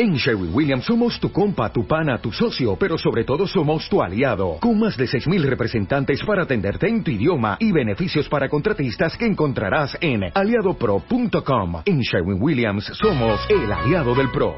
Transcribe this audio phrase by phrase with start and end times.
[0.00, 4.00] En Sherwin Williams somos tu compa, tu pana, tu socio, pero sobre todo somos tu
[4.00, 9.16] aliado, con más de 6.000 representantes para atenderte en tu idioma y beneficios para contratistas
[9.16, 11.82] que encontrarás en aliadopro.com.
[11.84, 14.54] En Sherwin Williams somos el aliado del PRO.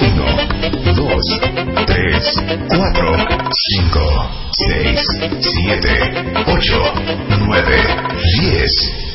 [0.00, 0.24] 1,
[0.94, 1.40] 2,
[1.84, 3.16] 3, 4,
[3.52, 4.00] 5,
[4.52, 5.06] 6,
[5.40, 6.94] 7, 8,
[7.46, 7.76] 9,
[8.40, 9.06] 10.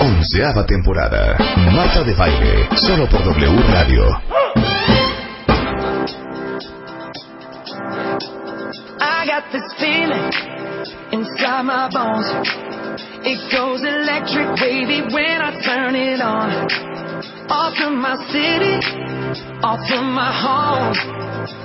[0.00, 1.36] Onceava temporada.
[1.70, 2.68] Marta de Baile.
[2.74, 4.69] Solo por W Radio.
[9.20, 10.32] I got this feeling
[11.12, 12.24] inside my bones.
[13.20, 16.48] It goes electric baby, when I turn it on.
[17.50, 18.80] Off from my city,
[19.60, 21.19] off from my home.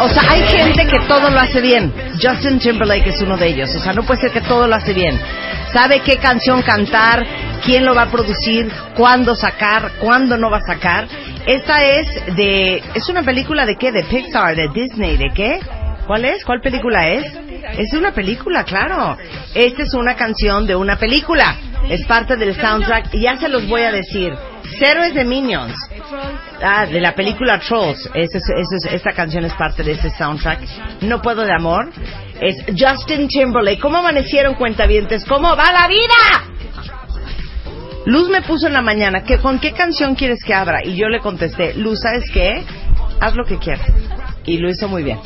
[0.00, 1.92] O sea, hay gente que todo lo hace bien.
[2.20, 3.74] Justin Timberlake es uno de ellos.
[3.74, 5.18] O sea, no puede ser que todo lo hace bien.
[5.72, 7.24] Sabe qué canción cantar,
[7.64, 11.08] quién lo va a producir, cuándo sacar, cuándo no va a sacar.
[11.46, 12.82] Esta es de...
[12.94, 13.92] ¿Es una película de qué?
[13.92, 14.56] ¿De Pixar?
[14.56, 15.16] ¿De Disney?
[15.16, 15.60] ¿De qué?
[16.06, 16.44] ¿Cuál es?
[16.44, 17.32] ¿Cuál película es?
[17.78, 19.16] Es una película, claro.
[19.54, 21.56] Esta es una canción de una película.
[21.88, 23.14] Es parte del soundtrack.
[23.14, 24.34] Y ya se los voy a decir.
[24.78, 25.74] Cero es de Minions.
[26.62, 28.08] Ah, de la película Trolls.
[28.14, 28.30] Es-
[28.90, 30.60] esta canción es parte de ese soundtrack.
[31.02, 31.90] No puedo de amor.
[32.40, 33.80] Es Justin Timberlake.
[33.80, 35.24] ¿Cómo amanecieron cuentavientes?
[35.24, 36.50] ¿Cómo va la vida?
[38.06, 40.84] Luz me puso en la mañana, que ¿con qué canción quieres que abra?
[40.84, 42.62] Y yo le contesté, Luz, ¿sabes qué?
[43.20, 43.86] Haz lo que quieras.
[44.44, 45.18] Y lo hizo muy bien.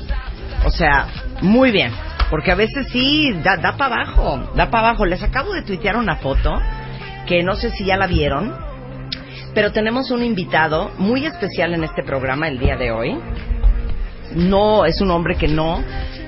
[0.65, 1.07] O sea,
[1.41, 1.93] muy bien.
[2.31, 5.07] Porque a veces sí, da, da para abajo, da para abajo.
[5.07, 6.55] Les acabo de tuitear una foto,
[7.27, 8.55] que no sé si ya la vieron,
[9.59, 13.19] pero tenemos un invitado muy especial en este programa el día de hoy.
[14.37, 15.83] No, es un hombre que no,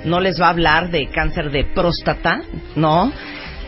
[0.05, 2.43] no les va a hablar de cáncer de próstata,
[2.75, 3.13] no.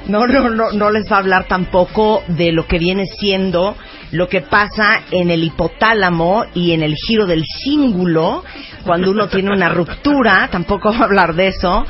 [0.09, 3.77] No, no, no, no les va a hablar tampoco de lo que viene siendo
[4.11, 8.43] lo que pasa en el hipotálamo y en el giro del cíngulo
[8.84, 11.87] cuando uno tiene una ruptura, tampoco va a hablar de eso.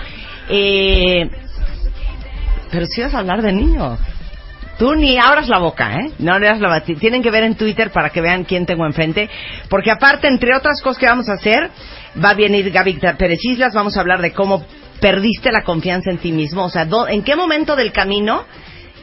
[0.51, 1.27] Eh,
[2.71, 3.99] pero sí vas a hablar de niños.
[4.79, 6.13] Tú ni abras la boca, ¿eh?
[6.19, 6.85] No abras la boca.
[6.99, 9.29] Tienen que ver en Twitter para que vean quién tengo enfrente.
[9.69, 11.71] Porque aparte, entre otras cosas que vamos a hacer,
[12.23, 13.75] va a venir Gaby Pérez Islas.
[13.75, 14.65] Vamos a hablar de cómo
[15.01, 16.65] perdiste la confianza en ti mismo.
[16.65, 18.45] O sea, ¿en qué momento del camino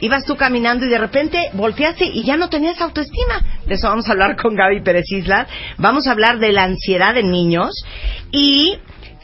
[0.00, 3.60] ibas tú caminando y de repente volteaste y ya no tenías autoestima?
[3.66, 5.46] De eso vamos a hablar con Gaby Pérez Islas.
[5.76, 7.70] Vamos a hablar de la ansiedad en niños.
[8.32, 8.78] Y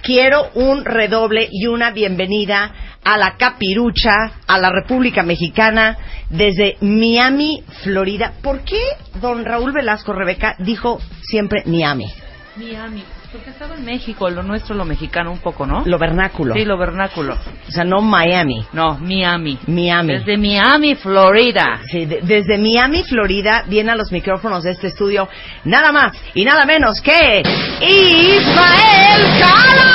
[0.07, 2.73] quiero un redoble y una bienvenida
[3.03, 5.99] a la capirucha, a la República Mexicana,
[6.31, 8.35] desde Miami, Florida.
[8.41, 8.81] ¿Por qué
[9.21, 12.07] don Raúl Velasco Rebeca dijo siempre Miami?
[12.55, 13.03] Miami,
[13.37, 15.83] porque estaba en México, lo nuestro, lo mexicano un poco, ¿no?
[15.85, 16.55] Lo vernáculo.
[16.55, 17.35] Sí, lo vernáculo.
[17.35, 18.67] O sea, no Miami.
[18.73, 19.59] No, Miami.
[19.67, 20.15] Miami.
[20.19, 21.81] Desde Miami, Florida.
[21.91, 25.29] Sí, de- desde Miami, Florida, viene a los micrófonos de este estudio
[25.65, 27.43] nada más y nada menos que
[27.81, 29.93] Ismael Cala.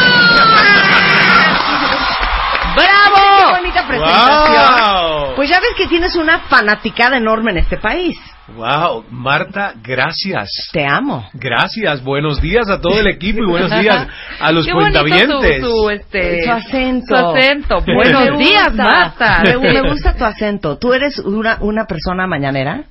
[2.75, 3.53] ¡Bravo!
[3.53, 4.95] ¡Qué bonita presentación!
[5.25, 5.35] ¡Wow!
[5.35, 8.17] Pues ya ves que tienes una fanaticada enorme en este país.
[8.55, 10.49] Wow, Marta, gracias.
[10.71, 11.27] Te amo.
[11.33, 14.07] Gracias, buenos días a todo el equipo y buenos días
[14.39, 15.61] a los Qué cuentavientes.
[15.61, 17.05] Su, su, este, Su acento.
[17.07, 17.83] Su acento.
[17.87, 18.83] Me Buenos días, gusta.
[18.83, 19.43] Marta.
[19.43, 20.77] Me, me gusta tu acento.
[20.77, 22.83] ¿Tú eres una, una persona mañanera?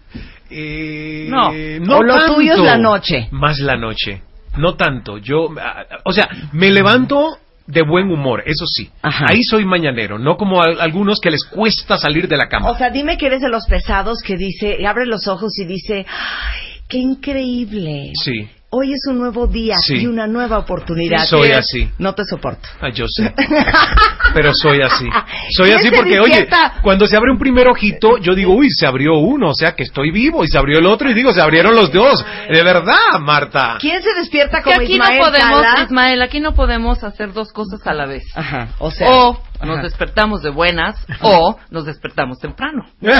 [0.50, 1.52] Eh, No.
[1.52, 2.34] no O lo tanto.
[2.34, 3.28] tuyo es la noche.
[3.30, 4.22] Más la noche.
[4.56, 5.18] No tanto.
[5.18, 7.36] Yo, ah, o sea, me levanto
[7.70, 8.90] de buen humor, eso sí.
[9.02, 9.26] Ajá.
[9.28, 12.70] Ahí soy mañanero, no como a- algunos que les cuesta salir de la cama.
[12.70, 16.04] O sea, dime que eres de los pesados que dice, abre los ojos y dice,
[16.08, 18.10] ¡ay, qué increíble!
[18.14, 19.96] sí, Hoy es un nuevo día Sí.
[19.96, 21.24] y una nueva oportunidad.
[21.24, 21.90] soy así.
[21.98, 22.68] No te soporto.
[22.80, 23.34] Ah, yo sé.
[24.34, 25.06] Pero soy así.
[25.50, 26.48] Soy ¿Quién así porque, oye,
[26.82, 29.82] cuando se abre un primer ojito, yo digo, uy, se abrió uno, o sea que
[29.82, 30.44] estoy vivo.
[30.44, 32.24] Y se abrió el otro y digo, se abrieron los dos.
[32.48, 33.76] De verdad, Marta.
[33.80, 35.64] ¿Quién se despierta Que como aquí Ismael no podemos?
[35.86, 38.22] Ismael, aquí no podemos hacer dos cosas a la vez.
[38.36, 39.10] Ajá, o sea...
[39.10, 39.82] O Nos Ajá.
[39.82, 42.84] despertamos de buenas o nos despertamos temprano.
[43.00, 43.10] Punto.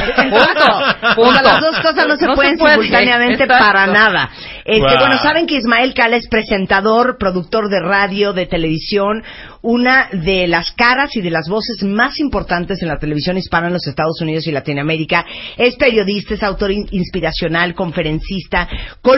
[1.20, 3.64] O sea, las dos cosas no se No se pueden puede, simultáneamente exacto.
[3.64, 4.30] para nada.
[4.64, 4.98] Este, Wow.
[5.00, 9.22] Bueno, saben que Ismael Cala es presentador, productor de radio, de televisión,
[9.62, 13.74] una de las caras y de las voces más importantes en la televisión hispana en
[13.74, 15.24] los Estados Unidos y Latinoamérica.
[15.56, 18.68] Es periodista, es autor in- inspiracional, conferencista,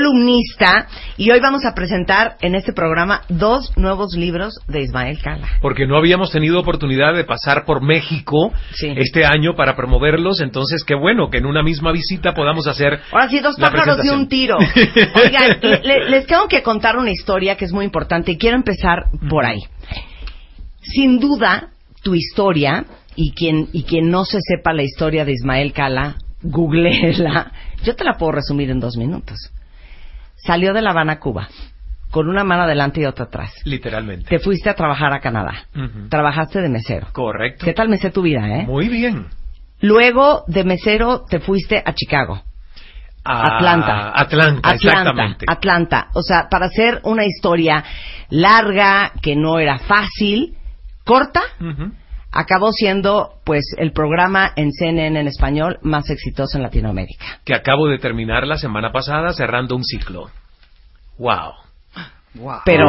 [0.02, 0.86] columnista.
[1.16, 5.46] Y hoy vamos a presentar en este programa dos nuevos libros de Ismael Cala.
[5.60, 8.92] Porque no habíamos tenido oportunidad de pasar por México Sí.
[8.96, 13.28] este año para promoverlos, entonces qué bueno que en una misma visita podamos hacer Ahora
[13.28, 14.56] sí, dos pájaros de un tiro.
[15.14, 19.04] Oigan, le- les tengo que contar una historia que es muy importante y quiero empezar
[19.28, 19.60] por ahí.
[20.82, 21.70] Sin duda,
[22.02, 22.84] tu historia,
[23.14, 27.52] y quien, y quien no se sepa la historia de Ismael Cala, googleela.
[27.84, 29.38] Yo te la puedo resumir en dos minutos.
[30.36, 31.48] Salió de La Habana, Cuba,
[32.10, 33.52] con una mano adelante y otra atrás.
[33.64, 34.28] Literalmente.
[34.28, 35.66] Te fuiste a trabajar a Canadá.
[36.08, 37.08] Trabajaste de mesero.
[37.12, 37.64] Correcto.
[37.64, 38.66] ¿Qué tal mesé tu vida, eh?
[38.66, 39.26] Muy bien.
[39.80, 42.42] Luego de mesero te fuiste a Chicago.
[43.24, 44.12] A- Atlanta.
[44.20, 45.44] Atlanta, exactamente.
[45.48, 46.08] Atlanta.
[46.14, 47.84] O sea, para hacer una historia
[48.30, 50.56] larga, que no era fácil,
[51.04, 51.42] corta,
[52.30, 57.40] acabó siendo, pues, el programa en CNN en español más exitoso en Latinoamérica.
[57.44, 60.30] Que acabo de terminar la semana pasada cerrando un ciclo.
[61.18, 61.52] Wow.
[62.64, 62.86] Pero,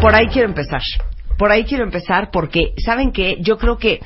[0.00, 0.82] por ahí quiero empezar.
[1.38, 3.36] Por ahí quiero empezar porque, ¿saben qué?
[3.40, 4.00] Yo creo que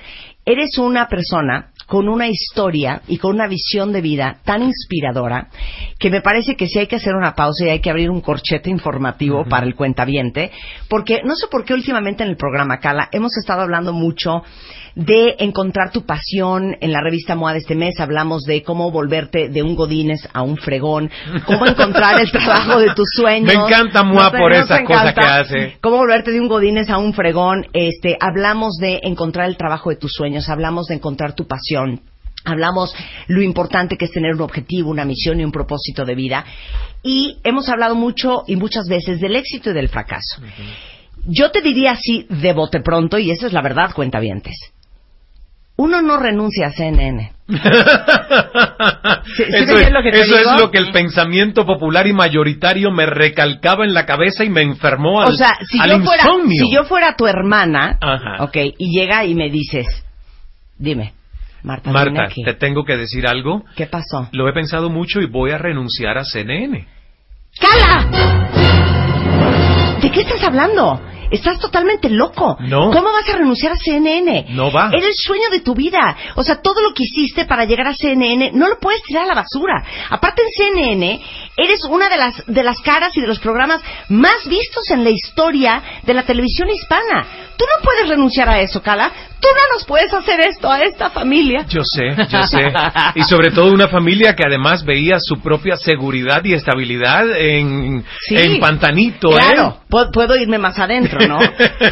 [0.44, 5.48] eres una persona con una historia y con una visión de vida tan inspiradora
[5.98, 8.22] que me parece que sí hay que hacer una pausa y hay que abrir un
[8.22, 10.50] corchete informativo para el cuentaviente,
[10.88, 14.42] porque no sé por qué últimamente en el programa Cala hemos estado hablando mucho
[14.94, 16.76] de encontrar tu pasión.
[16.80, 20.42] En la revista MOA de este mes hablamos de cómo volverte de un godines a
[20.42, 21.10] un fregón,
[21.46, 23.54] cómo encontrar el trabajo de tus sueños.
[23.54, 25.78] Me encanta MOA por esa cosa que hace.
[25.80, 27.66] Cómo volverte de un godines a un fregón.
[27.72, 32.00] Este, hablamos de encontrar el trabajo de tus sueños, hablamos de encontrar tu pasión.
[32.44, 32.92] Hablamos
[33.28, 36.44] lo importante que es tener un objetivo, una misión y un propósito de vida.
[37.02, 40.42] Y hemos hablado mucho y muchas veces del éxito y del fracaso.
[41.24, 44.56] Yo te diría así de bote pronto, y esa es la verdad, cuentavientes.
[45.76, 47.32] Uno no renuncia a CNN.
[49.36, 52.12] Sí, sí eso entiendes es, lo que eso es lo que el pensamiento popular y
[52.12, 56.00] mayoritario me recalcaba en la cabeza y me enfermó al, o sea, si al yo,
[56.04, 56.64] fuera, insomnio.
[56.66, 58.42] si yo fuera tu hermana, Ajá.
[58.44, 59.86] ok, y llega y me dices,
[60.76, 61.12] dime,
[61.62, 62.42] Marta, Marta, aquí.
[62.42, 63.64] te tengo que decir algo.
[63.76, 64.28] ¿qué pasó?
[64.32, 66.86] Lo he pensado mucho y voy a renunciar a CNN.
[67.60, 68.06] ¡Cala!
[70.00, 71.00] ¿De qué estás hablando?
[71.32, 72.56] Estás totalmente loco.
[72.60, 72.90] No.
[72.90, 74.46] ¿Cómo vas a renunciar a CNN?
[74.50, 74.90] No va.
[74.92, 76.16] Era el sueño de tu vida.
[76.36, 79.28] O sea, todo lo que hiciste para llegar a CNN no lo puedes tirar a
[79.28, 79.82] la basura.
[80.10, 81.20] Aparte en CNN
[81.56, 85.10] eres una de las de las caras y de los programas más vistos en la
[85.10, 87.26] historia de la televisión hispana.
[87.56, 89.10] Tú no puedes renunciar a eso, Cala.
[89.40, 91.64] Tú no nos puedes hacer esto a esta familia.
[91.68, 92.72] Yo sé, yo sé.
[93.16, 98.36] Y sobre todo una familia que además veía su propia seguridad y estabilidad en, Sí.
[98.36, 99.86] en Pantanito, Claro, ¿eh?
[99.90, 101.36] pu- puedo irme más adentro, ¿no?
[101.38, 101.40] O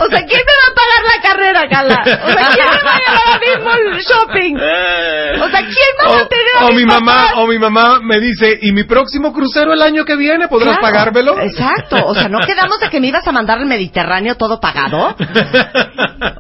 [0.09, 2.03] sea, ¿quién me va a pagar la carrera, Cala?
[2.03, 4.56] O sea, ¿quién me va a llevar a mismo el shopping?
[4.56, 7.32] O sea, ¿quién va a O, mantener a o mi mamá, papás?
[7.37, 10.82] o mi mamá me dice, ¿y mi próximo crucero el año que viene podrás Claro,
[10.82, 11.41] pagármelo?
[11.41, 15.17] Exacto, o sea, ¿no quedamos de que me ibas a mandar al Mediterráneo todo pagado?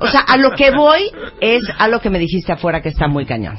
[0.00, 1.10] O sea, a lo que voy
[1.40, 3.58] es a lo que me dijiste afuera que está muy cañón.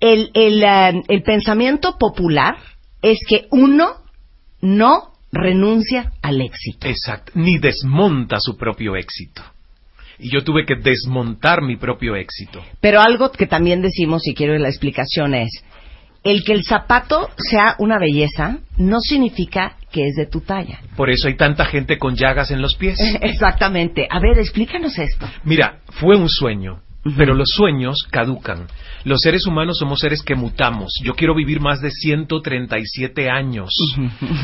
[0.00, 2.56] El, el, eh, el pensamiento popular
[3.02, 3.96] es que uno
[4.60, 6.86] no renuncia al éxito.
[6.86, 9.42] Exacto, ni desmonta su propio éxito.
[10.18, 12.62] Y yo tuve que desmontar mi propio éxito.
[12.80, 15.50] Pero algo que también decimos, y quiero la explicación, es
[16.22, 20.80] el que el zapato sea una belleza no significa que es de tu talla.
[20.96, 22.98] Por eso hay tanta gente con llagas en los pies.
[23.20, 24.06] Exactamente.
[24.08, 25.28] A ver, explícanos esto.
[25.44, 26.80] Mira, fue un sueño,
[27.16, 28.66] Pero los sueños caducan.
[29.04, 30.92] Los seres humanos somos seres que mutamos.
[31.02, 33.70] Yo quiero vivir más de 137 años,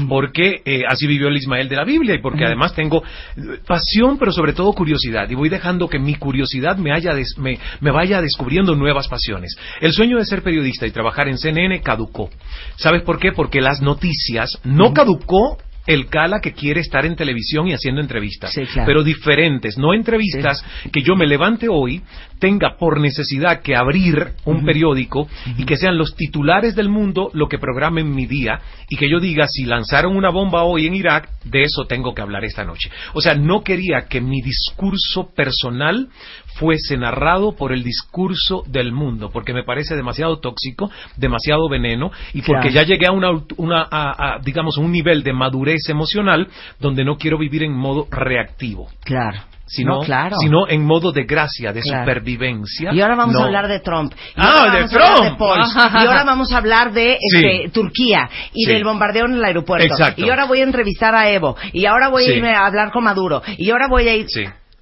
[0.09, 3.03] porque eh, así vivió el Ismael de la Biblia y porque además tengo
[3.37, 5.29] eh, pasión, pero sobre todo curiosidad.
[5.31, 9.57] Y voy dejando que mi curiosidad me, haya des- me, me vaya descubriendo nuevas pasiones.
[9.81, 12.29] El sueño de ser periodista y trabajar en CNN caducó.
[12.77, 13.33] ¿Sabes por qué?
[13.33, 15.59] Porque las noticias no caducó
[15.89, 18.87] el Cala que quiere estar en televisión y haciendo entrevistas, Sí, claro.
[18.87, 22.03] pero diferentes, no entrevistas que yo me levante hoy,
[22.39, 27.49] tenga por necesidad que abrir un periódico y que sean los titulares del mundo lo
[27.49, 31.29] que programen mi día y que yo diga si lanzaron una bomba hoy en Irak,
[31.45, 32.91] de eso tengo que hablar esta noche.
[33.15, 36.09] O sea, no quería que mi discurso personal
[36.59, 42.43] fuese narrado por el discurso del mundo, porque me parece demasiado tóxico, demasiado veneno y
[42.43, 42.75] porque Claro.
[42.75, 46.49] ya llegué a una, una a- a, digamos un nivel de madurez emocional
[46.81, 48.89] donde no quiero vivir en modo reactivo.
[49.05, 49.39] Claro.
[49.71, 50.35] sino, No, claro.
[50.41, 52.03] sino en modo de gracia, de Claro.
[52.07, 52.91] supervivencia.
[52.95, 53.43] Y ahora vamos No.
[53.43, 54.15] a hablar de Trump.
[54.15, 55.39] Y Ah, ahora de Trump.
[55.39, 56.03] de.
[56.03, 57.69] Y ahora vamos a hablar de este, Sí.
[57.69, 58.73] Turquía y Sí.
[58.73, 59.85] del bombardeo en el aeropuerto.
[59.87, 60.25] Exacto.
[60.25, 61.55] Y ahora voy a entrevistar a Evo.
[61.75, 63.43] Y ahora voy a irme a hablar con Maduro.
[63.59, 64.27] Y ahora voy a ir.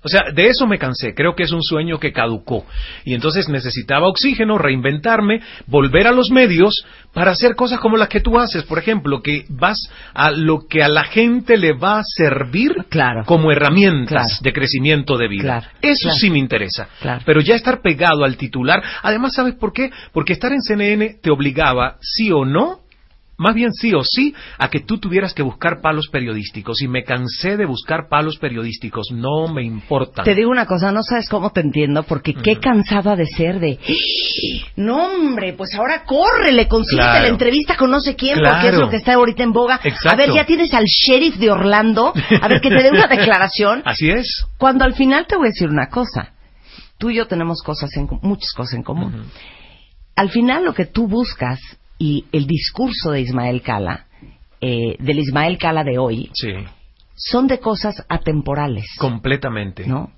[0.06, 1.14] O sea, de eso me cansé.
[1.14, 2.64] Creo que es un sueño que caducó.
[3.04, 8.20] Y entonces necesitaba oxígeno, reinventarme, volver a los medios para hacer cosas como las que
[8.20, 8.62] tú haces.
[8.62, 9.78] Por ejemplo, que vas
[10.14, 13.24] a lo que a la gente le va a servir Claro.
[13.26, 14.36] como herramientas Claro.
[14.42, 15.42] de crecimiento de vida.
[15.42, 15.66] Claro.
[15.82, 16.88] Eso sí me interesa.
[17.24, 18.80] Pero ya estar pegado al titular.
[19.02, 19.90] Además, ¿sabes por qué?
[20.12, 22.85] Porque estar en CNN te obligaba, sí o no,
[23.38, 26.80] más bien sí o sí, a que tú tuvieras que buscar palos periodísticos.
[26.80, 29.08] Y me cansé de buscar palos periodísticos.
[29.12, 30.22] No me importa.
[30.22, 33.78] Te digo una cosa, no sabes cómo te entiendo, porque qué cansada de ser de,
[34.76, 37.22] no hombre, pues ahora córrele, consíguete Claro.
[37.22, 39.80] la entrevista con no sé quién, porque es lo que está ahorita en boga.
[39.84, 40.10] Exacto.
[40.10, 43.82] A ver, ya tienes al sheriff de Orlando, a ver que te dé una declaración.
[43.84, 44.46] Así es.
[44.58, 46.32] Cuando al final te voy a decir una cosa,
[46.98, 49.26] tú y yo tenemos cosas en, muchas cosas en común.
[50.14, 51.60] Al final lo que tú buscas
[51.98, 54.06] y el discurso de Ismael Cala,
[54.60, 56.52] eh, del Ismael Cala de hoy, Sí,
[57.14, 59.86] son de cosas atemporales, completamente.
[59.86, 60.10] ¿no?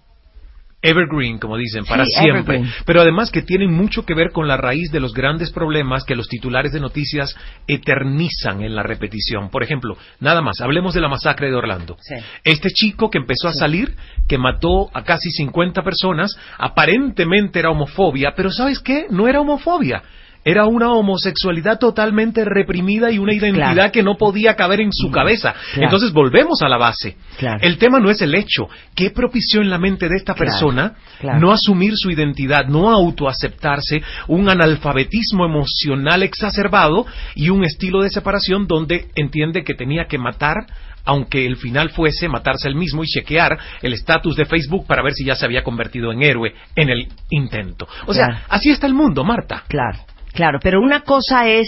[0.81, 2.39] Evergreen, como dicen, para Sí, siempre.
[2.57, 2.73] evergreen.
[2.87, 6.15] Pero además que tienen mucho que ver con la raíz de los grandes problemas que
[6.15, 7.35] los titulares de noticias
[7.67, 9.51] eternizan en la repetición.
[9.51, 11.97] Por ejemplo, nada más, hablemos de la masacre de Orlando.
[12.01, 12.15] Sí.
[12.45, 13.97] Este chico que empezó a salir,
[14.29, 19.07] que mató a casi 50 personas, aparentemente era homofobia, pero ¿sabes qué?
[19.11, 20.03] No era homofobia.
[20.45, 23.93] Era una homosexualidad totalmente reprimida y una identidad Claro.
[23.93, 25.55] que no podía caber en su cabeza.
[25.73, 25.85] Claro.
[25.85, 27.17] Entonces volvemos a la base.
[27.39, 27.59] Claro.
[27.63, 28.69] El tema no es el hecho.
[28.95, 30.95] ¿Qué propició en la mente de esta persona
[31.39, 38.67] no asumir su identidad, no autoaceptarse, un analfabetismo emocional exacerbado y un estilo de separación
[38.67, 40.67] donde entiende que tenía que matar
[41.05, 45.15] aunque el final fuese matarse él mismo y chequear el estatus de Facebook para ver
[45.15, 47.89] si ya se había convertido en héroe en el intento.
[48.07, 49.65] O sea, así está el mundo, Marta.
[49.69, 50.01] Claro,
[50.39, 51.67] claro, pero una cosa es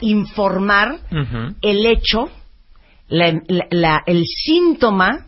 [0.00, 0.98] informar
[1.62, 2.28] el hecho,
[3.08, 5.26] la- la- la- el síntoma,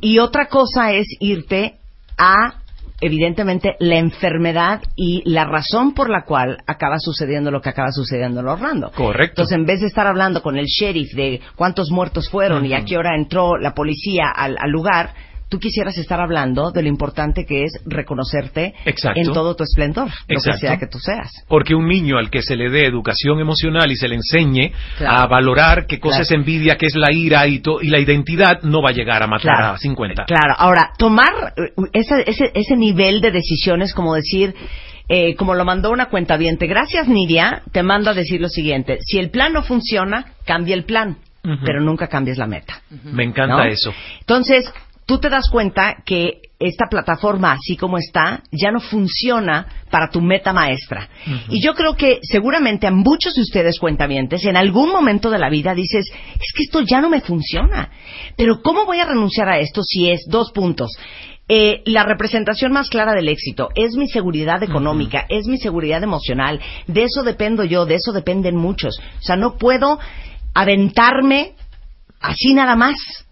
[0.00, 1.74] y otra cosa es irte
[2.16, 2.60] a,
[3.00, 8.38] evidentemente, la enfermedad y la razón por la cual acaba sucediendo lo que acaba sucediendo
[8.40, 8.92] en Orlando.
[8.92, 9.42] Correcto.
[9.42, 12.84] Entonces, en vez de estar hablando con el sheriff de cuántos muertos fueron y a
[12.84, 15.10] qué hora entró la policía al, al lugar,
[15.48, 19.20] tú quisieras estar hablando de lo importante que es reconocerte Exacto.
[19.20, 21.30] en todo tu esplendor, lo que sea que tú seas.
[21.48, 25.16] Porque un niño al que se le dé educación emocional y se le enseñe Claro.
[25.22, 26.22] a valorar qué cosa Claro.
[26.24, 29.22] es envidia, qué es la ira y, to- y la identidad, no va a llegar
[29.22, 29.74] a matar Claro.
[29.74, 30.24] a 50.
[30.26, 34.54] Claro, ahora, tomar eh, ese, ese, ese nivel de decisiones como decir,
[35.08, 38.98] eh, como lo mandó una cuenta Gracias, Nidia, te mando a decir lo siguiente.
[39.00, 41.16] Si el plan no funciona, cambia el plan,
[41.64, 42.82] pero nunca cambies la meta.
[43.04, 43.64] Me encanta ¿no?
[43.64, 43.92] eso.
[44.20, 44.70] Entonces,
[45.08, 50.20] tú te das cuenta que esta plataforma, así como está, ya no funciona para tu
[50.20, 51.08] meta maestra.
[51.48, 55.48] Y yo creo que seguramente a muchos de ustedes cuentavientes, en algún momento de la
[55.48, 57.90] vida dices, es que esto ya no me funciona.
[58.36, 60.90] Pero ¿cómo voy a renunciar a esto si es dos puntos?
[61.48, 66.60] Eh, la representación más clara del éxito es mi seguridad económica, es mi seguridad emocional.
[66.86, 68.98] De eso dependo yo, de eso dependen muchos.
[68.98, 69.98] O sea, no puedo
[70.52, 71.54] aventarme
[72.20, 73.24] así nada más.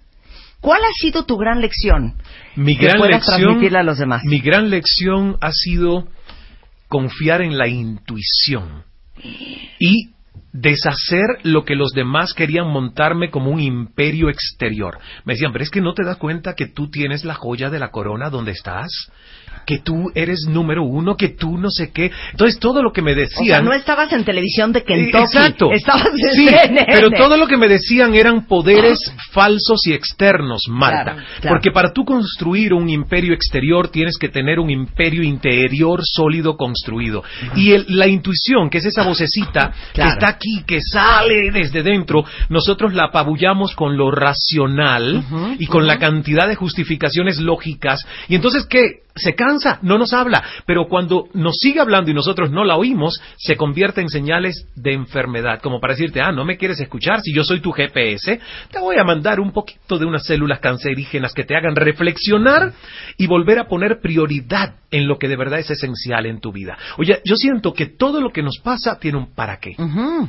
[0.66, 2.14] ¿Cuál ha sido tu gran lección?
[2.56, 4.24] Mi que gran puedas lección, transmitirle a los demás.
[4.24, 6.08] mi gran lección ha sido
[6.88, 8.82] confiar en la intuición
[9.78, 10.10] y
[10.52, 14.98] deshacer lo que los demás querían montarme como un imperio exterior.
[15.24, 17.78] Me decían, pero es que no te das cuenta que tú tienes la joya de
[17.78, 18.90] la corona donde estás,
[19.64, 22.10] que tú eres número uno, que tú no sé qué.
[22.32, 23.64] Entonces todo lo que me O sea, decían...
[23.64, 25.22] no estabas en televisión de Kentucky.
[25.24, 25.70] Exacto.
[25.72, 26.86] Estabas en Sí, CNN.
[26.88, 28.98] pero todo lo que me decían eran poderes
[29.30, 31.04] falsos y externos, Marta.
[31.14, 31.54] Claro, claro.
[31.54, 37.22] Porque para tú construir un imperio exterior tienes que tener un imperio interior sólido construido.
[37.54, 42.24] Y el- la intuición, que es esa vocecita que está aquí, que sale desde dentro,
[42.48, 45.24] nosotros la apabullamos con lo racional
[45.58, 48.00] y con la cantidad de justificaciones lógicas.
[48.28, 49.05] Y entonces, ¿qué?
[49.16, 50.42] Se cansa, no nos habla.
[50.66, 54.92] Pero cuando nos sigue hablando y nosotros no la oímos, se convierte en señales de
[54.92, 55.60] enfermedad.
[55.60, 58.96] Como para decirte, ah, no me quieres escuchar, si yo soy tu GPS, te voy
[58.98, 62.72] a mandar un poquito de unas células cancerígenas que te hagan reflexionar
[63.16, 66.76] y volver a poner prioridad en lo que de verdad es esencial en tu vida.
[66.98, 69.74] Oye, yo siento que todo lo que nos pasa tiene un para qué.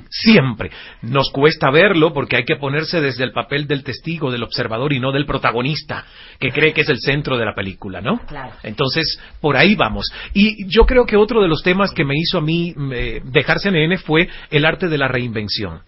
[0.09, 0.71] Siempre.
[1.01, 4.99] Nos cuesta verlo porque hay que ponerse desde el papel del testigo, del observador y
[4.99, 6.05] no del protagonista,
[6.39, 8.19] que cree que es el centro de la película, ¿no?
[8.27, 8.53] Claro.
[8.77, 10.05] Entonces, por ahí vamos.
[10.35, 13.59] Y yo creo que otro de los temas que me hizo a mí eh, dejar
[13.59, 15.81] CNN fue el arte de la reinvención.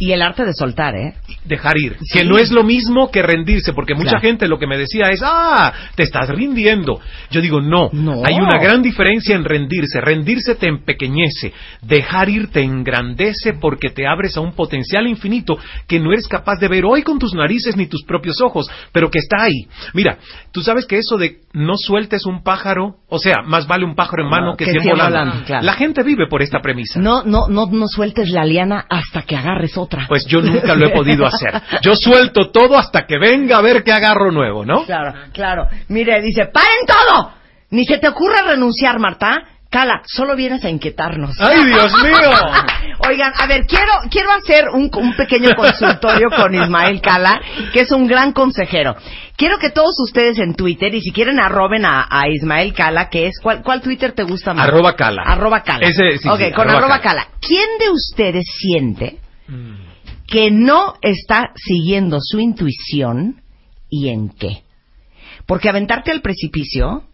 [0.00, 1.14] Y el arte de soltar, ¿eh?
[1.44, 2.18] dejar ir, Sí.
[2.18, 4.22] que no es lo mismo que rendirse, porque mucha Claro.
[4.22, 7.00] gente lo que me decía es, ah, te estás rindiendo.
[7.30, 8.22] Yo digo, no, No.
[8.24, 10.00] hay una gran diferencia en rendirse.
[10.00, 11.52] Rendirse te empequeñece,
[11.82, 16.58] dejar ir te engrandece porque te abres a un potencial infinito que no eres capaz
[16.58, 19.66] de ver hoy con tus narices ni tus propios ojos, pero que está ahí.
[19.94, 20.18] Mira,
[20.52, 24.22] tú sabes que eso de no sueltes un pájaro, o sea, más vale un pájaro
[24.24, 25.18] en mano No, que, que cien volando.
[25.18, 25.64] volando, claro.
[25.64, 26.98] La gente vive por esta premisa.
[27.00, 30.06] No, no, no, no sueltes la liana hasta que agarres otra.
[30.08, 31.60] Pues yo nunca lo he podido hacer.
[31.82, 34.84] Yo suelto todo hasta que venga a ver qué agarro nuevo, ¿no?
[34.84, 35.66] Claro, claro.
[35.88, 37.32] Mire, dice, ¡paren todo!
[37.70, 39.42] Ni se te ocurra renunciar, Marta.
[39.70, 41.40] Cala, solo vienes a inquietarnos.
[41.40, 42.30] ¡Ay, Dios mío!
[43.08, 47.40] Oigan, a ver, quiero, quiero hacer un, un pequeño consultorio con Ismael Cala,
[47.72, 48.96] que es un gran consejero.
[49.36, 53.28] Quiero que todos ustedes en Twitter, y si quieren arroben a, a Ismael Cala, que
[53.28, 54.66] es, ¿cuál, cuál Twitter te gusta más?
[54.66, 55.22] Arroba Cala.
[55.24, 55.86] Arroba Cala.
[55.86, 57.22] Ese, sí, ok, sí, con arroba arroba Cala.
[57.26, 57.36] Cala.
[57.40, 59.18] ¿Quién de ustedes siente.
[60.26, 63.42] Que no está siguiendo su intuición
[63.88, 64.62] y en qué?
[65.46, 67.04] Porque aventarte al precipicio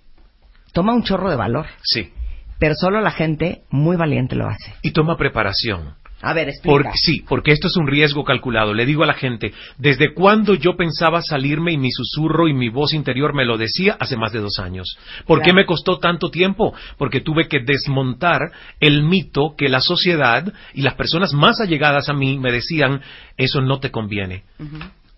[0.72, 2.10] toma un chorro de valor, Sí.
[2.58, 4.74] pero solo la gente muy valiente lo hace.
[4.82, 5.94] Y toma preparación.
[6.26, 6.72] A ver, explica.
[6.72, 8.74] Porque, sí, porque esto es un riesgo calculado.
[8.74, 12.68] Le digo a la gente, ¿desde cuándo yo pensaba salirme y mi susurro y mi
[12.68, 13.96] voz interior me lo decía?
[14.00, 14.98] Hace más de dos años.
[15.24, 16.74] ¿Por qué me costó tanto tiempo?
[16.98, 18.40] Porque tuve que desmontar
[18.80, 23.02] el mito que la sociedad y las personas más allegadas a mí me decían,
[23.36, 24.42] eso no te conviene.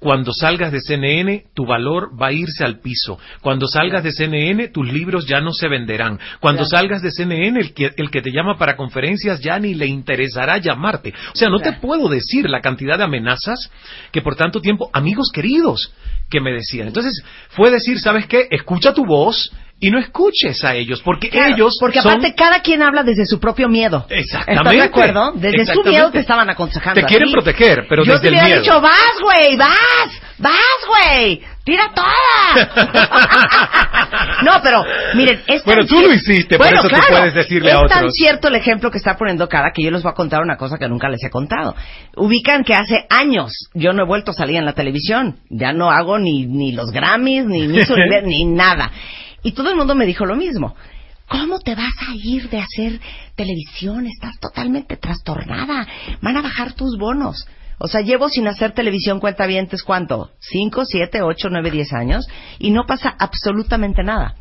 [0.00, 3.18] Cuando salgas de CNN, tu valor va a irse al piso.
[3.42, 6.20] Cuando salgas de CNN, tus libros ya no se venderán.
[6.38, 9.86] Cuando salgas de CNN, el que, el que te llama para conferencias ya ni le
[9.86, 11.12] interesará llamarte.
[11.32, 13.70] O sea, no te puedo decir la cantidad de amenazas
[14.12, 15.92] que por tanto tiempo, amigos queridos,
[16.30, 16.88] que me decían.
[16.88, 18.47] Entonces, fue decir, ¿sabes qué?
[18.50, 22.61] Escucha tu voz y no escuches a ellos, porque Claro, ellos porque son- aparte cada
[22.62, 24.06] quien habla desde su propio miedo.
[24.11, 24.52] Exactamente.
[24.52, 25.32] ¿Estás de acuerdo?
[25.37, 27.00] Desde su miedo te estaban aconsejando.
[27.00, 28.61] Te quieren proteger, pero Yo desde te el hubiera miedo.
[28.62, 32.08] dicho, vas, güey, vas, vas, güey, tira toda.
[34.44, 34.82] no, pero
[35.14, 37.80] miren, es tan Bueno, tú lo hiciste, por Bueno, eso tú puedes decirle es a
[37.87, 38.12] tan otros.
[38.14, 40.78] cierto el ejemplo que está poniendo cara que yo les voy a contar una cosa
[40.78, 41.76] que nunca les he contado.
[42.16, 45.40] Ubican que hace años yo no he vuelto a salir en la televisión.
[45.50, 47.90] Ya no hago ni, ni los Grammys, ni Miss
[48.24, 48.90] ni nada.
[49.42, 50.74] Y todo el mundo me dijo lo mismo.
[51.28, 52.98] ¿Cómo te vas a ir de hacer
[53.37, 54.07] televisión?
[54.07, 55.87] Estás totalmente trastornada.
[56.22, 57.46] Van a bajar tus bonos.
[57.78, 59.46] O sea, llevo sin hacer televisión cuenta
[59.82, 60.30] ¿cuánto?
[60.40, 62.26] ¿Cinco, siete, ocho, nueve, diez años?
[62.58, 64.34] Y no pasa absolutamente nada.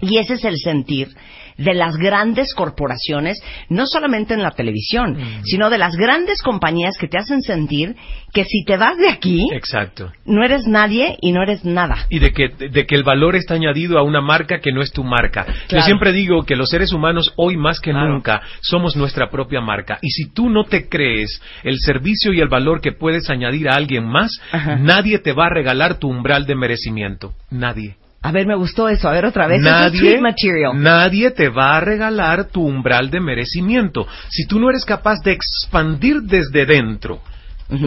[0.00, 1.14] Y ese es el sentir
[1.60, 5.42] de las grandes corporaciones, no solamente en la televisión, Mm.
[5.44, 7.96] sino de las grandes compañías que te hacen sentir
[8.32, 10.12] que si te vas de aquí, Exacto.
[10.24, 12.06] no eres nadie y no eres nada.
[12.08, 14.92] y de que, de que el valor está añadido a una marca que no es
[14.92, 15.46] tu marca.
[15.68, 18.12] Yo siempre digo que los seres humanos hoy más que Claro.
[18.12, 19.98] nunca somos nuestra propia marca.
[20.02, 23.76] Y si tú no te crees el servicio y el valor que puedes añadir a
[23.76, 24.76] alguien más, Ajá.
[24.76, 27.32] nadie te va a regalar tu umbral de merecimiento.
[27.50, 27.96] Nadie.
[28.22, 29.08] A ver, me gustó eso.
[29.08, 29.58] A ver, otra vez.
[29.58, 30.82] Es Nadie, sweet material.
[30.82, 34.06] nadie te va a regalar tu umbral de merecimiento.
[34.28, 37.20] Si tú no eres capaz de expandir desde dentro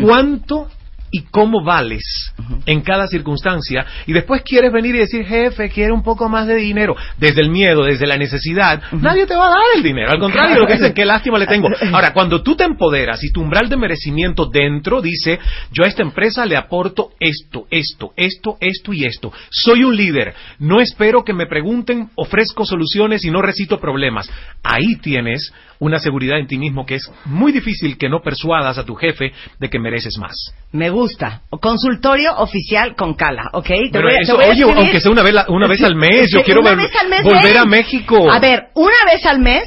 [0.02, 0.70] cuánto
[1.14, 2.34] y cómo vales
[2.66, 3.86] en cada circunstancia.
[4.08, 7.52] Y después quieres venir y decir, jefe, quiero un poco más de dinero, desde el
[7.52, 10.74] miedo, desde la necesidad, nadie te va a dar el dinero, al contrario, lo que
[10.74, 11.70] dicen, qué lástima le tengo.
[11.94, 15.40] Ahora, cuando tú te empoderas y tu umbral de merecimiento dentro dice,
[15.72, 20.34] yo a esta empresa le aporto esto, esto, esto, esto y esto, soy un líder,
[20.58, 24.28] no espero que me pregunten, ofrezco soluciones y no recito problemas.
[24.64, 28.86] Ahí tienes una seguridad en ti mismo que es muy difícil que no persuadas a
[28.86, 30.34] tu jefe de que mereces más.
[30.72, 31.42] Me gusta.
[31.62, 33.66] Consultorio oficial con Cala, ¿ok?
[33.68, 35.84] Te Pero voy a- te eso, voy a oye, aunque sea una vez, una vez
[35.84, 37.58] al mes, yo quiero vez al mes, volver ven.
[37.58, 38.32] a México.
[38.32, 39.64] A ver, una vez al mes,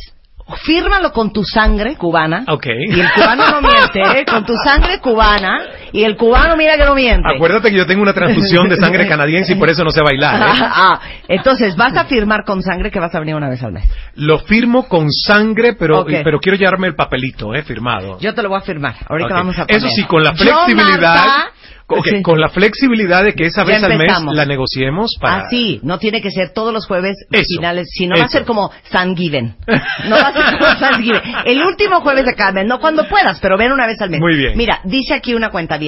[0.64, 2.44] fírmalo con tu sangre cubana.
[2.48, 2.66] Ok.
[2.66, 4.24] Y el cubano no miente, ¿eh?
[4.24, 5.60] Con tu sangre cubana.
[5.92, 7.28] Y el cubano mira que no miente.
[7.34, 10.40] Acuérdate que yo tengo una transfusión de sangre canadiense y por eso no sé bailar.
[10.40, 10.60] ¿eh?
[10.62, 13.84] Ah, entonces vas a firmar con sangre que vas a venir una vez al mes.
[14.14, 16.10] Lo firmo con sangre, pero, Ok.
[16.22, 17.62] pero quiero llevarme el papelito, ¿eh?
[17.62, 18.18] Firmado.
[18.20, 18.94] Yo te lo voy a firmar.
[19.08, 19.76] Ahorita vamos a poner.
[19.78, 21.00] Eso sí, con la Yo, flexibilidad.
[21.00, 21.50] Marta,
[21.86, 22.22] ok, sí.
[22.22, 25.44] Con la flexibilidad de que esa vez al mes la negociemos para.
[25.44, 28.44] Ah, sí, no tiene que ser todos los jueves Eso, finales, sino va a ser
[28.44, 29.54] como Thanksgiving.
[30.08, 31.22] No va a ser como Thanksgiving.
[31.44, 34.20] El último jueves de cada mes, no cuando puedas, pero ven una vez al mes.
[34.20, 34.56] Muy bien.
[34.56, 35.78] Mira, dice aquí una cuenta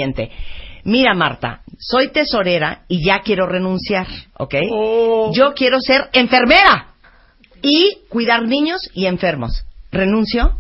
[0.85, 4.55] Mira, Marta, soy tesorera y ya quiero renunciar, ¿ok?
[4.71, 5.33] Oh.
[5.35, 6.89] Yo quiero ser enfermera
[7.63, 9.65] y cuidar niños y enfermos.
[9.91, 10.57] ¿Renuncio?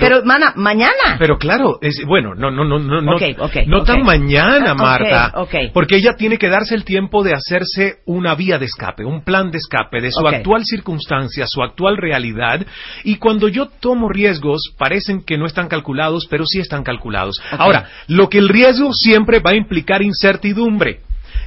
[0.00, 1.16] Pero, mana, mañana.
[1.18, 4.74] Pero claro, es bueno, no no no no no, Ok, ok, no tan mañana, Ah,
[4.74, 5.32] Marta,
[5.72, 9.50] porque ella tiene que darse el tiempo de hacerse una vía de escape, un plan
[9.50, 12.66] de escape de su actual circunstancia, su actual realidad,
[13.04, 17.40] y cuando yo tomo riesgos parecen que no están calculados, pero sí están calculados.
[17.50, 21.00] Ahora, lo que el riesgo siempre va a implicar incertidumbre.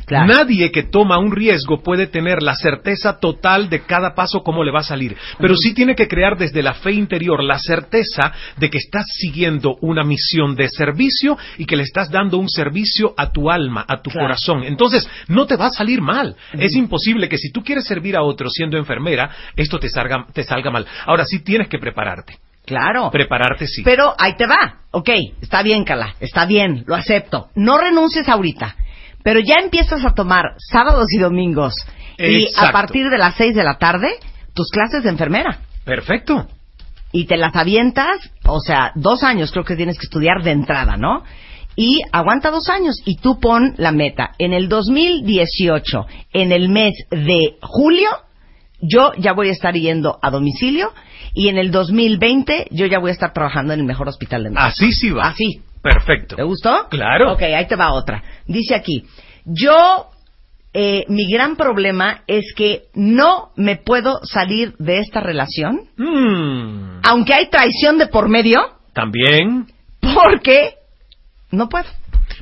[0.10, 0.26] Claro.
[0.26, 4.72] Nadie que toma un riesgo puede tener la certeza total de cada paso cómo le
[4.72, 8.72] va a salir, pero sí tiene que crear desde la fe interior la certeza de
[8.72, 13.32] que estás siguiendo una misión de servicio y que le estás dando un servicio a
[13.32, 14.26] tu alma, a tu Claro.
[14.30, 14.64] corazón.
[14.64, 16.36] Entonces, no te va a salir mal.
[16.54, 20.44] Es imposible que si tú quieres servir a otro siendo enfermera, esto te salga, te
[20.44, 20.88] salga mal.
[21.06, 22.38] Ahora sí tienes que prepararte.
[22.66, 23.10] Claro.
[23.12, 23.84] Prepararte sí.
[23.84, 24.78] Pero ahí te va.
[24.92, 25.10] Ok,
[25.42, 26.16] está bien, Cala.
[26.20, 27.50] Está bien, lo acepto.
[27.56, 28.76] No renuncies ahorita.
[29.24, 31.74] Pero ya empiezas a tomar sábados y domingos.
[32.18, 32.72] Y a Exacto.
[32.74, 34.10] partir de las seis de la tarde,
[34.54, 35.60] tus clases de enfermera.
[35.86, 36.48] Perfecto.
[37.12, 40.96] y te las avientas, o sea, dos años creo que tienes que estudiar de entrada,
[40.96, 41.24] ¿no?
[41.76, 44.32] Y aguanta dos años y tú pon la meta.
[44.38, 48.10] En el 2018, en el mes de julio,
[48.82, 50.94] yo ya voy a estar yendo a domicilio
[51.34, 54.50] y en el 2020 yo ya voy a estar trabajando en el mejor hospital de
[54.52, 54.68] México.
[54.68, 55.30] Así sí va.
[55.30, 55.62] Así.
[55.82, 56.36] Perfecto.
[56.36, 56.88] ¿Te gustó?
[56.90, 57.34] Claro.
[57.34, 58.24] Ok, ahí te va otra.
[58.46, 59.06] Dice aquí,
[59.46, 60.10] yo,
[60.74, 67.34] eh, mi gran problema es que no me puedo salir de esta relación Mm, aunque
[67.34, 68.60] hay traición de por medio,
[68.94, 69.68] También,
[70.02, 70.76] porque
[71.52, 71.86] no puedo.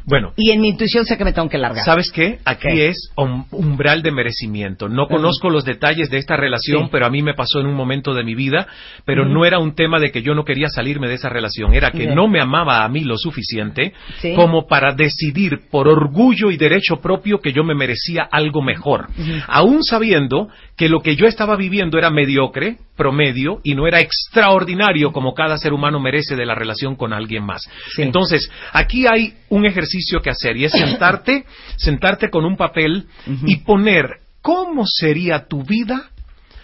[0.07, 1.83] Bueno, Y en mi intuición sé que me tengo que largar.
[1.83, 2.39] ¿Sabes qué?
[2.45, 2.87] Aquí ¿Qué?
[2.87, 4.87] es um- umbral de merecimiento.
[4.87, 6.89] No conozco los detalles de esta relación, Sí.
[6.91, 8.67] pero a mí me pasó en un momento de mi vida,
[9.03, 11.91] pero no era un tema de que yo no quería salirme de esa relación, era
[11.91, 14.33] que no me amaba a mí lo suficiente Sí.
[14.33, 19.07] como para decidir por orgullo y derecho propio que yo me merecía algo mejor,
[19.47, 25.11] aún sabiendo que lo que yo estaba viviendo era mediocre, promedio, y no era extraordinario
[25.11, 27.61] como cada ser humano merece de la relación con alguien más.
[27.95, 28.03] Sí.
[28.03, 31.45] Entonces, aquí hay un ejercicio que hacer y es sentarte,
[31.77, 33.07] sentarte con un papel
[33.45, 36.10] y poner cómo sería tu vida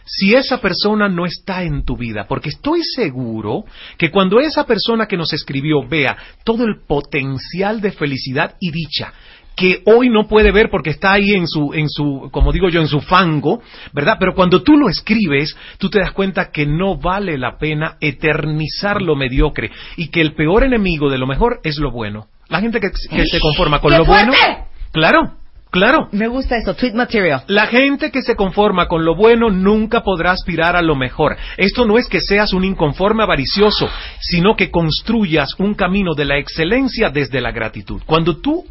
[0.05, 3.63] si esa persona no está en tu vida, porque estoy seguro
[3.97, 9.13] que cuando esa persona que nos escribió vea todo el potencial de felicidad y dicha
[9.55, 12.81] que hoy no puede ver porque está ahí en su, en su, como digo yo,
[12.81, 13.61] en su fango,
[13.93, 14.17] ¿verdad?
[14.19, 19.01] Pero cuando tú lo escribes, tú te das cuenta que no vale la pena eternizar
[19.01, 22.27] lo mediocre y que el peor enemigo de lo mejor es lo bueno.
[22.49, 24.33] La gente que, que se conforma con ¡Qué lo bueno,
[24.91, 25.37] claro,
[25.71, 26.09] claro.
[26.11, 27.43] Me gusta eso, tweet material.
[27.47, 31.37] La gente que se conforma con lo bueno nunca podrá aspirar a lo mejor.
[31.57, 36.37] Esto no es que seas un inconforme avaricioso, sino que construyas un camino de la
[36.37, 38.01] excelencia desde la gratitud.
[38.05, 38.65] Cuando tú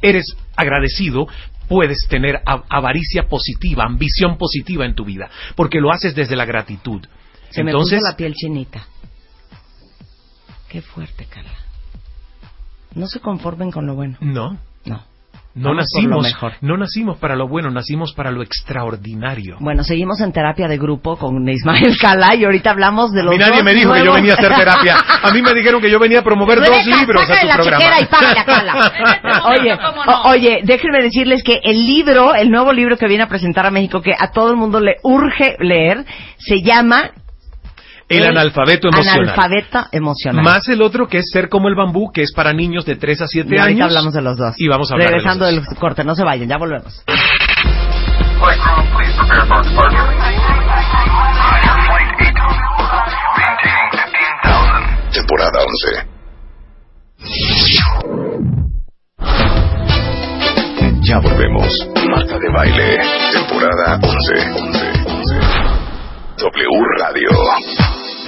[0.00, 0.24] eres
[0.56, 1.26] agradecido,
[1.68, 7.04] puedes tener avaricia positiva, ambición positiva en tu vida, porque lo haces desde la gratitud.
[7.50, 8.86] Se me Entonces, puso la piel chinita.
[10.68, 11.67] Qué fuerte, Carla.
[12.94, 14.16] No se conformen con lo bueno.
[14.20, 15.02] no, No.
[15.54, 16.52] no Vamos nacimos, mejor.
[16.60, 19.56] no nacimos para lo bueno, nacimos para lo extraordinario.
[19.60, 23.32] Bueno, seguimos en terapia de grupo con Ismael Cala y ahorita hablamos de A los
[23.32, 24.96] mí nadie dos me dijo que yo venía a hacer terapia.
[25.22, 27.78] A mí me dijeron que yo venía a promover dos libros a tu la programa.
[27.78, 29.42] chequera y págale a Carla.
[29.58, 30.12] Oye, ¿Cómo no?
[30.22, 33.70] o- oye, déjenme decirles que el libro, el nuevo libro que viene a presentar a
[33.70, 36.04] México, que a todo el mundo le urge leer,
[36.38, 37.10] se llama
[38.08, 39.20] El analfabeto emocional.
[39.28, 40.42] Analfabeto emocional.
[40.44, 43.20] Más el otro que es ser como el bambú, que es para niños de 3
[43.22, 43.62] a 7 y años.
[43.66, 44.54] ahorita hablamos de los dos.
[44.58, 45.78] Y vamos a hablar Regresando de del los dos.
[45.78, 47.02] corte, no se vayan, ya volvemos.
[47.06, 49.98] Flight crew, please prepare for departure.
[51.88, 52.44] Flight 8.
[53.36, 55.12] Maintaining 15,000.
[55.12, 56.08] Temporada 11.
[61.02, 61.68] Ya volvemos.
[62.10, 62.98] Marta de Baile.
[63.32, 64.34] Temporada 11.
[64.60, 64.92] 11.
[65.06, 65.36] 11.
[66.38, 67.28] W Radio.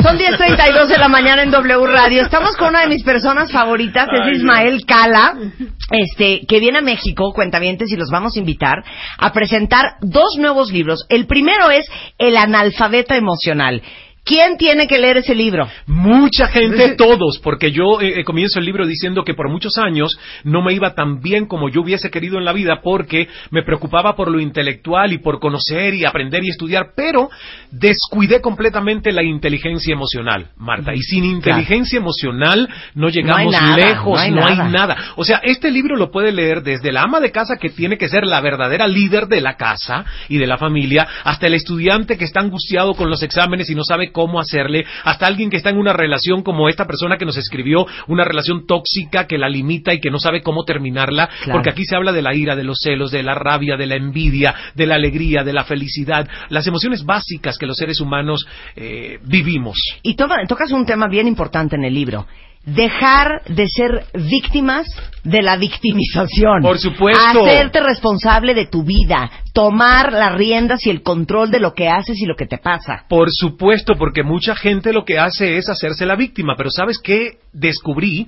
[0.02, 2.22] Son 10.32 de la mañana en W Radio.
[2.22, 5.34] Estamos con una de mis personas favoritas, es Ismael Cala,
[5.90, 8.82] este, que viene a México, cuentavientes, y los vamos a invitar
[9.18, 11.04] a presentar dos nuevos libros.
[11.10, 11.86] El primero es
[12.16, 13.82] El analfabeto emocional.
[14.24, 15.68] ¿Quién tiene que leer ese libro?
[15.86, 20.18] Mucha gente, todos, porque yo eh, eh, comienzo el libro diciendo que por muchos años
[20.44, 24.14] no me iba tan bien como yo hubiese querido en la vida porque me preocupaba
[24.14, 27.30] por lo intelectual y por conocer y aprender y estudiar, pero
[27.70, 30.94] descuidé completamente la inteligencia emocional, Marta.
[30.94, 34.68] Y sin inteligencia emocional no llegamos nada, lejos, no hay no hay nada.
[34.68, 34.96] nada.
[35.16, 38.08] O sea, este libro lo puede leer desde la ama de casa que tiene que
[38.08, 42.24] ser la verdadera líder de la casa y de la familia, hasta el estudiante que
[42.24, 45.70] está angustiado con los exámenes y no sabe sabe cómo hacerle, hasta alguien que está
[45.70, 49.92] en una relación como esta persona que nos escribió, una relación tóxica que la limita
[49.94, 51.52] y que no sabe cómo terminarla, Claro.
[51.52, 53.96] porque aquí se habla de la ira, de los celos, de la rabia, de la
[53.96, 58.46] envidia, de la alegría, de la felicidad, las emociones básicas que los seres humanos
[58.76, 59.76] eh, vivimos.
[60.02, 62.26] Y toma- tocas un tema bien importante en el libro.
[62.64, 64.86] Dejar de ser víctimas
[65.24, 66.62] de la victimización.
[66.62, 67.42] Por supuesto.
[67.42, 69.30] Hacerte responsable de tu vida.
[69.52, 73.04] Tomar las riendas y el control de lo que haces y lo que te pasa.
[73.08, 77.38] Por supuesto, porque mucha gente lo que hace es hacerse la víctima, pero ¿sabes qué
[77.52, 78.26] descubrí?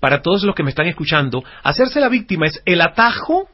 [0.00, 3.48] Para todos los que me están escuchando, hacerse la víctima es el atajo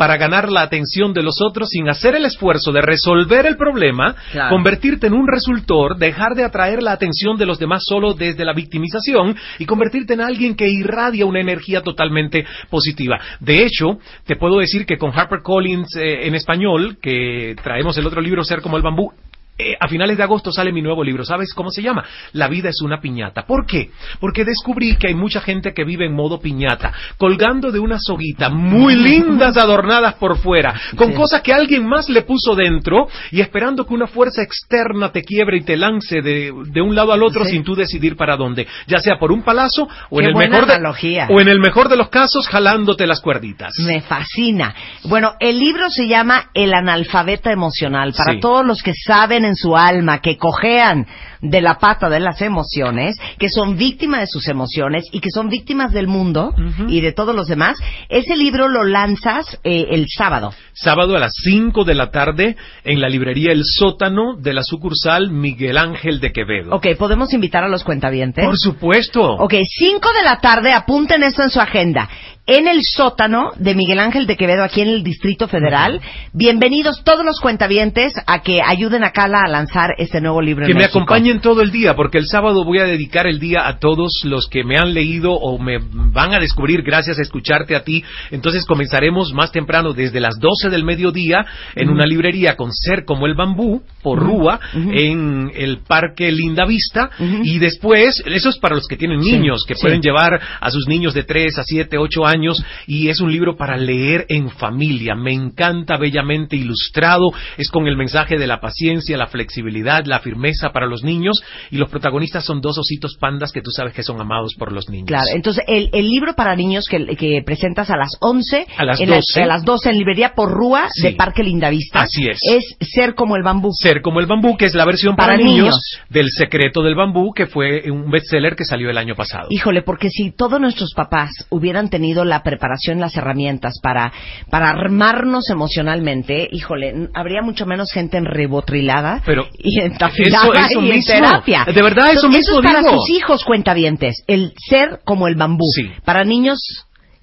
[0.00, 4.16] para ganar la atención de los otros sin hacer el esfuerzo de resolver el problema,
[4.32, 4.48] Claro.
[4.48, 8.54] convertirte en un resultor, dejar de atraer la atención de los demás solo desde la
[8.54, 13.20] victimización y convertirte en alguien que irradia una energía totalmente positiva.
[13.40, 18.22] De hecho, te puedo decir que con HarperCollins eh, en español, que traemos el otro
[18.22, 19.12] libro Ser como el bambú,
[19.60, 21.24] eh, a finales de agosto sale mi nuevo libro.
[21.24, 22.04] ¿Sabes cómo se llama?
[22.32, 23.44] La vida es una piñata.
[23.46, 23.90] ¿Por qué?
[24.20, 28.48] Porque descubrí que hay mucha gente que vive en modo piñata, colgando de una soguita,
[28.48, 31.14] muy lindas adornadas por fuera, con Sí.
[31.14, 35.58] cosas que alguien más le puso dentro y esperando que una fuerza externa te quiebre
[35.58, 37.52] y te lance de, de un lado al otro Sí.
[37.52, 40.66] sin tú decidir para dónde, ya sea por un palazo o Qué en el mejor
[40.66, 43.74] de, o en el mejor de los casos jalándote las cuerditas.
[43.86, 44.74] Me fascina.
[45.04, 48.12] Bueno, el libro se llama El analfabeta emocional.
[48.16, 48.40] Para Sí.
[48.40, 51.06] todos los que saben en su alma que cojean
[51.42, 55.48] de la pata de las emociones, que son víctimas de sus emociones y que son
[55.48, 56.88] víctimas del mundo Ujú.
[56.88, 57.76] y de todos los demás,
[58.08, 60.52] ese libro lo lanzas eh, el sábado.
[60.72, 65.30] Sábado a las 5 de la tarde en la librería El Sótano de la sucursal
[65.30, 66.74] Miguel Ángel de Quevedo.
[66.74, 68.44] Ok, ¿podemos invitar a los cuentavientes?
[68.44, 69.22] Por supuesto.
[69.22, 72.08] Ok, 5 de la tarde, apunten esto en su agenda.
[72.52, 76.00] En el sótano de Miguel Ángel de Quevedo, aquí en el Distrito Federal.
[76.32, 80.72] Bienvenidos todos los cuentavientes a que ayuden a Carla a lanzar este nuevo libro Que
[80.72, 80.98] en me México.
[80.98, 84.48] acompañen todo el día, porque el sábado voy a dedicar el día a todos los
[84.48, 88.02] que me han leído o me van a descubrir gracias a escucharte a ti.
[88.32, 93.26] Entonces comenzaremos más temprano, desde las 12 del mediodía, en una librería con Ser como
[93.26, 97.10] el Bambú, por Rúa, en el Parque Linda Vista.
[97.44, 99.82] Y después, eso es para los que tienen Sí, niños, que sí.
[99.82, 102.39] pueden llevar a sus niños de 3 a 7, 8 años.
[102.86, 105.14] Y es un libro para leer en familia.
[105.14, 107.30] Me encanta, bellamente ilustrado.
[107.56, 111.42] Es con el mensaje de la paciencia, la flexibilidad, la firmeza para los niños.
[111.70, 114.88] Y los protagonistas son dos ositos pandas que tú sabes que son amados por los
[114.88, 115.08] niños.
[115.08, 119.00] Claro, entonces el, el libro para niños que, que presentas a las 11, A las
[119.00, 119.42] en la- 12.
[119.42, 121.02] a las 12 en librería por Rúa Sí.
[121.02, 122.00] de Parque Lindavista.
[122.02, 122.38] Así es.
[122.42, 123.70] Es Ser como el bambú.
[123.72, 125.80] Ser como el bambú, que es la versión para, Para niños, niños.
[126.08, 129.46] del secreto del bambú, que fue un bestseller que salió el año pasado.
[129.50, 134.12] Híjole, porque si todos nuestros papás hubieran tenido la preparación, las herramientas para,
[134.50, 140.66] para armarnos emocionalmente, híjole, habría mucho menos gente en rebotrilada Pero y en eso- tafilada
[140.66, 141.12] eso y en mismo.
[141.14, 141.64] terapia.
[141.64, 145.66] De verdad, eso Entonces, mismo es para sus hijos cuentavientes, el ser como el bambú.
[145.74, 145.90] Sí.
[146.04, 146.58] Para niños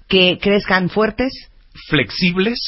[0.08, 1.32] que crezcan fuertes,
[1.88, 2.58] flexibles,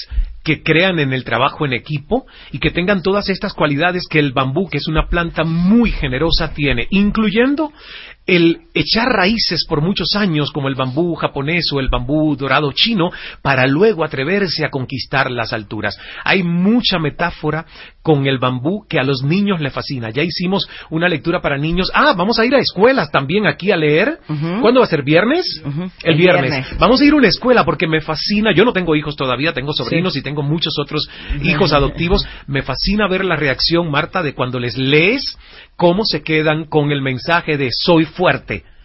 [0.42, 4.32] que crean en el trabajo en equipo y que tengan todas estas cualidades que el
[4.32, 7.72] bambú, que es una planta muy generosa, tiene, incluyendo
[8.26, 13.10] el echar raíces por muchos años como el bambú japonés o el bambú dorado chino
[13.42, 15.98] para luego atreverse a conquistar las alturas.
[16.22, 17.66] Hay mucha metáfora
[18.02, 20.10] con el bambú que a los niños le fascina.
[20.10, 21.90] Ya hicimos una lectura para niños.
[21.92, 24.20] Ah, vamos a ir a escuelas también aquí a leer.
[24.28, 24.60] Ujú.
[24.60, 25.02] ¿Cuándo va a ser?
[25.02, 25.60] ¿Viernes?
[25.64, 26.50] El El viernes.
[26.50, 26.78] viernes.
[26.78, 28.52] Vamos a ir a una escuela porque me fascina.
[28.54, 31.08] Yo no tengo hijos todavía, tengo sobrinos y tengo muchos otros
[31.42, 32.24] hijos adoptivos.
[32.46, 35.36] Me fascina ver la reacción, Marta, de cuando les lees
[35.76, 38.19] cómo se quedan con el mensaje de soy fuerte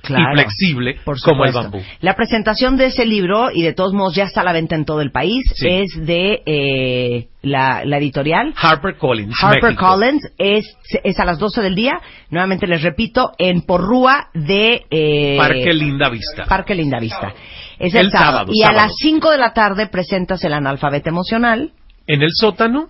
[0.01, 1.81] Claro, y flexible como el bambú.
[1.99, 4.85] La presentación de ese libro, y de todos modos ya está a la venta en
[4.85, 5.67] todo el país, Sí.
[5.67, 9.33] es de eh, la, la editorial Harper Collins.
[9.41, 9.83] Harper México.
[9.87, 11.99] Collins es, es a las 12 del día.
[12.29, 16.45] Nuevamente les repito, en Porrúa de eh, Parque Linda Vista.
[16.45, 17.33] Parque Lindavista.
[17.79, 18.31] Es el, El sábado.
[18.31, 18.85] sábado, Y a sábado.
[18.85, 21.71] las 5 de la tarde presentas el analfabeto emocional.
[22.05, 22.89] en el sótano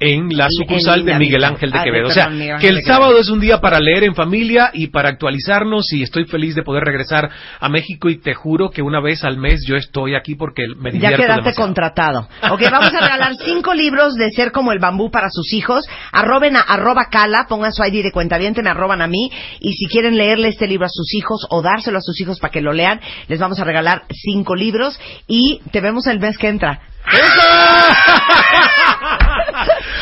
[0.00, 1.44] en la sucursal en de Miguel.
[1.44, 2.08] Ángel de Ah, Quevedo.
[2.08, 4.88] O perdón, sea, que el de sábado es un día para leer en familia y
[4.88, 9.00] para actualizarnos y estoy feliz de poder regresar a México y te juro que una
[9.00, 11.66] vez al mes yo estoy aquí porque me Ya divierto quedaste demasiado.
[11.66, 12.28] contratado.
[12.50, 15.84] Ok, vamos a regalar cinco libros de Ser como el bambú para sus hijos.
[16.12, 19.30] Arroben a arroba cala, pongan su ID de cuenta me arroban a mí.
[19.60, 22.50] Y si quieren leerle este libro a sus hijos o dárselo a sus hijos para
[22.50, 24.98] que lo lean, les vamos a regalar cinco libros.
[25.26, 26.80] Y te vemos el mes que entra.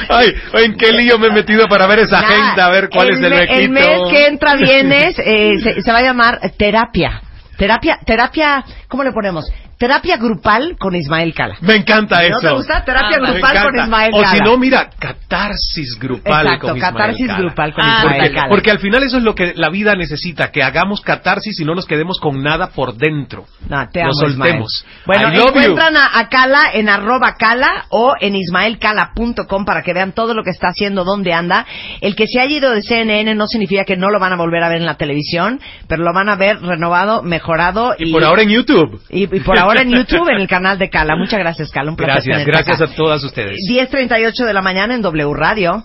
[0.08, 2.66] Ay, ¿en qué lío me he metido para ver esa Nada, agenda?
[2.66, 3.60] A ver cuál es el requisito.
[3.60, 7.20] El mes que entra vienes, eh, se, se va a llamar terapia.
[7.56, 9.50] Terapia, terapia, ¿cómo le ponemos?
[9.78, 11.56] Terapia grupal con Ismael Cala.
[11.60, 12.32] Me encanta eso.
[12.34, 12.84] ¿No te gusta?
[12.84, 13.78] Terapia Ah, grupal con.
[13.80, 14.32] Ismael O Cala.
[14.36, 17.38] si no, mira, catarsis grupal Exacto, con Ismael catarsis Cala.
[17.38, 18.48] grupal con Ah, Ismael Porque, Cala.
[18.48, 21.74] porque al final eso es lo que la vida necesita, que hagamos catarsis y no
[21.74, 23.44] nos quedemos con nada por dentro.
[23.68, 24.84] No, te Lo amo, soltemos.
[24.84, 25.02] Ismael.
[25.06, 25.48] Bueno, I love you.
[25.60, 30.42] encuentran a, a Cala en arroba Cala o en ismaelcala.com para que vean todo lo
[30.42, 31.66] que está haciendo, dónde anda.
[32.00, 34.62] El que se haya ido de CNN no significa que no lo van a volver
[34.62, 37.94] a ver en la televisión, pero lo van a ver renovado, mejorado.
[37.98, 39.00] Y por ahora en YouTube.
[39.10, 41.16] y, y por ahora en YouTube, en el canal de Cala.
[41.16, 41.90] Muchas gracias, Cala.
[41.90, 42.92] Un placer Gracias, gracias acá.
[42.92, 43.56] a todas ustedes.
[43.70, 45.84] 10.38 de la mañana en W Radio.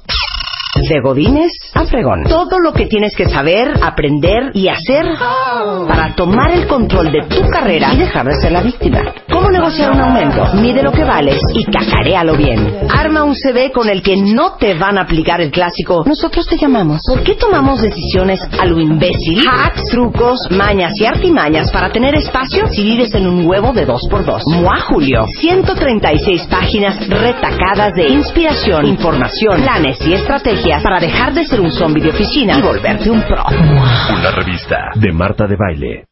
[0.90, 2.24] De Godines a Fregón.
[2.26, 5.06] Todo lo que tienes que saber, aprender y hacer
[5.88, 9.00] para tomar el control de tu carrera y dejar de ser la víctima.
[9.32, 10.46] ¿Cómo negociar un aumento?
[10.56, 12.88] Mide lo que vales y cacarealo bien.
[12.90, 16.04] Arma un CV con el que no te van a aplicar el clásico.
[16.06, 17.02] Nosotros te llamamos.
[17.08, 19.42] ¿Por qué tomamos decisiones a lo imbécil?
[19.48, 24.42] Hacks, trucos, mañas y artimañas para tener espacio si vives en un huevo de 2x2.
[24.48, 25.26] Mua Julio.
[25.40, 32.02] 136 páginas retacadas de inspiración, información, planes y estrategias para dejar de ser un zombie
[32.02, 33.44] de oficina y volverte un pro.
[33.50, 36.06] Una revista de Marta de Baile.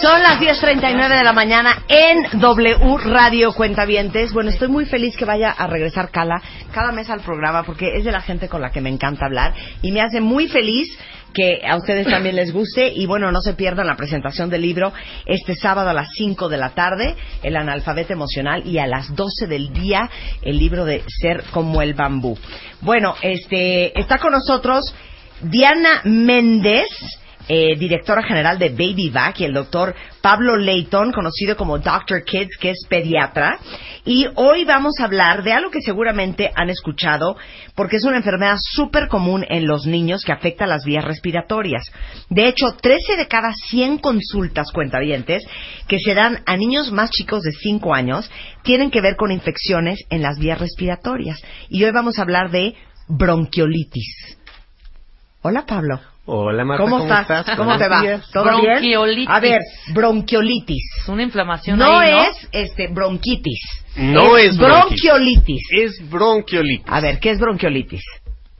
[0.00, 4.32] Son las 10.39 de la mañana en W Radio Cuentavientes.
[4.32, 6.40] Bueno, estoy muy feliz que vaya a regresar Cala
[6.72, 9.52] cada mes al programa porque es de la gente con la que me encanta hablar
[9.82, 10.88] y me hace muy feliz
[11.32, 14.92] que a ustedes también les guste y bueno, no se pierdan la presentación del libro
[15.26, 19.46] este sábado a las 5 de la tarde, El analfabeto emocional y a las 12
[19.46, 20.10] del día
[20.42, 22.36] el libro de Ser como el bambú.
[22.80, 24.94] Bueno, este está con nosotros
[25.42, 26.88] Diana Méndez,
[27.52, 32.22] eh, directora general de Baby Vac, y el doctor Pablo Leighton, conocido como Dr.
[32.24, 33.58] Kids, que es pediatra.
[34.04, 37.36] Y hoy vamos a hablar de algo que seguramente han escuchado,
[37.74, 41.82] porque es una enfermedad súper común en los niños que afecta las vías respiratorias.
[42.28, 45.42] De hecho, 13 de cada 100 consultas cuentavientes
[45.88, 48.30] que se dan a niños más chicos de 5 años
[48.62, 51.42] tienen que ver con infecciones en las vías respiratorias.
[51.68, 52.76] Y hoy vamos a hablar de
[53.08, 54.38] bronquiolitis.
[55.42, 56.09] Hola, Pablo.
[56.26, 57.40] Hola Marta, ¿Cómo, ¿cómo, estás?
[57.40, 57.56] estás?
[57.56, 58.02] ¿Cómo te va?
[58.32, 58.74] ¿Todo bien?
[58.74, 59.28] Bronquiolitis.
[59.28, 59.60] A ver,
[59.94, 60.84] bronquiolitis.
[61.02, 62.22] Es una inflamación No ahí, ¿no?
[62.22, 63.60] es este bronquitis.
[63.96, 65.62] No es bronquiolitis.
[65.72, 66.86] Es bronquiolitis.
[66.86, 68.02] A ver, ¿qué es bronquiolitis?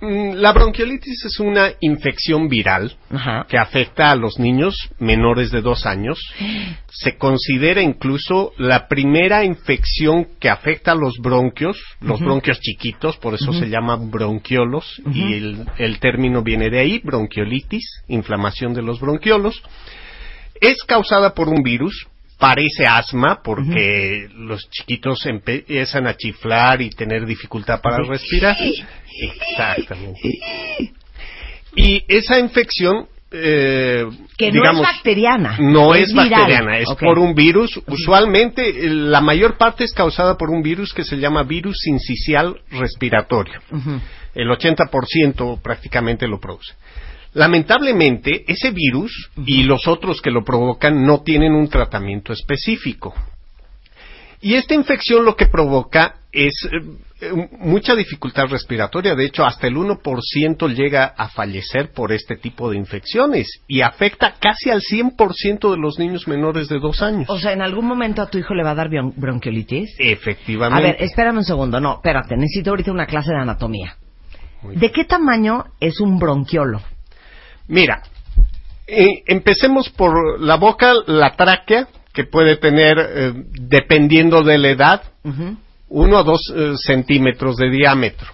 [0.00, 3.46] Mm, La bronquiolitis es una infección viral Ajá.
[3.48, 6.18] que afecta a los niños menores de dos años.
[6.88, 13.34] Se considera incluso la primera infección que afecta a los bronquios, los bronquios chiquitos, por
[13.34, 19.00] eso se llaman bronquiolos, y el, el término viene de ahí, bronquiolitis, inflamación de los
[19.00, 19.62] bronquiolos.
[20.60, 22.06] Es causada por un virus,
[22.40, 28.56] parece asma, porque los chiquitos empiezan a chiflar y tener dificultad para respirar.
[29.20, 30.20] Exactamente.
[31.76, 34.04] Y esa infección, eh,
[34.36, 35.56] Que digamos, no es bacteriana.
[35.60, 37.80] no es, bacteriana, es por un virus.
[37.86, 42.60] Usualmente, eh, la mayor parte es causada por un virus que se llama virus sincicial
[42.70, 43.60] respiratorio.
[43.70, 44.00] Ujú.
[44.34, 46.74] El 80% prácticamente lo produce.
[47.34, 53.14] Lamentablemente, ese virus y los otros que lo provocan no tienen un tratamiento específico.
[54.42, 56.52] Y esta infección lo que provoca es
[57.20, 59.14] eh, mucha dificultad respiratoria.
[59.14, 64.34] De hecho, hasta el 1% llega a fallecer por este tipo de infecciones y afecta
[64.40, 67.28] casi al 100% de los niños menores de dos años.
[67.28, 69.90] O sea, ¿en algún momento a tu hijo le va a dar bron- bronquiolitis?
[70.00, 70.82] A Efectivamente.
[70.82, 71.78] ver, espérame un segundo.
[71.78, 72.34] No, espérate.
[72.36, 73.96] Necesito ahorita una clase de anatomía.
[74.74, 76.80] ¿De qué tamaño es un bronquiolo?
[77.70, 78.02] Mira,
[78.88, 85.02] eh, empecemos por la boca, la tráquea, que puede tener, eh, dependiendo de la edad,
[85.88, 88.28] uno a dos eh, centímetros de diámetro.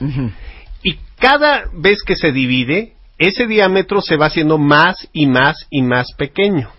[0.83, 5.83] Y cada vez que se divide, ese diámetro se va haciendo más y más y
[5.83, 6.71] más pequeño.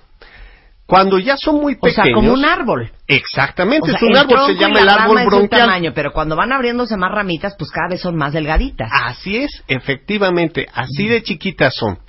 [0.88, 1.96] Cuando ya son muy O pequeños.
[2.06, 2.92] sea, como un árbol.
[3.08, 5.40] Exactamente, O sea, es un el árbol, se llama el árbol rama es de un
[5.40, 5.62] bronquial.
[5.62, 8.90] tamaño, pero cuando van abriéndose más ramitas, pues cada vez son más delgaditas.
[8.92, 12.00] Así es, efectivamente, así de chiquitas son.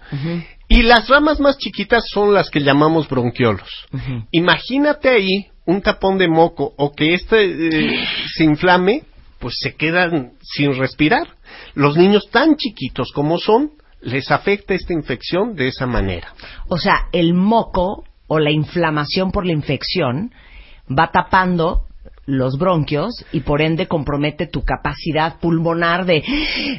[0.69, 3.87] Y las ramas más chiquitas son las que llamamos bronquiolos.
[4.31, 9.03] Imagínate ahí un tapón de moco o que este eh, se inflame,
[9.39, 11.27] pues se quedan sin respirar.
[11.75, 16.33] Los niños tan chiquitos como son, les afecta esta infección de esa manera.
[16.69, 20.33] O sea, el moco o la inflamación por la infección
[20.89, 21.83] va tapando
[22.27, 26.23] los bronquios y por ende compromete tu capacidad pulmonar de,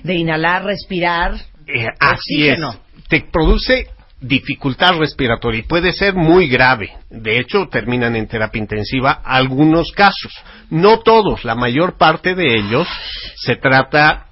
[0.03, 1.33] de inhalar, respirar.
[1.67, 2.59] Eh, así es.
[3.09, 3.87] Te produce
[4.21, 6.91] dificultad respiratoria y puede ser muy grave.
[7.09, 10.33] De hecho, terminan en terapia intensiva algunos casos.
[10.69, 12.87] No todos, la mayor parte de ellos
[13.35, 14.27] se trata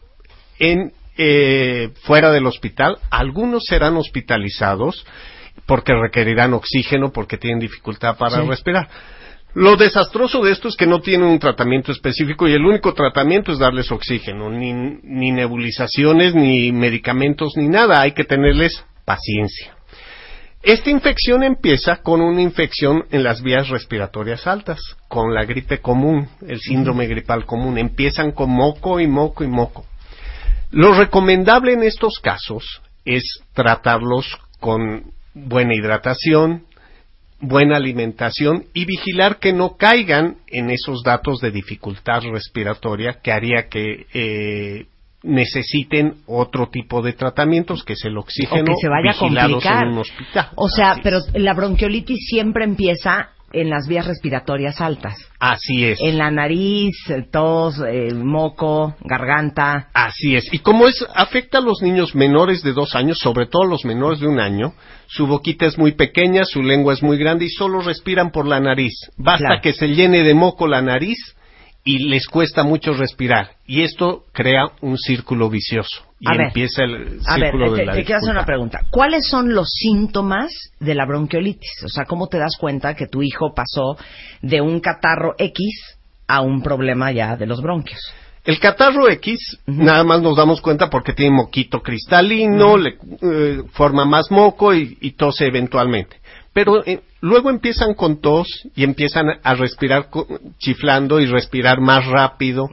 [0.60, 3.00] en eh, fuera del hospital.
[3.10, 5.06] Algunos serán hospitalizados
[5.66, 8.48] porque requerirán oxígeno, porque tienen dificultad para Sí.
[8.48, 8.88] respirar.
[9.54, 13.52] Lo desastroso de esto es que no tienen un tratamiento específico y el único tratamiento
[13.52, 18.02] es darles oxígeno, ni, ni nebulizaciones, ni medicamentos, ni nada.
[18.02, 19.74] Hay que tenerles paciencia.
[20.62, 26.28] Esta infección empieza con una infección en las vías respiratorias altas, con la gripe común,
[26.46, 27.78] el síndrome gripal común.
[27.78, 29.86] Empiezan con moco y moco y moco.
[30.72, 33.24] Lo recomendable en estos casos es
[33.54, 35.14] tratarlos con
[35.46, 36.64] buena hidratación,
[37.40, 43.68] buena alimentación y vigilar que no caigan en esos datos de dificultad respiratoria que haría
[43.70, 44.86] que eh,
[45.24, 49.52] necesiten otro tipo de tratamientos, que es el O oxígeno, que se vaya a vigilados
[49.64, 49.84] complicar.
[49.84, 50.50] en un hospital.
[50.56, 51.32] O sea, Así pero es.
[51.36, 53.30] la bronquiolitis siempre empieza
[53.62, 55.16] en las vías respiratorias altas.
[55.40, 56.00] Así es.
[56.02, 56.96] En la nariz,
[57.32, 59.90] tos, eh, moco, garganta.
[59.94, 60.52] Así es.
[60.54, 64.20] Y como es, afecta a los niños menores de dos años, sobre todo los menores
[64.20, 64.74] de un año,
[65.08, 68.60] su boquita es muy pequeña, su lengua es muy grande y solo respiran por la
[68.60, 68.94] nariz.
[69.18, 69.62] Basta Claro.
[69.62, 71.18] que se llene de moco la nariz
[71.88, 73.52] y les cuesta mucho respirar.
[73.66, 76.04] Y esto crea un círculo vicioso.
[76.20, 76.48] Y A ver.
[76.48, 78.82] empieza el A ver, círculo te, de la te quiero hacer una pregunta.
[78.92, 81.84] ¿Cuáles son los síntomas de la bronquiolitis?
[81.86, 83.98] O sea, ¿cómo te das cuenta que tu hijo pasó
[84.42, 88.02] de un catarro X a un problema ya de los bronquios?
[88.44, 94.04] El catarro X, nada más nos damos cuenta porque tiene moquito cristalino, le eh, forma
[94.06, 96.18] más moco y, y tose eventualmente.
[96.58, 100.08] Pero eh, luego empiezan con tos y empiezan a respirar
[100.58, 102.68] chiflando y respirar más rápido.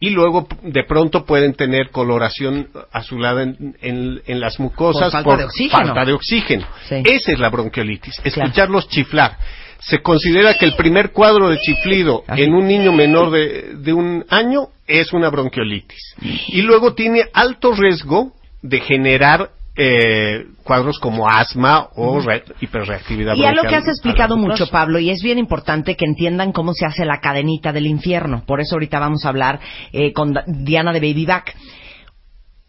[0.00, 5.36] Y luego de pronto pueden tener coloración azulada en, en- en las mucosas Por falta
[5.38, 5.84] de oxígeno.
[5.86, 6.66] falta de oxígeno.
[6.88, 6.96] Sí.
[7.06, 9.38] Esa es la bronquiolitis, escucharlos chiflar.
[9.80, 12.42] Se considera que el primer cuadro de chiflido Así.
[12.42, 16.16] en un niño menor de, de un año es una bronquiolitis.
[16.48, 23.44] Y luego tiene alto riesgo de generar eh, cuadros como asma o re- hiperreactividad Y
[23.44, 24.68] a lo que has explicado mucho.
[24.70, 28.44] Pablo, y es bien importante que entiendan cómo se hace la cadenita del infierno.
[28.46, 29.60] Por eso ahorita vamos a hablar
[29.92, 31.54] eh, con Diana de Baby Back.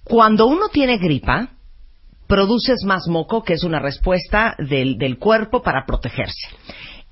[0.04, 1.50] Cuando uno tiene gripa,
[2.28, 6.48] produces más moco, que es una respuesta del, del cuerpo para protegerse.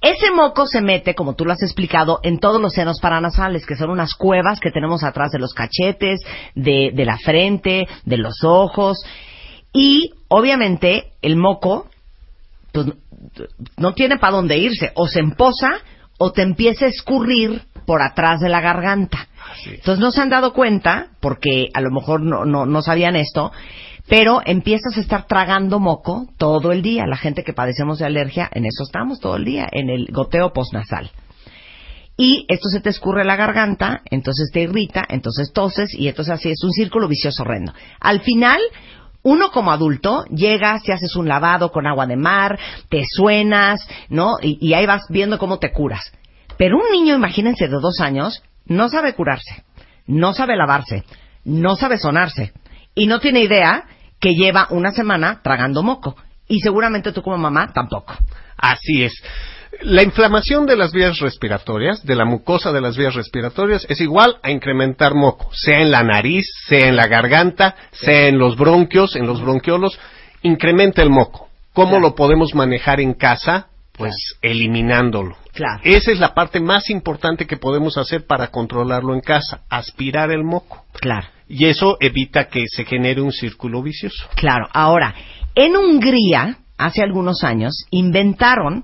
[0.02, 3.76] Ese moco se mete, como tú lo has explicado, en todos los senos paranasales, que
[3.76, 6.20] son unas cuevas que tenemos atrás de los cachetes,
[6.56, 8.98] de, de la frente, de los ojos.
[9.74, 11.88] Y, obviamente, el moco
[12.72, 12.88] pues,
[13.78, 14.92] no tiene para dónde irse.
[14.96, 15.70] O se empoza
[16.18, 19.28] o te empieza a escurrir por atrás de la garganta.
[19.66, 23.52] Entonces no se han dado cuenta, porque a lo mejor no, no, no sabían esto,
[24.08, 27.06] pero empiezas a estar tragando moco todo el día.
[27.08, 30.54] La gente que padecemos de alergia, en eso estamos todo el día, en el goteo
[30.54, 31.12] postnasal.
[32.18, 36.50] Y esto se te escurre la garganta, entonces te irrita, entonces toses y entonces así
[36.50, 37.74] es un círculo vicioso horrendo.
[38.00, 38.60] Al final,
[39.24, 42.60] uno como adulto llegas y haces un lavado con agua de mar,
[42.90, 44.38] te suenas, ¿no?
[44.42, 46.12] Y, y ahí vas viendo cómo te curas.
[46.58, 49.64] Pero un niño, imagínense, de dos años, no sabe curarse,
[50.08, 51.04] no sabe lavarse,
[51.44, 52.54] no sabe sonarse
[52.96, 53.86] y no tiene idea
[54.20, 56.16] que lleva una semana tragando moco.
[56.48, 58.14] Y seguramente tú como mamá tampoco.
[58.58, 59.14] Así es.
[59.82, 64.38] La inflamación de las vías respiratorias, de la mucosa de las vías respiratorias, es igual
[64.44, 69.16] a incrementar moco, sea en la nariz, sea en la garganta, sea en los bronquios,
[69.16, 69.98] en los bronquiolos,
[70.44, 71.48] incrementa el moco.
[71.74, 72.02] ¿Cómo Claro.
[72.10, 73.68] lo podemos manejar en casa?
[73.94, 75.38] Pues eliminándolo.
[75.54, 75.82] Claro.
[75.84, 80.44] Esa es la parte más importante que podemos hacer para controlarlo en casa, aspirar el
[80.44, 80.86] moco.
[81.00, 81.28] Claro.
[81.48, 84.28] Y eso evita que se genere un círculo vicioso.
[84.36, 85.14] Claro, ahora,
[85.56, 88.84] en Hungría, hace algunos años, inventaron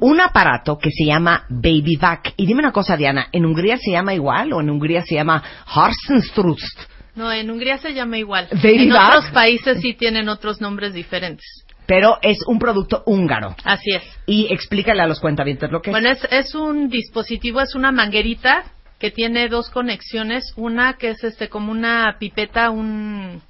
[0.00, 2.32] un aparato que se llama Baby Vac.
[2.36, 5.42] Y dime una cosa, Diana, ¿en Hungría se llama igual o en Hungría se llama
[5.66, 6.78] Harsenstrust?
[7.14, 8.48] No, en Hungría se llama igual.
[8.52, 9.08] Baby en back.
[9.08, 11.46] otros países sí tienen otros nombres diferentes.
[11.86, 13.54] Pero es un producto húngaro.
[13.62, 14.02] Así es.
[14.26, 16.24] Y explícale a los cuentavientes lo que Bueno, es.
[16.24, 18.64] es, es un dispositivo, es una manguerita
[18.98, 20.54] que tiene dos conexiones.
[20.56, 23.42] Una que es este como una pipeta, un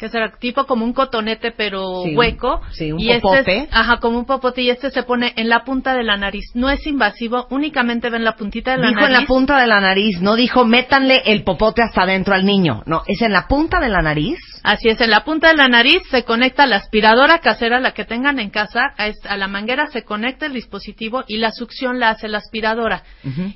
[0.00, 2.62] que será tipo como un cotonete pero Sí, hueco.
[2.72, 3.58] sí, un y Este popote.
[3.58, 6.46] es- ajá, como un popote y este se pone en la punta de la nariz.
[6.54, 9.16] No es invasivo, únicamente ven la puntita de la Dijo nariz.
[9.16, 12.82] en la punta de la nariz, no dijo métanle el popote hasta adentro al niño.
[12.86, 14.38] No, es en la punta de la nariz.
[14.62, 18.04] Así es, en la punta de la nariz se conecta la aspiradora casera, la que
[18.04, 22.28] tengan en casa, a, la manguera se conecta el dispositivo y la succión la hace
[22.28, 23.02] la aspiradora.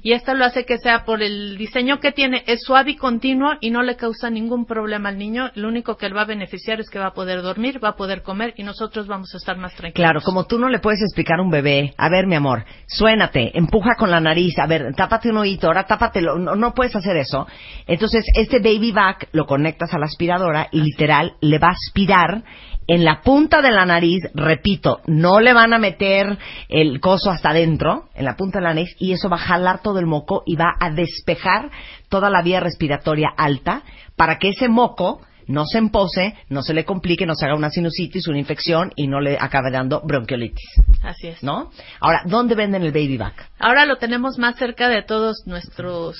[0.02, 3.52] Y esto lo hace que sea por el diseño que tiene, es suave y continuo
[3.61, 5.50] y no le causa ningún problema al niño.
[5.55, 7.96] Lo único que le va a beneficiar es que va a poder dormir, va a
[7.96, 9.94] poder comer y nosotros vamos a estar más tranquilos.
[9.94, 13.57] Claro, como tú no le puedes explicar a un bebé, a ver, mi amor, suénate,
[13.57, 17.16] empuja con la nariz, a ver, tápate un oído, ahora tápatelo, no, no puedes hacer
[17.16, 17.46] eso.
[17.86, 22.45] Entonces, este baby back lo conectas a la aspiradora y literal le va a aspirar
[22.86, 26.38] en la punta de la nariz, repito, no le van a meter
[26.68, 29.80] el coso hasta adentro, en la punta de la nariz, y eso va a jalar
[29.82, 31.70] todo el moco y va a despejar
[32.09, 33.82] toda la vía respiratoria alta
[34.16, 37.70] para que ese moco no se empose, no se le complique, no se haga una
[37.70, 40.68] sinusitis, una infección y no le acabe dando bronquiolitis.
[41.03, 41.42] Así es.
[41.42, 41.70] ¿No?
[42.01, 43.51] Ahora, ¿dónde venden el baby back?
[43.59, 46.16] Ahora lo tenemos más cerca de todos nuestros,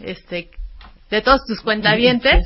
[0.00, 0.50] este,
[1.10, 2.44] de todos tus cuentavientes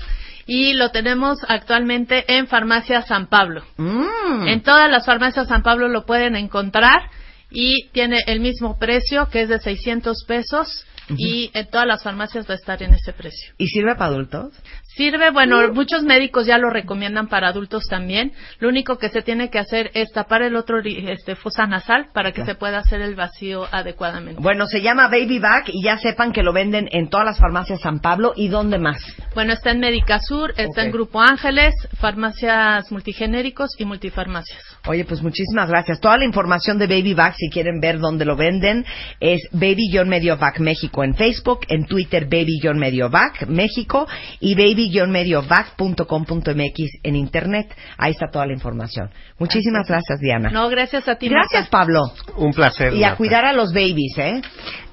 [0.53, 3.63] y lo tenemos actualmente en Farmacia San Pablo.
[3.77, 4.49] Mm.
[4.49, 7.09] En todas las farmacias San Pablo lo pueden encontrar
[7.53, 10.85] y tiene el mismo precio que es de 600 pesos
[11.17, 13.53] y en todas las farmacias va a estar en ese precio.
[13.59, 14.53] ¿Y sirve para adultos?
[14.97, 18.33] Sirve, bueno, muchos médicos ya lo recomiendan para adultos también.
[18.59, 22.33] Lo único que se tiene que hacer es tapar el otro este, fosa nasal para
[22.33, 24.43] que se pueda hacer el vacío adecuadamente.
[24.43, 27.81] Bueno, se llama Baby Back y ya sepan que lo venden en todas las farmacias
[27.81, 28.33] San Pablo.
[28.35, 29.01] ¿Y dónde más?
[29.35, 34.61] Bueno, está en Médica Sur, está en Grupo Ángeles, farmacias multigenéricos y multifarmacias.
[34.87, 36.01] Oye, pues muchísimas gracias.
[36.01, 38.85] Toda la información de Baby Back, si quieren ver dónde lo venden,
[39.21, 44.07] es Baby-Mediovac México en Facebook, en Twitter Baby-Mediovac México
[44.41, 47.75] y baby-mediovac.com.mx en Internet.
[47.99, 49.11] Ahí está toda la información.
[49.39, 50.51] Muchísimas gracias, Diana.
[50.51, 51.29] No, gracias a ti.
[51.29, 51.71] Gracias, Marta.
[51.71, 52.03] Pablo.
[52.37, 52.95] Un placer.
[52.95, 53.19] Y a Marta.
[53.19, 54.41] cuidar a los babies, ¿eh?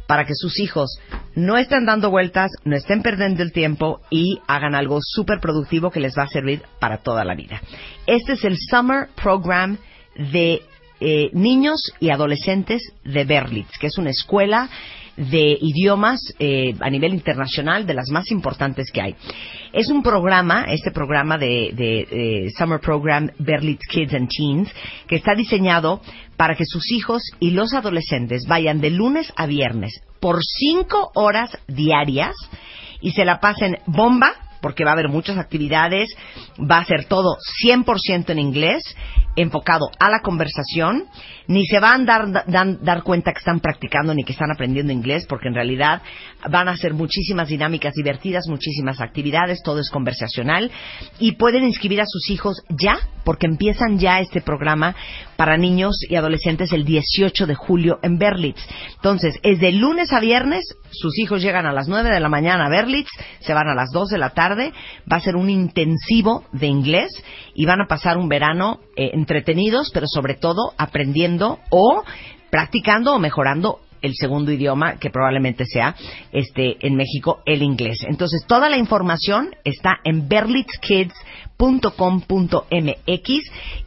[0.07, 0.98] para que sus hijos
[1.34, 6.00] no estén dando vueltas, no estén perdiendo el tiempo y hagan algo súper productivo que
[6.00, 7.62] les va a servir para toda la vida.
[8.07, 9.78] Este es el Summer Program
[10.14, 10.61] de
[11.00, 14.68] eh, niños y adolescentes de Berlitz, que es una escuela
[15.16, 19.14] de idiomas eh, a nivel internacional de las más importantes que hay.
[19.72, 24.68] Es un programa, este programa de, de, eh, Summer Program Berlitz Kids and Teens,
[25.06, 26.00] que está diseñado
[26.36, 31.56] para que sus hijos y los adolescentes vayan de lunes a viernes por cinco horas
[31.68, 32.34] diarias
[33.00, 34.32] y se la pasen bomba
[34.64, 36.08] porque va a haber muchas actividades,
[36.58, 38.82] va a ser todo 100% en inglés,
[39.36, 41.04] enfocado a la conversación,
[41.48, 44.90] ni se van a dar, dan- dar cuenta que están practicando ni que están aprendiendo
[44.90, 46.00] inglés, porque en realidad
[46.48, 50.70] van a hacer muchísimas dinámicas divertidas, muchísimas actividades, todo es conversacional,
[51.18, 54.96] y pueden inscribir a sus hijos ya, porque empiezan ya este programa
[55.37, 58.61] para niños y adolescentes el 18 de julio en Berlitz.
[58.97, 62.66] Entonces, es de lunes a viernes, sus hijos llegan a las 9 de la mañana
[62.66, 63.11] a Berlitz,
[63.41, 64.72] se van a las 2 de la tarde,
[65.11, 67.11] va a ser un intensivo de inglés
[67.55, 72.03] y van a pasar un verano eh, entretenidos, pero sobre todo aprendiendo o
[72.51, 75.96] practicando o mejorando el segundo idioma que probablemente sea
[76.30, 78.05] este en México el inglés.
[78.07, 83.28] Entonces toda la información está en berlitzkids.com.mx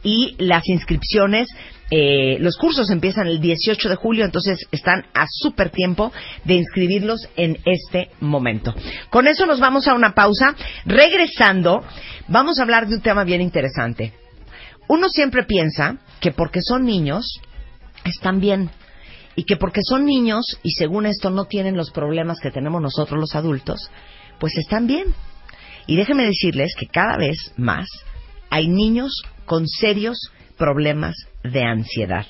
[0.02, 1.48] y las inscripciones
[1.90, 6.12] eh, los cursos empiezan el 18 de julio, entonces están a súper tiempo
[6.44, 8.74] de inscribirlos en este momento.
[9.08, 10.54] Con eso nos vamos a una pausa.
[10.84, 11.82] Regresando,
[12.26, 14.12] vamos a hablar de un tema bien interesante.
[14.86, 17.40] Uno siempre piensa que porque son niños,
[18.04, 18.70] están bien.
[19.38, 23.20] Y que porque son niños y según esto no tienen los problemas que tenemos nosotros
[23.20, 23.88] los adultos,
[24.40, 25.14] pues están bien.
[25.86, 27.86] Y déjenme decirles que cada vez más
[28.50, 31.14] hay niños con serios problemas
[31.44, 32.26] de ansiedad.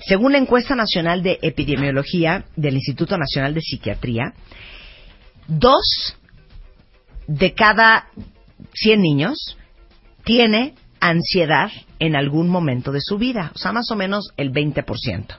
[0.00, 4.32] Según la encuesta nacional de epidemiología del Instituto Nacional de Psiquiatría,
[5.46, 6.16] dos
[7.28, 8.08] de cada
[8.74, 9.56] 100 niños
[10.24, 15.38] tiene ansiedad en algún momento de su vida, o sea, más o menos el 20%.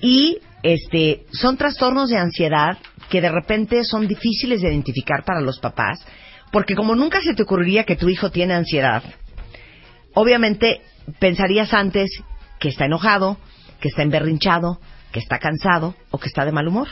[0.00, 2.78] Y este son trastornos de ansiedad
[3.08, 6.04] que de repente son difíciles de identificar para los papás,
[6.52, 9.02] porque como nunca se te ocurriría que tu hijo tiene ansiedad,
[10.14, 10.80] obviamente
[11.18, 12.10] pensarías antes
[12.58, 13.38] que está enojado,
[13.80, 14.80] que está emberrinchado,
[15.12, 16.88] que está cansado o que está de mal humor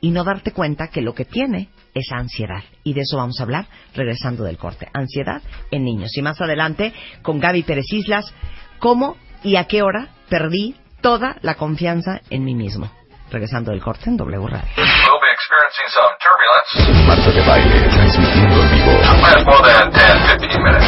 [0.00, 2.62] y no darte cuenta que lo que tiene es ansiedad.
[2.84, 4.88] Y de eso vamos a hablar regresando del corte.
[4.92, 6.16] Ansiedad en niños.
[6.16, 6.92] Y más adelante
[7.22, 8.32] con Gaby Pérez Islas,
[8.78, 12.90] cómo y a qué hora perdí toda la confianza en mí mismo.
[13.30, 14.68] Regresando del corte en W Radio.
[14.76, 17.06] We'll be experiencing some turbulence.
[17.06, 18.92] Marta de baile, transmitiendo en vivo.
[19.22, 20.86] Last more than 10, 15 minutes.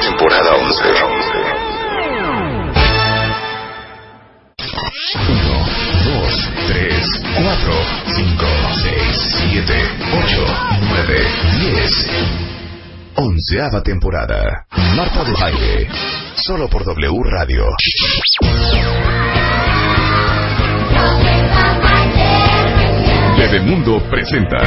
[0.00, 1.28] Temporada 11.
[5.18, 5.66] 1,
[6.04, 7.72] 2, 3, 4,
[8.14, 8.46] 5,
[8.82, 9.16] 6,
[9.50, 9.74] 7,
[10.12, 10.46] 8,
[10.90, 11.26] 9,
[11.60, 12.47] 10.
[13.20, 14.64] Onceava temporada.
[14.94, 15.88] Marta de baile.
[16.36, 17.64] Solo por W Radio.
[23.36, 24.58] Bebemundo presenta.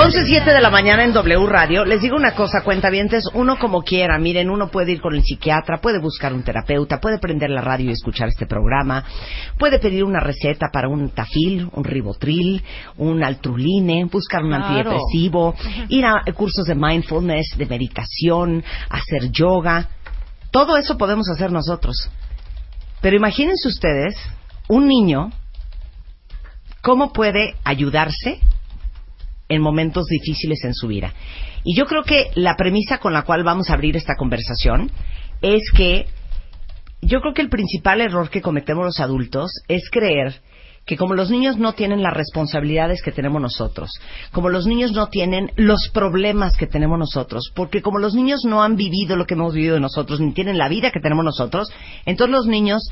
[0.00, 1.84] 11.07 de la mañana en W Radio.
[1.84, 4.18] Les digo una cosa, cuentavientes, uno como quiera.
[4.18, 7.90] Miren, uno puede ir con el psiquiatra, puede buscar un terapeuta, puede prender la radio
[7.90, 9.04] y escuchar este programa,
[9.58, 12.62] puede pedir una receta para un tafil, un ribotril,
[12.96, 14.64] un altruline, buscar un Claro.
[14.68, 15.54] antidepresivo,
[15.90, 19.86] ir a cursos de mindfulness, de meditación, hacer yoga.
[20.50, 22.08] Todo eso podemos hacer nosotros.
[23.02, 24.14] Pero imagínense ustedes,
[24.66, 25.30] un niño,
[26.80, 28.40] ¿cómo puede ayudarse
[29.50, 31.12] en momentos difíciles en su vida.
[31.64, 34.90] Y yo creo que la premisa con la cual vamos a abrir esta conversación
[35.42, 36.06] es que
[37.02, 40.40] yo creo que el principal error que cometemos los adultos es creer
[40.86, 43.90] que como los niños no tienen las responsabilidades que tenemos nosotros,
[44.32, 48.62] como los niños no tienen los problemas que tenemos nosotros, porque como los niños no
[48.62, 51.70] han vivido lo que hemos vivido nosotros, ni tienen la vida que tenemos nosotros,
[52.06, 52.82] entonces los niños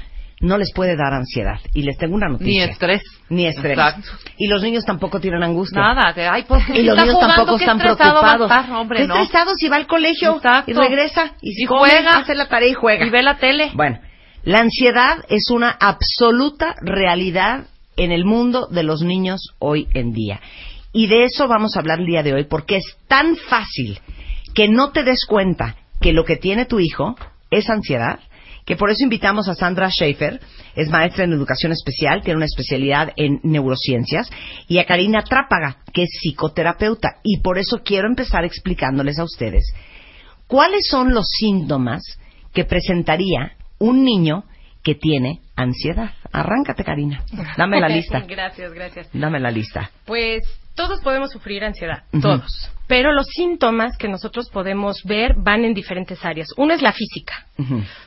[0.41, 1.59] no les puede dar ansiedad.
[1.74, 2.64] Y les tengo una Ni noticia.
[2.66, 3.03] estrés.
[3.28, 3.72] Ni estrés.
[3.78, 4.09] Exacto.
[4.36, 5.80] Y los niños tampoco tienen angustia.
[5.80, 8.51] Nada, de, ay, pues, Y los niños jugando, tampoco están preocupados.
[8.51, 9.20] estar, hombre, Está no.
[9.22, 10.70] estresado si va al colegio Exacto.
[10.70, 12.18] y regresa y, Y come, juega.
[12.18, 13.05] hace la tarea y juega.
[13.07, 13.70] Y ve la tele.
[13.74, 13.99] Bueno,
[14.45, 17.64] la ansiedad es una absoluta realidad
[17.97, 20.41] en el mundo de los niños hoy en día.
[20.93, 23.99] Y de eso vamos a hablar el día de hoy porque es tan fácil
[24.55, 27.16] que no te des cuenta que lo que tiene tu hijo
[27.51, 28.20] es ansiedad,
[28.69, 30.39] que por eso invitamos a Sandra Schaefer,
[30.77, 34.29] es maestra en educación especial, tiene una especialidad en neurociencias,
[34.69, 37.16] y a Karina Trápaga, que es psicoterapeuta.
[37.25, 39.73] Y por eso quiero empezar explicándoles a ustedes
[40.47, 42.03] cuáles son los síntomas
[42.53, 44.45] que presentaría un niño
[44.83, 46.12] que tiene ansiedad.
[46.31, 47.25] Arráncate, Karina.
[47.57, 48.21] Dame la lista.
[48.29, 49.09] gracias, gracias.
[49.14, 49.91] Dame la lista.
[50.05, 50.43] Pues
[50.79, 52.70] todos podemos sufrir ansiedad, todos.
[52.87, 56.49] Pero los síntomas que nosotros podemos ver van en diferentes áreas.
[56.57, 57.45] Uno es la física.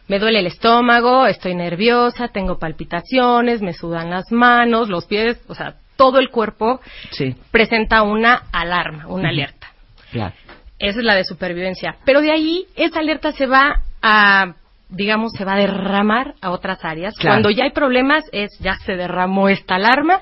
[0.07, 5.53] Me duele el estómago, estoy nerviosa, tengo palpitaciones, me sudan las manos, los pies, o
[5.53, 6.79] sea, todo el cuerpo
[7.11, 9.67] Sí, presenta una alarma, una alerta.
[10.11, 10.33] claro.
[10.79, 11.97] Esa es la de supervivencia.
[12.05, 14.55] Pero de ahí, esa alerta se va a,
[14.89, 17.13] digamos, se va a derramar a otras áreas.
[17.19, 17.35] Claro.
[17.35, 20.21] Cuando ya hay problemas, es ya se derramó esta alarma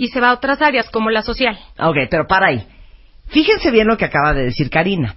[0.00, 1.58] y se va a otras áreas, como la social.
[1.78, 2.66] Ok, pero para ahí.
[3.26, 5.14] Fíjense bien lo que acaba de decir Karina.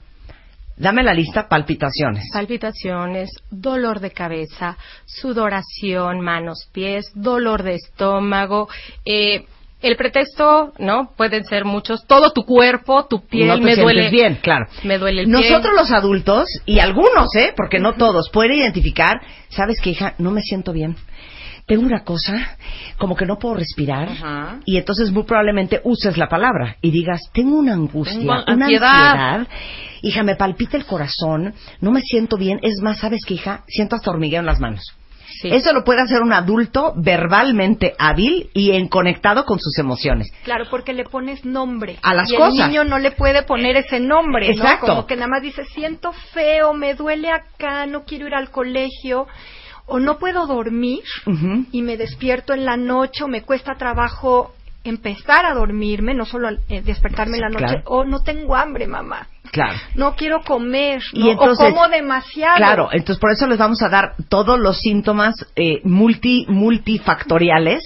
[0.76, 2.26] Dame la lista palpitaciones.
[2.34, 8.68] Palpitaciones, dolor de cabeza, sudoración, manos, pies, dolor de estómago.
[9.06, 9.46] Eh,
[9.82, 11.12] el pretexto, ¿no?
[11.16, 12.06] Pueden ser muchos.
[12.06, 14.10] Todo tu cuerpo, tu piel, no te me sientes duele.
[14.10, 14.66] bien, claro.
[14.84, 15.50] Me duele el pie.
[15.50, 17.54] Nosotros los adultos, y algunos, ¿eh?
[17.56, 20.16] Porque no todos, pueden identificar, ¿sabes qué, hija?
[20.18, 20.98] No me siento bien.
[21.66, 22.58] Tengo una cosa,
[22.98, 24.60] como que no puedo respirar, Ajá.
[24.66, 29.36] y entonces muy probablemente uses la palabra y digas, tengo una angustia, Tengo una ansiedad.
[29.36, 29.48] ansiedad,
[30.02, 33.64] hija, me palpita el corazón, no me siento bien, es más, ¿sabes qué, hija?
[33.68, 34.84] Siento hasta hormigueo en las manos.
[35.42, 35.50] Sí.
[35.50, 40.32] Eso lo puede hacer un adulto verbalmente hábil y en conectado con sus emociones.
[40.44, 41.98] Claro, porque le pones nombre.
[42.02, 42.60] A las y cosas.
[42.60, 44.54] el niño no le puede poner ese nombre, ¿no?
[44.54, 44.86] Exacto.
[44.88, 49.28] Como que nada más dice, siento feo, me duele acá, no quiero ir al colegio,
[49.86, 51.02] o no puedo dormir
[51.72, 54.54] y me despierto en la noche, o me cuesta trabajo
[54.86, 57.84] empezar a dormirme, no solo eh, despertarme en la noche, Claro.
[57.86, 59.28] o no tengo hambre, mamá.
[59.52, 59.78] Claro.
[59.96, 61.32] No quiero comer, Y ¿no?
[61.32, 62.58] entonces- o como demasiado.
[62.58, 67.82] Claro, entonces por eso les vamos a dar todos los síntomas eh, multi multifactoriales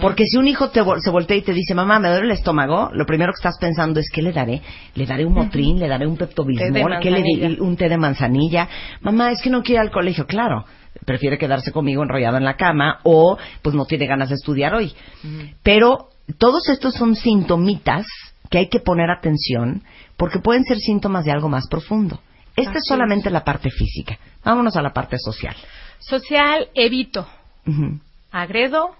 [0.00, 2.90] Porque si un hijo te, se voltea y te dice, mamá, me duele el estómago,
[2.92, 4.62] lo primero que estás pensando es, ¿qué le daré?
[4.94, 5.80] ¿Le daré un motrín?
[5.80, 6.98] ¿Le daré un peptobismol?
[7.00, 7.62] ¿Qué le manzanilla.
[7.62, 8.68] Un té de manzanilla.
[9.00, 10.24] Mamá, es que no quiere ir al colegio.
[10.26, 10.64] Claro,
[11.04, 14.94] prefiere quedarse conmigo enrollado en la cama o pues no tiene ganas de estudiar hoy.
[15.62, 18.06] Pero todos estos son sintomitas
[18.50, 19.82] que hay que poner atención
[20.16, 22.20] porque pueden ser síntomas de algo más profundo.
[22.54, 24.18] Esta es solamente la parte física.
[24.44, 25.56] Vámonos a la parte social.
[25.98, 27.26] Social, evito.
[28.30, 28.94] Agredo,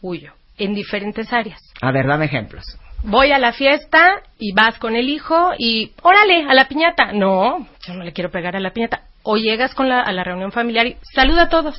[0.00, 0.32] huyo.
[0.58, 1.60] En diferentes áreas.
[1.80, 2.64] A ver, dame ejemplos.
[3.02, 7.12] Voy a la fiesta y vas con el hijo y órale, a la piñata.
[7.12, 9.02] No, yo no le quiero pegar a la piñata.
[9.22, 11.76] O llegas con la, a la reunión familiar y saluda a todos.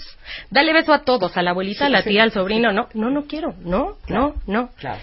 [0.49, 2.71] Dale beso a todos, a la abuelita, a la tía, al sobrino.
[2.71, 3.53] No, no, no quiero.
[3.61, 4.69] No, no, no.
[4.77, 4.99] Claro.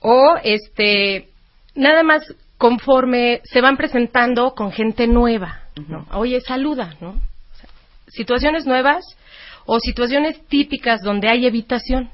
[0.00, 1.28] O este,
[1.74, 2.22] nada más
[2.58, 5.62] conforme se van presentando con gente nueva.
[5.88, 6.06] ¿no?
[6.12, 7.10] Oye, saluda, ¿no?
[7.10, 7.68] O sea,
[8.08, 9.04] situaciones nuevas
[9.64, 12.10] o situaciones típicas donde hay evitación.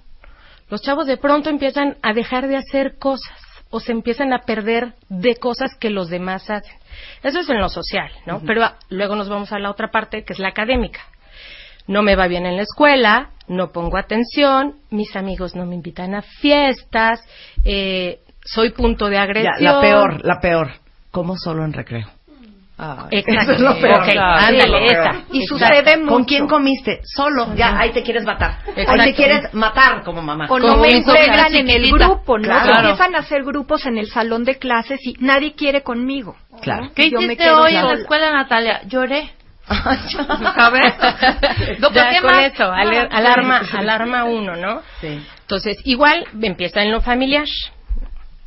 [0.71, 3.37] Los chavos de pronto empiezan a dejar de hacer cosas
[3.71, 6.77] o se empiezan a perder de cosas que los demás hacen.
[7.23, 8.41] Eso es en lo social, ¿no?
[8.47, 11.01] Pero ah, luego nos vamos a la otra parte, que es la académica.
[11.87, 16.15] No me va bien en la escuela, no pongo atención, mis amigos no me invitan
[16.15, 17.21] a fiestas,
[17.65, 19.55] eh, soy punto de Ya, agresión.
[19.61, 20.69] la peor, la peor.
[21.11, 22.18] Como solo en recreo.
[22.79, 23.43] Exacto.
[23.43, 23.99] Eso es lo peor.
[24.03, 25.13] Ok, Claro, ándale, esa.
[25.33, 25.59] Y Exacto.
[25.59, 26.13] sucede mucho.
[26.15, 27.01] ¿Con quién comiste?
[27.05, 27.55] Solo.
[27.57, 28.59] Ya, ahí te quieres matar.
[28.77, 30.47] Ahí te quieres matar como mamá.
[30.49, 32.45] O no me integran en el grupo, ¿no?
[32.45, 32.75] Claro.
[32.89, 36.37] Empiezan a hacer grupos en el salón de clases y nadie quiere conmigo.
[36.53, 36.59] ¿no?
[36.61, 36.91] Claro.
[36.95, 38.83] ¿Qué Yo hiciste hoy en la escuela, Natalia?
[38.87, 39.33] Lloré.
[39.69, 40.95] A ver.
[41.81, 42.53] No, Ya ¿qué con más?
[42.53, 44.83] eso, alarma, alarma uno, ¿no?
[45.01, 45.21] Sí.
[45.43, 47.47] Entonces, igual empieza en lo familiar.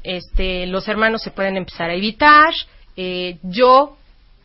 [0.03, 2.53] Este, los hermanos se pueden empezar a evitar.
[2.97, 3.97] Eh, yo,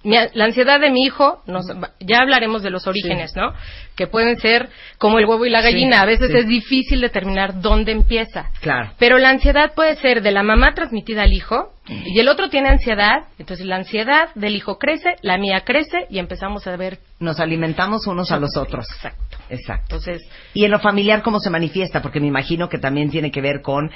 [0.07, 1.67] mi la ansiedad de mi hijo, nos-
[2.01, 3.53] ya hablaremos de los orígenes, ¿no?
[3.97, 5.97] Que pueden ser como el huevo y la gallina.
[5.97, 6.37] Sí, a veces sí.
[6.39, 8.51] es difícil determinar dónde empieza.
[8.61, 8.93] Claro.
[8.99, 12.69] Pero la ansiedad puede ser de la mamá transmitida al hijo y el otro tiene
[12.69, 16.99] ansiedad, entonces la ansiedad del hijo crece, la mía crece y empezamos a ver.
[17.21, 18.87] Nos alimentamos unos a los otros.
[18.95, 19.37] Exacto.
[19.49, 19.85] Exacto.
[19.97, 20.23] Entonces,
[20.55, 22.03] Y en lo familiar, ¿cómo se manifiesta?
[22.03, 23.91] Porque me imagino que también tiene que ver con,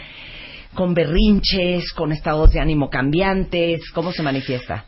[0.74, 3.90] con berrinches, con estados de ánimo cambiantes.
[3.92, 4.84] ¿Cómo se manifiesta?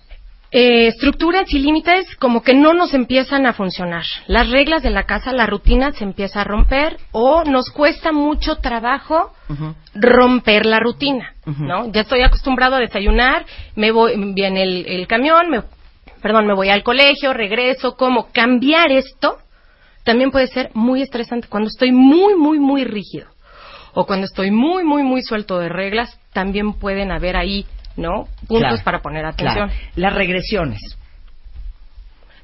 [0.54, 4.04] Eh, estructuras y límites como que no nos empiezan a funcionar.
[4.26, 8.56] Las reglas de la casa, la rutina se empieza a romper o nos cuesta mucho
[8.56, 9.32] trabajo
[9.94, 11.32] romper la rutina.
[11.46, 11.90] ¿no?
[11.90, 13.46] Ya estoy acostumbrado a desayunar,
[13.76, 15.62] me voy, viene el, el camión, me,
[16.20, 19.38] perdón, me voy al colegio, regreso, como cambiar esto
[20.04, 23.28] también puede ser muy estresante cuando estoy muy, muy, muy rígido
[23.94, 27.66] o cuando estoy muy, muy, muy suelto de reglas, también pueden haber ahí,
[27.96, 28.26] ¿no?
[28.46, 29.68] Puntos Claro, para poner atención.
[29.68, 29.82] Claro.
[29.96, 30.80] Las regresiones.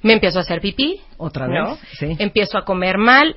[0.03, 1.71] me empiezo a hacer pipí, Otra ¿no?
[1.71, 1.81] vez.
[1.99, 2.17] Sí.
[2.21, 3.35] Empiezo a comer mal,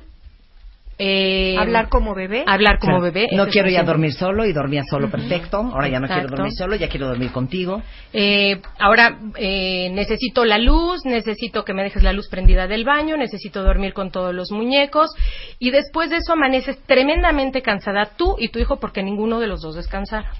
[0.98, 2.44] eh, Hablar como bebé.
[2.46, 3.12] hablar como Claro.
[3.12, 3.28] bebé.
[3.32, 5.56] No quiero ya dormir solo y dormía solo perfecto.
[5.56, 7.82] Ahora ya no quiero dormir solo, ya quiero dormir contigo.
[8.12, 13.16] Eh, ahora eh, necesito la luz, necesito que me dejes la luz prendida del baño,
[13.16, 15.10] necesito dormir con todos los muñecos
[15.58, 19.62] y después de eso amaneces tremendamente cansada tú y tu hijo porque ninguno de los
[19.62, 20.30] dos descansaron.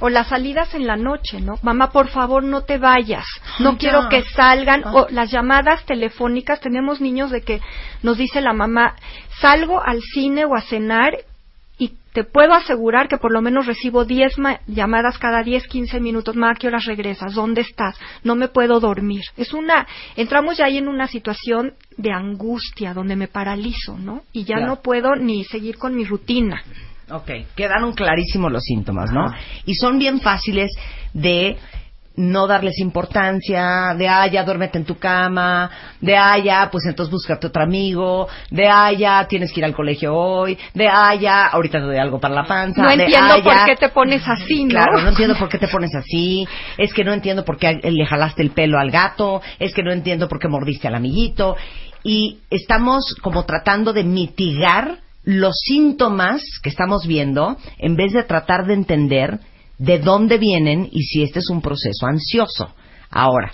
[0.00, 1.58] O las salidas en la noche, ¿no?
[1.62, 3.24] Mamá, por favor, no te vayas.
[3.58, 4.08] No Ay, quiero ya.
[4.08, 4.82] que salgan.
[4.84, 4.92] Ah.
[4.94, 6.60] O las llamadas telefónicas.
[6.60, 7.60] Tenemos niños de que
[8.02, 8.96] nos dice la mamá,
[9.40, 11.12] salgo al cine o a cenar
[11.78, 16.00] y te puedo asegurar que por lo menos recibo 10 ma- llamadas cada 10, 15
[16.00, 16.34] minutos.
[16.36, 17.34] Ma, ¿a qué horas regresas?
[17.34, 17.98] ¿Dónde estás?
[18.24, 19.22] No me puedo dormir.
[19.36, 19.86] Es una,
[20.16, 24.22] entramos ya ahí en una situación de angustia donde me paralizo, ¿no?
[24.32, 26.62] Y ya no puedo ni seguir con mi rutina.
[27.12, 29.32] Ok, quedaron clarísimos los síntomas, ¿no?
[29.66, 30.70] Y son bien fáciles
[31.12, 31.56] de
[32.16, 37.10] no darles importancia, de ah, ya duérmete en tu cama, de ah, ya, pues entonces
[37.10, 41.46] búscate otro amigo, de ah, ya tienes que ir al colegio hoy, de ah, ya,
[41.46, 43.64] ahorita te doy algo para la panza, No de, entiendo "Ah, por ya".
[43.64, 44.70] qué te pones así, ¿no?
[44.70, 46.46] Claro, no entiendo por qué te pones así,
[46.76, 49.92] es que no entiendo por qué le jalaste el pelo al gato, es que no
[49.92, 51.56] entiendo por qué mordiste al amiguito.
[52.02, 58.66] Y estamos como tratando de mitigar los síntomas que estamos viendo en vez de tratar
[58.66, 59.40] de entender
[59.78, 62.74] de dónde vienen y si este es un proceso ansioso.
[63.10, 63.52] Ahora,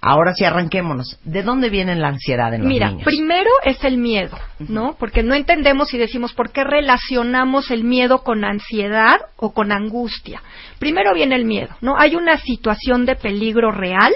[0.00, 1.18] ahora sí arranquémonos.
[1.24, 3.04] ¿De dónde viene la ansiedad en los Mira, niños?
[3.04, 4.96] primero es el miedo, ¿no?
[4.98, 10.42] Porque no entendemos y decimos por qué relacionamos el miedo con ansiedad o con angustia.
[10.78, 11.98] Primero viene el miedo, ¿no?
[11.98, 14.14] Hay una situación de peligro real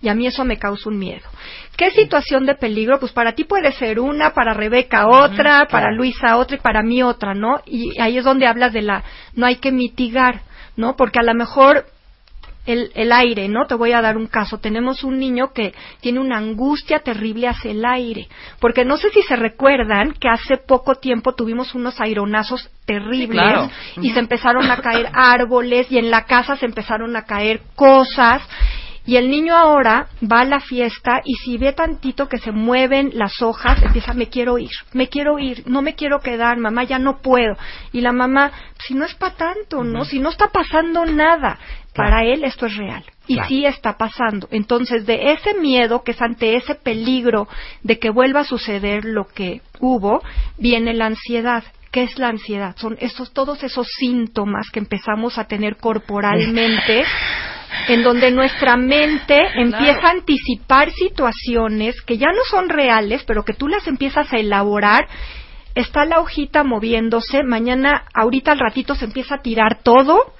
[0.00, 1.28] y a mí eso me causa un miedo.
[1.76, 3.00] ¿Qué situación de peligro?
[3.00, 5.96] Pues para ti puede ser una, para Rebeca otra, para claro.
[5.96, 7.60] Luisa otra y para mí otra, ¿no?
[7.66, 9.02] Y ahí es donde hablas de la
[9.34, 10.42] no hay que mitigar,
[10.76, 10.96] ¿no?
[10.96, 11.84] Porque a lo mejor
[12.68, 13.66] el, el aire, ¿no?
[13.66, 14.58] Te voy a dar un caso.
[14.58, 18.28] Tenemos un niño que tiene una angustia terrible hacia el aire,
[18.60, 23.70] porque no sé si se recuerdan que hace poco tiempo tuvimos unos aironazos terribles claro.
[24.00, 28.42] y se empezaron a caer árboles y en la casa se empezaron a caer cosas.
[29.08, 33.12] Y el niño ahora va a la fiesta y si ve tantito que se mueven
[33.14, 36.98] las hojas, empieza, me quiero ir, me quiero ir, no me quiero quedar, mamá, ya
[36.98, 37.56] no puedo.
[37.90, 38.52] Y la mamá,
[38.86, 40.04] si no es para tanto, ¿no?
[40.04, 41.58] Si no está pasando nada,
[41.94, 43.02] para él esto es real.
[43.26, 43.48] Y Claro.
[43.48, 44.46] sí está pasando.
[44.50, 47.48] Entonces, de ese miedo que es ante ese peligro
[47.82, 50.22] de que vuelva a suceder lo que hubo,
[50.58, 51.64] viene la ansiedad.
[51.90, 52.76] ¿Qué es la ansiedad?
[52.76, 57.04] Son esos, todos esos síntomas que empezamos a tener corporalmente,
[57.88, 63.52] en donde nuestra mente empieza a anticipar situaciones que ya no son reales, pero que
[63.54, 65.06] tú las empiezas a elaborar.
[65.74, 70.32] Está la hojita moviéndose, mañana, ahorita al ratito se empieza a tirar todo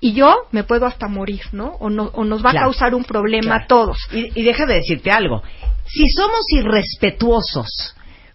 [0.00, 1.74] y yo me puedo hasta morir, ¿no?
[1.80, 2.58] O, no, o nos va Claro.
[2.58, 3.64] a causar un problema Claro.
[3.64, 3.98] a todos.
[4.12, 5.42] Y, y déjame decirte algo.
[5.86, 7.94] Si somos irrespetuosos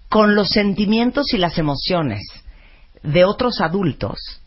[0.10, 2.22] con los sentimientos y las emociones
[3.04, 4.41] de otros adultos,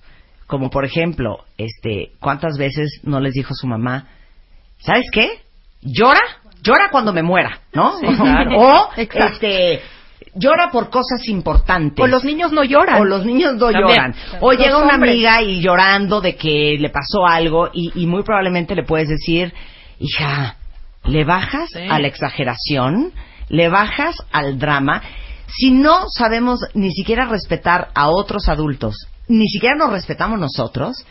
[0.47, 4.07] como por ejemplo, este, ¿cuántas veces no les dijo su mamá,
[4.79, 5.29] ¿sabes qué?
[5.83, 6.21] Llora,
[6.63, 7.99] llora cuando me muera, ¿no?
[7.99, 8.51] Sí, claro.
[8.57, 9.27] O, Exacto.
[9.47, 9.81] este,
[10.35, 12.03] llora por cosas importantes.
[12.03, 13.01] O los niños no lloran.
[13.01, 13.89] O los niños no También.
[13.89, 14.15] lloran.
[14.41, 15.13] O Los llega una hombres.
[15.13, 19.53] amiga y llorando de que le pasó algo y, y muy probablemente le puedes decir,
[19.99, 20.57] hija,
[21.05, 21.81] le bajas Sí.
[21.89, 23.13] a la exageración,
[23.49, 25.03] le bajas al drama.
[25.49, 28.97] Si no sabemos ni siquiera respetar a otros adultos,
[29.29, 31.05] ni siquiera nos respetamos nosotros,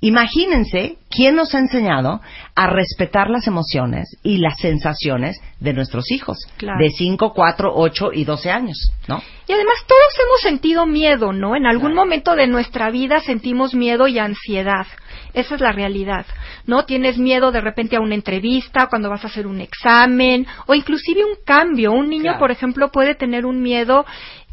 [0.00, 2.20] imagínense quién nos ha enseñado
[2.54, 6.78] a respetar las emociones y las sensaciones de nuestros hijos Claro.
[6.82, 9.22] de 5, 4, 8 y 12 años, ¿no?
[9.46, 11.54] Y además todos hemos sentido miedo, ¿no?
[11.56, 14.86] En algún momento de nuestra vida sentimos miedo y ansiedad.
[15.34, 16.26] Esa es la realidad,
[16.66, 16.84] ¿no?
[16.84, 21.24] Tienes miedo de repente a una entrevista, cuando vas a hacer un examen, o inclusive
[21.24, 21.92] un cambio.
[21.92, 22.38] Un niño, Claro.
[22.38, 24.04] por ejemplo, puede tener un miedo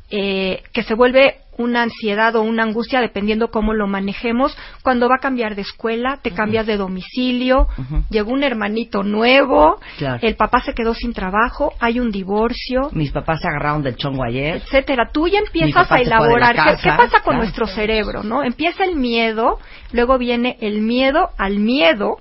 [0.09, 5.16] eh, que se vuelve una ansiedad o una angustia, dependiendo cómo lo manejemos, cuando va
[5.16, 7.68] a cambiar de escuela, te cambias de domicilio,
[8.10, 10.20] llegó un hermanito nuevo, Claro.
[10.22, 14.24] el papá se quedó sin trabajo, hay un divorcio, Mis papás se agarraron del chongo
[14.24, 14.58] ayer.
[14.58, 15.10] etcétera.
[15.12, 17.38] Tú ya empiezas a elaborar qué, qué pasa con claro.
[17.39, 18.43] nuestro cerebro, ¿no?
[18.43, 19.60] Empieza el miedo,
[19.91, 22.18] luego viene el miedo al miedo,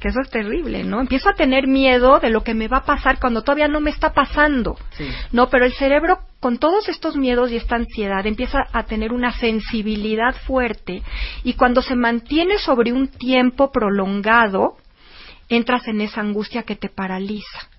[0.00, 1.00] que eso es terrible, ¿no?
[1.00, 3.90] Empiezo a tener miedo de lo que me va a pasar cuando todavía no me
[3.90, 4.76] está pasando.
[5.32, 9.32] No, pero el cerebro con todos estos miedos y esta ansiedad empieza a tener una
[9.32, 11.02] sensibilidad fuerte
[11.44, 14.76] y cuando se mantiene sobre un tiempo prolongado,
[15.48, 17.73] entras en esa angustia que te paraliza.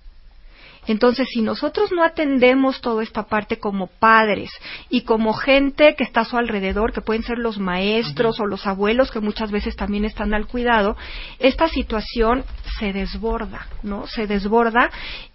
[0.86, 4.50] Entonces, si nosotros no atendemos toda esta parte como padres
[4.88, 8.66] y como gente que está a su alrededor, que pueden ser los maestros o los
[8.66, 10.96] abuelos que muchas veces también están al cuidado,
[11.38, 12.44] esta situación
[12.78, 14.06] se desborda, ¿no?
[14.06, 14.90] Se desborda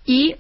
[0.06, 0.36] y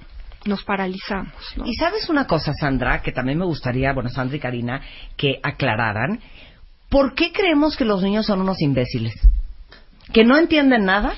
[0.45, 1.65] nos paralizamos, ¿no?
[1.65, 4.81] Y sabes una cosa, Sandra, que también me gustaría, bueno, Sandra y Karina,
[5.17, 6.19] que aclararan.
[6.89, 9.13] ¿Por qué creemos que los niños son unos imbéciles?
[10.11, 11.13] Que no entienden nada,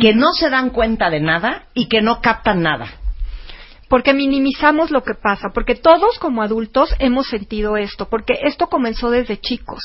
[0.00, 2.86] que no se dan cuenta de nada y que no captan nada.
[3.94, 9.08] Porque minimizamos lo que pasa, porque todos como adultos hemos sentido esto, porque esto comenzó
[9.08, 9.84] desde chicos,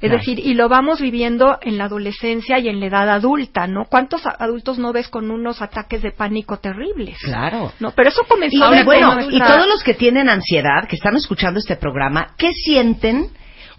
[0.00, 3.86] es decir, y lo vamos viviendo en la adolescencia y en la edad adulta, ¿no?
[3.86, 7.18] ¿Cuántos adultos no ves con unos ataques de pánico terribles?
[7.20, 7.72] Claro.
[7.80, 10.94] No, pero eso Y comenzó desde bueno, nuestra- y todos los que tienen ansiedad, que
[10.94, 13.30] están escuchando este programa, ¿qué sienten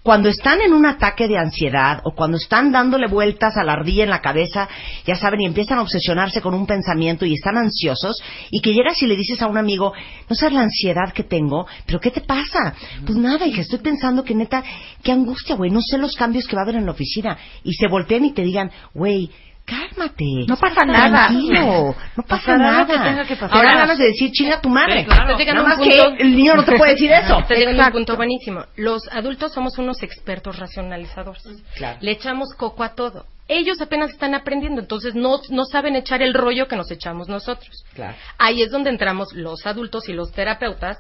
[0.04, 4.04] cuando están en un ataque de ansiedad o cuando están dándole vueltas a la ardilla
[4.04, 4.68] en la cabeza,
[5.06, 8.22] ya saben, y empiezan a obsesionarse con un pensamiento y están ansiosos,
[8.52, 9.94] y que llegas y le dices a un amigo,
[10.30, 12.74] no sabes la ansiedad que tengo, pero ¿qué te pasa?
[13.06, 14.64] Pues nada, hija, estoy pensando que neta,
[15.04, 17.38] qué angustia, güey, no sé los cambios que va a haber en la oficina.
[17.64, 19.30] Y se voltean y te digan, güey,
[19.70, 20.26] cálmate.
[20.48, 21.28] No pasa nada.
[21.28, 22.86] Tranquilo, no pasa Pasará nada.
[22.88, 23.58] que tenga que pasar.
[23.58, 25.02] Ahora ganas de decir, chinga tu madre.
[25.02, 25.38] Sí, claro.
[25.38, 27.36] Nada a más punto- que el niño no te puede decir eso.
[27.36, 28.66] A un punto buenísimo.
[28.76, 31.44] Los adultos somos unos expertos racionalizadores.
[31.76, 31.98] Claro.
[32.02, 33.26] Le echamos coco a todo.
[33.48, 37.84] Ellos apenas están aprendiendo, entonces no, no saben echar el rollo que nos echamos nosotros.
[37.96, 38.16] Claro.
[38.38, 40.98] Ahí es donde entramos los adultos y los terapeutas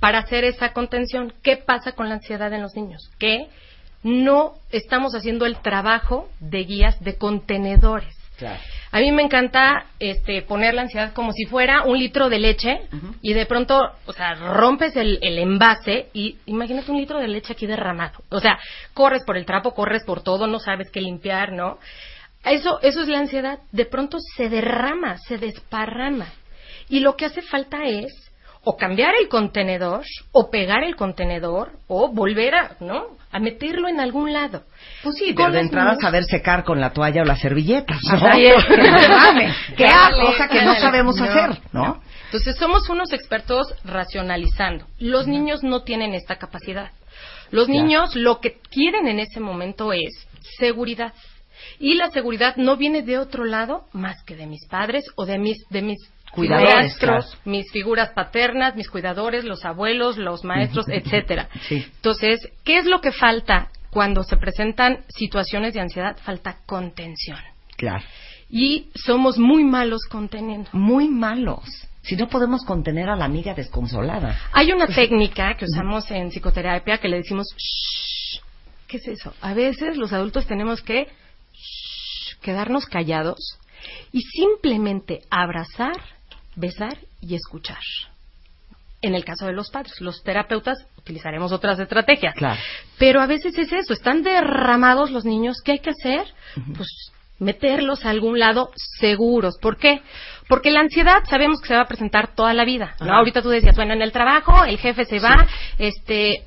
[0.00, 1.34] para hacer esa contención.
[1.42, 3.10] ¿Qué pasa con la ansiedad en los niños?
[3.18, 3.48] Que
[4.02, 8.14] no estamos haciendo el trabajo de guías de contenedores.
[8.36, 8.60] Claro.
[8.90, 12.82] A mí me encanta este, poner la ansiedad como si fuera un litro de leche
[13.22, 17.52] y de pronto, o sea, rompes el, el envase y imagínate un litro de leche
[17.52, 18.22] aquí derramado.
[18.30, 18.58] O sea,
[18.94, 21.78] corres por el trapo, corres por todo, no sabes qué limpiar, ¿no?
[22.44, 23.60] Eso, eso es la ansiedad.
[23.70, 26.26] De pronto se derrama, se desparrama.
[26.88, 28.31] Y lo que hace falta es
[28.64, 33.16] o cambiar el contenedor, o pegar el contenedor, o volver a, ¿no?
[33.32, 34.62] A meterlo en algún lado.
[35.02, 37.94] Pues sí, pero de entrada saber secar con la toalla o la servilleta.
[38.04, 38.26] ¿no?
[38.26, 38.64] Así es.
[38.68, 39.54] Porque se mame.
[39.76, 40.32] ¿Qué Ándale, hago?
[40.32, 42.02] Cosa que no sabemos No, hacer, ¿no?
[42.26, 44.86] Entonces somos unos expertos racionalizando.
[44.98, 46.92] Los niños no tienen esta capacidad.
[47.50, 50.26] Los niños lo que quieren en ese momento es
[50.58, 51.12] seguridad.
[51.78, 55.38] Y la seguridad no viene de otro lado más que de mis padres o de
[55.38, 55.98] mis de mis
[56.32, 57.24] Cuidadores, claro.
[57.44, 61.48] mis figuras paternas, mis cuidadores, los abuelos, los maestros, etcétera.
[61.68, 61.84] Sí.
[61.96, 66.16] Entonces, ¿qué es lo que falta cuando se presentan situaciones de ansiedad?
[66.24, 67.38] Falta contención.
[67.76, 68.04] Claro.
[68.48, 70.70] Y somos muy malos conteniendo.
[70.72, 71.64] Muy malos.
[72.02, 74.38] Si no podemos contener a la amiga desconsolada.
[74.52, 78.40] Hay una técnica que usamos en psicoterapia que le decimos "Shh".
[78.88, 79.34] ¿Qué es eso?
[79.40, 81.04] A veces los adultos tenemos que
[81.52, 83.58] shh, quedarnos callados
[84.12, 85.96] y simplemente abrazar,
[86.56, 87.78] besar y escuchar.
[89.00, 92.34] En el caso de los padres, los terapeutas utilizaremos otras estrategias.
[92.34, 92.60] Claro.
[92.98, 95.56] Pero a veces es eso, están derramados los niños.
[95.64, 96.24] ¿Qué hay que hacer?
[96.76, 99.58] Pues meterlos a algún lado seguros.
[99.60, 100.02] ¿Por qué?
[100.48, 102.94] Porque la ansiedad sabemos que se va a presentar toda la vida.
[103.00, 103.06] ¿no?
[103.06, 103.16] Ajá.
[103.16, 105.46] Ahorita tú decías, bueno, en el trabajo el jefe se va,
[105.78, 106.44] este,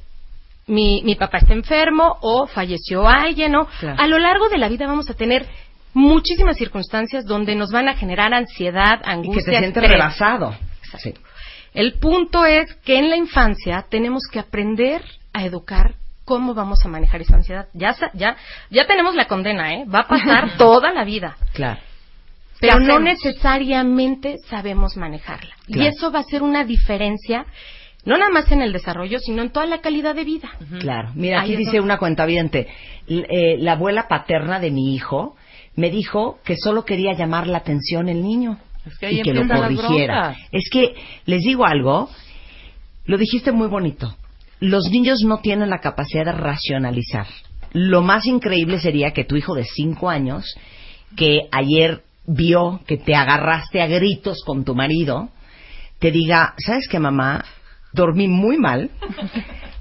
[0.68, 3.68] mi, mi papá está enfermo o falleció alguien, ¿no?
[3.80, 4.02] Claro.
[4.02, 5.46] A lo largo de la vida vamos a tener
[5.96, 9.90] muchísimas circunstancias donde nos van a generar ansiedad, Y que angustia, te sientes estrés.
[9.90, 10.56] rebasado.
[11.00, 11.14] Sí.
[11.74, 15.02] El punto es que en la infancia tenemos que aprender
[15.34, 17.68] a educar cómo vamos a manejar esa ansiedad.
[17.74, 18.36] Ya, sa- ya,
[18.70, 19.86] ya tenemos la condena, ¿eh?
[19.86, 21.36] Va a pasar toda la vida.
[21.54, 21.80] Claro.
[22.60, 25.54] Pero ¿Qué no necesariamente sabemos manejarla.
[25.68, 25.90] Y Claro.
[25.90, 27.46] eso va a ser una diferencia,
[28.06, 30.50] no nada más en el desarrollo, sino en toda la calidad de vida.
[30.80, 31.12] Claro.
[31.16, 31.98] Mira, aquí Ahí dice una.
[33.08, 35.36] L- eh, la abuela paterna de mi hijo
[35.76, 39.34] me dijo que solo quería llamar la atención el niño Es que ahí y que
[39.34, 40.36] lo corrigiera.
[40.52, 40.96] Es que
[41.26, 42.10] les digo algo,
[43.06, 44.16] lo dijiste muy bonito.
[44.60, 47.28] Los niños no tienen la capacidad de racionalizar.
[47.74, 50.56] Lo más increíble sería que tu hijo de cinco años,
[51.16, 55.30] que ayer vio que te agarraste a gritos con tu marido,
[56.00, 57.44] te diga, ¿sabes qué, mamá?
[57.94, 58.90] Dormí muy mal,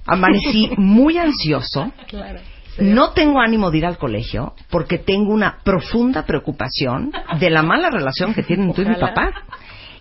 [0.07, 1.93] amanecí muy ansioso,
[2.79, 7.91] no tengo ánimo de ir al colegio porque tengo una profunda preocupación de la mala
[7.91, 9.33] relación que tienen tú y mi papá.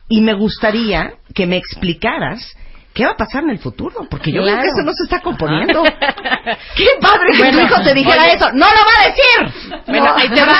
[0.09, 2.55] Y me gustaría que me explicaras
[2.93, 4.61] qué va a pasar en el futuro, porque yo Claro.
[4.61, 5.83] que eso no se está componiendo.
[6.75, 8.33] qué padre que Bueno, tu hijo te dijera oye.
[8.35, 8.51] eso.
[8.53, 9.81] ¡No lo va a decir!
[9.87, 10.53] Bueno, No, ahí te va.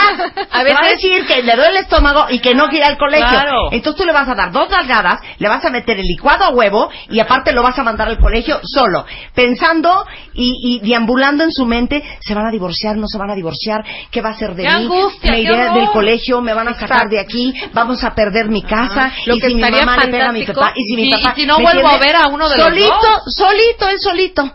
[0.52, 2.86] A Te va a veces- decir que le duele el estómago y que no quiere
[2.86, 3.28] ir al colegio.
[3.28, 3.72] Claro.
[3.72, 6.50] Entonces tú le vas a dar dos nalgadas, le vas a meter el licuado a
[6.50, 9.06] huevo y aparte lo vas a mandar al colegio solo,
[9.36, 13.36] pensando y, y deambulando en su mente, se van a divorciar, no se van a
[13.36, 14.76] divorciar, ¿qué va a hacer de ¡Qué mí?
[14.86, 18.64] angustia, Me iré del colegio, me van a sacar de aquí, vamos a perder mi
[18.64, 21.10] casa, Lo y que si mi mamá le pega a mi papá, y si mi
[21.10, 21.34] papá...
[21.36, 23.36] y si no ¿me vuelvo a ver a uno de los solito, dos.
[23.36, 24.52] Solito, él solito,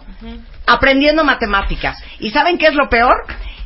[0.66, 1.98] aprendiendo matemáticas.
[2.20, 3.14] ¿Y saben qué es lo peor?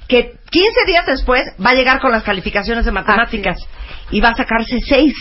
[0.09, 3.59] Que 15 días después va a llegar con las calificaciones de matemáticas
[4.11, 5.15] y va a sacarse 6.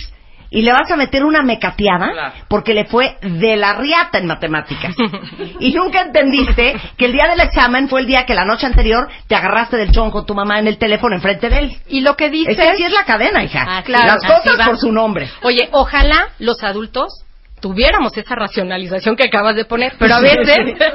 [0.54, 2.34] Y le vas a meter una mecateada Claro.
[2.50, 4.94] porque le fue de la riata en matemáticas.
[5.62, 9.08] y nunca entendiste que el día del examen fue el día que la noche anterior
[9.28, 11.78] te agarraste del chon con tu mamá en el teléfono enfrente de él.
[11.88, 12.58] Y lo que Es dices...
[12.58, 13.66] que así es la cadena, hija.
[13.66, 15.30] Ah, claro, Las cosas por su nombre.
[15.44, 17.24] Oye, ojalá los adultos
[17.62, 20.48] tuviéramos esa racionalización que acabas de poner, pero a veces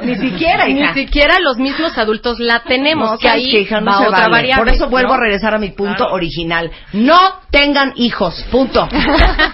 [0.03, 0.93] Ni siquiera, hija.
[0.93, 3.81] ni siquiera los mismos adultos la tenemos, No, que ¿sabes ahí hija?
[3.81, 4.31] No va otra vale.
[4.31, 4.63] variable.
[4.65, 5.15] Por eso vuelvo ¿no?
[5.15, 6.13] a regresar a mi punto Claro.
[6.13, 6.69] original.
[6.93, 7.17] No
[7.51, 8.87] tengan hijos, punto.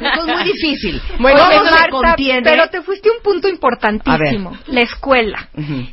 [0.04, 1.02] Es muy difícil.
[1.20, 2.42] Bueno, ¿Cómo se Marta, contiene?
[2.44, 5.50] pero te fuiste a un punto importantísimo, la escuela.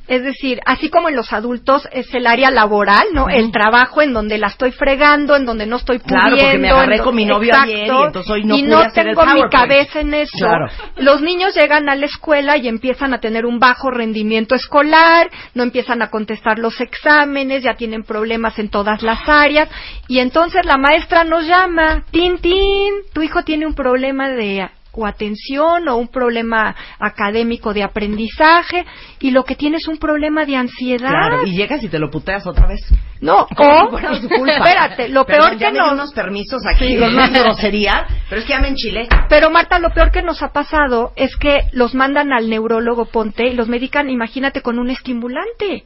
[0.06, 3.28] Es decir, así como en los adultos es el área laboral, ¿no?
[3.28, 6.36] El trabajo en donde la estoy fregando, en donde no estoy pudiendo.
[6.36, 8.78] Claro, porque me agarré con mi novio Exacto, ayer y entonces hoy no y no
[8.78, 10.38] hacer el tengo mi cabeza en eso.
[10.38, 10.66] Claro.
[10.96, 15.62] Los niños llegan a la escuela y empiezan a tener un bajo rendimiento escolar, no
[15.62, 19.68] empiezan a contestar los exámenes, ya tienen problemas en todas las áreas
[20.08, 25.06] y entonces la maestra nos llama, tin tin, tu hijo tiene un problema de o
[25.06, 28.84] atención o un problema académico de aprendizaje
[29.20, 31.10] y lo que tiene es un problema de ansiedad.
[31.10, 32.80] Claro, y llegas y te lo puteas otra vez.
[33.20, 34.52] No, o si culpa.
[34.52, 36.98] espérate, lo Perdón, peor que nos unos permisos aquí Sí.
[36.98, 39.08] con más grosería, pero es que ya me enchilé.
[39.28, 43.46] Pero Marta, lo peor que nos ha pasado es que los mandan al neurólogo Ponte
[43.46, 45.84] y los medican, imagínate, con un estimulante.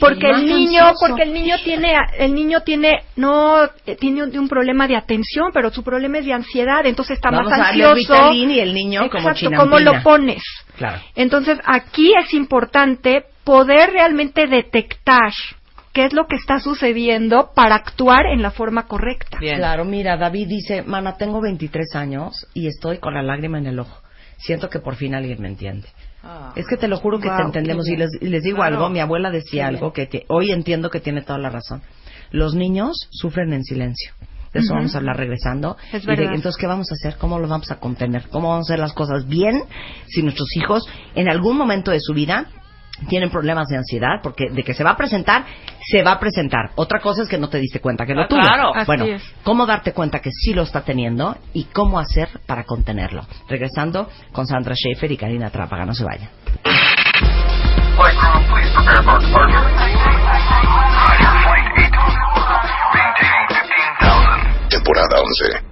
[0.00, 1.06] Porque el niño, ansioso.
[1.06, 5.50] porque el niño tiene, el niño tiene, no, eh, tiene un, un problema de atención,
[5.52, 8.32] pero su problema es de ansiedad, entonces está Vamos más a darle ansioso.
[8.32, 9.92] Y el niño como Exacto, ¿cómo chinampina.
[9.98, 10.42] lo pones?
[10.76, 11.00] Claro.
[11.14, 15.32] Entonces, aquí es importante poder realmente detectar
[15.92, 19.38] qué es lo que está sucediendo para actuar en la forma correcta.
[19.40, 19.56] Bien.
[19.56, 23.78] Claro, mira, David dice, mana, tengo 23 años y estoy con la lágrima en el
[23.78, 24.00] ojo.
[24.38, 25.88] siento que por fin alguien me entiende.
[26.56, 28.10] Es que te lo juro que te entendemos y les,
[28.42, 28.76] digo Claro.
[28.76, 31.82] algo, mi abuela decía algo que te- hoy entiendo que tiene toda la razón.
[32.30, 34.12] Los niños sufren en silencio.
[34.52, 35.76] De eso vamos a hablar regresando.
[35.92, 37.18] Es Y de- entonces, ¿qué vamos a hacer?
[37.18, 38.28] ¿Cómo lo vamos a contener?
[38.30, 39.62] ¿Cómo vamos a hacer las cosas bien
[40.06, 42.46] si nuestros hijos en algún momento de su vida
[43.08, 45.44] tienen problemas de ansiedad, porque de que se va a presentar,
[45.90, 46.70] se va a presentar.
[46.74, 48.40] Otra cosa es que no te diste cuenta que lo ah, tuvo.
[48.40, 48.72] Claro.
[48.86, 49.22] Bueno, es.
[49.42, 53.26] cómo darte cuenta que sí lo está teniendo y cómo hacer para contenerlo.
[53.48, 56.28] Regresando con Sandra Schaefer y Karina Trápaga, no se vayan.
[64.68, 65.68] Temporada 11.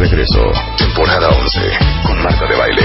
[0.00, 0.50] Regreso.
[0.78, 1.60] Temporada 11.
[2.06, 2.82] Con Marta de Baile.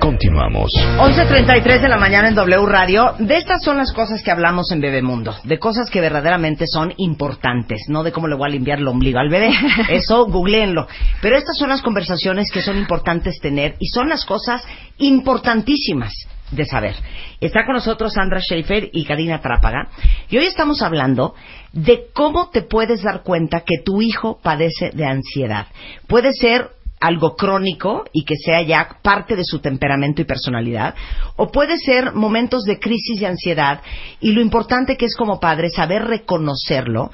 [0.00, 0.72] Continuamos.
[0.98, 3.14] 11.33 de la mañana en W Radio.
[3.20, 5.36] De estas son las cosas que hablamos en Bebemundo.
[5.44, 7.82] De cosas que verdaderamente son importantes.
[7.88, 9.50] No de cómo le voy a limpiar el ombligo al bebé.
[9.88, 10.88] Eso, googleenlo.
[11.22, 14.62] Pero estas son las conversaciones que son importantes tener y son las cosas
[14.98, 16.12] importantísimas
[16.50, 16.94] de saber.
[17.40, 19.88] Está con nosotros Sandra Schaefer y Karina Trápaga.
[20.28, 21.34] Y hoy estamos hablando
[21.72, 25.66] de cómo te puedes dar cuenta que tu hijo padece de ansiedad.
[26.06, 26.70] Puede ser
[27.00, 30.94] algo crónico y que sea ya parte de su temperamento y personalidad,
[31.36, 33.80] o puede ser momentos de crisis y ansiedad,
[34.20, 37.10] y lo importante que es como padre saber reconocerlo,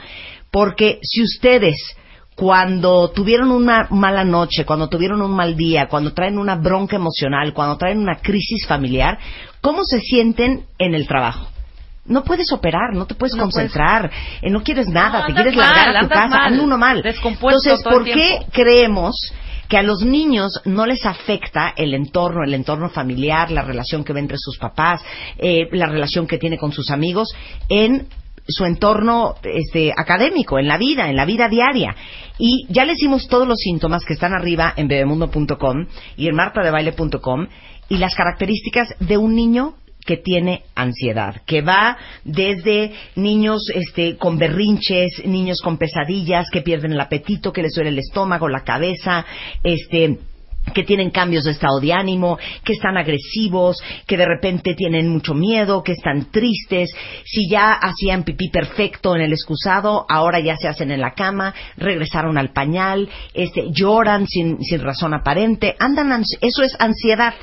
[0.50, 1.96] porque si ustedes
[2.34, 7.52] cuando tuvieron una mala noche, cuando tuvieron un mal día, cuando traen una bronca emocional,
[7.52, 9.18] cuando traen una crisis familiar,
[9.60, 11.48] ¿cómo se sienten en el trabajo?
[12.06, 14.10] No puedes operar, no te puedes No concentrar,
[14.42, 17.02] eh, no quieres nada, No, te quieres largar a tu casa, mal, anda uno mal.
[17.04, 19.14] Entonces, ¿por qué creemos
[19.68, 24.12] que a los niños no les afecta el entorno, el entorno familiar, la relación que
[24.12, 25.02] ve entre sus papás,
[25.38, 27.34] eh, la relación que tiene con sus amigos
[27.70, 28.06] en
[28.46, 31.94] su entorno este, académico, en la vida, en la vida diaria.
[32.38, 35.86] Y ya les dimos todos los síntomas que están arriba en bebemundo.com
[36.16, 37.46] y en martadebaile.com
[37.88, 39.74] y las características de un niño
[40.04, 46.92] que tiene ansiedad, que va desde niños este, con berrinches, niños con pesadillas, que pierden
[46.92, 49.24] el apetito, que les duele el estómago, la cabeza,
[49.62, 50.18] este,
[50.72, 55.34] que tienen cambios de estado de ánimo, que están agresivos, que de repente tienen mucho
[55.34, 56.90] miedo, que están tristes,
[57.24, 61.54] si ya hacían pipí perfecto en el excusado, ahora ya se hacen en la cama,
[61.76, 67.34] regresaron al pañal, este, lloran sin, sin razón aparente, andan, eso es ansiedad.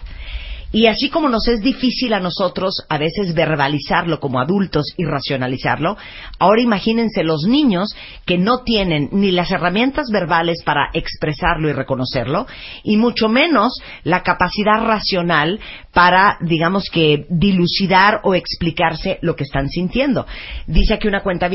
[0.71, 5.97] Y así como nos es difícil a nosotros a veces verbalizarlo como adultos y racionalizarlo,
[6.39, 7.93] ahora imagínense los niños
[8.25, 12.47] que no tienen ni las herramientas verbales para expresarlo y reconocerlo,
[12.83, 15.59] y mucho menos la capacidad racional
[15.93, 20.25] para, digamos que, dilucidar o explicarse lo que están sintiendo.
[20.67, 21.49] Dice aquí una cuenta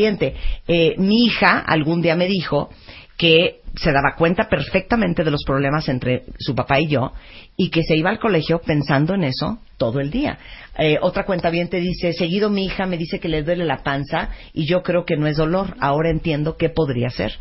[0.99, 2.71] mi hija algún día me dijo
[3.17, 7.13] que se daba cuenta perfectamente de los problemas entre su papá y yo
[7.57, 10.39] y que se iba al colegio pensando en eso todo el día.
[10.79, 14.67] Eh, otra cuenta dice, seguido mi hija me dice que le duele la panza y
[14.67, 17.33] yo creo que no es dolor, ahora entiendo qué podría ser.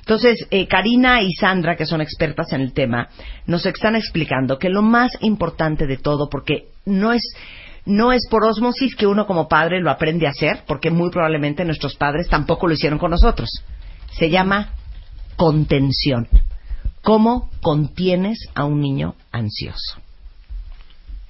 [0.00, 3.08] Entonces, eh, Karina y Sandra, que son expertas en el tema,
[3.46, 7.22] nos están explicando que lo más importante de todo, porque no es,
[7.84, 11.64] no es por osmosis que uno como padre lo aprende a hacer, porque muy probablemente
[11.64, 13.48] nuestros padres tampoco lo hicieron con nosotros.
[14.12, 14.72] Se llama
[15.40, 16.28] contención.
[17.00, 19.96] ¿Cómo contienes a un niño ansioso?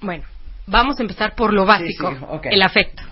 [0.01, 0.25] Bueno,
[0.67, 2.45] vamos a empezar por lo básico, Sí, sí, ok.
[2.51, 3.03] el afecto.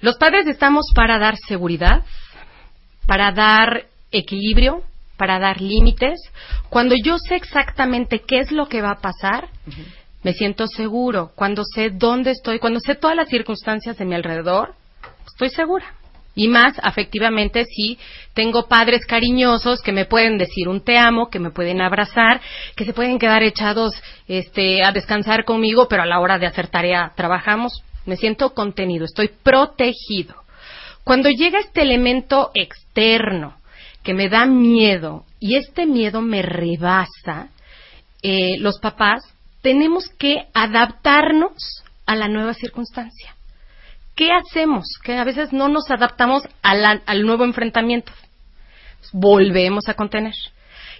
[0.00, 2.04] Los padres estamos para dar seguridad,
[3.08, 4.84] para dar equilibrio,
[5.16, 6.20] para dar límites.
[6.68, 9.48] Cuando yo sé exactamente qué es lo que va a pasar,
[10.22, 11.32] me siento seguro.
[11.34, 14.76] Cuando sé dónde estoy, cuando sé todas las circunstancias de mi alrededor,
[15.26, 15.86] estoy segura.
[16.34, 17.98] Y más afectivamente si
[18.32, 22.40] tengo padres cariñosos que me pueden decir un te amo, que me pueden abrazar,
[22.74, 23.94] que se pueden quedar echados
[24.26, 27.82] este, a descansar conmigo, pero a la hora de hacer tarea trabajamos.
[28.04, 30.34] Me siento contenido, estoy protegido.
[31.04, 33.56] Cuando llega este elemento externo
[34.02, 37.48] que me da miedo y este miedo me rebasa,
[38.22, 39.22] eh, los papás
[39.62, 43.33] tenemos que adaptarnos a la nueva circunstancia.
[44.14, 44.84] ¿Qué hacemos?
[45.02, 48.12] Que a veces no nos adaptamos la- al nuevo enfrentamiento.
[49.12, 50.34] Volvemos a contener.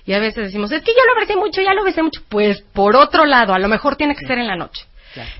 [0.06, 2.22] Y a veces decimos, es que ya lo besé mucho, ya lo besé mucho.
[2.28, 4.84] Pues por otro lado, a lo mejor tiene que ser en la noche.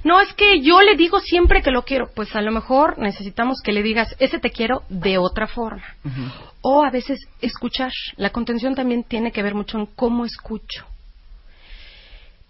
[0.04, 2.06] No, es que yo le digo siempre que lo quiero.
[2.14, 5.84] Pues a lo mejor necesitamos que le digas, ese te quiero de otra forma.
[6.62, 7.90] O a veces escuchar.
[8.16, 10.86] La contención también tiene que ver mucho en cómo escucho.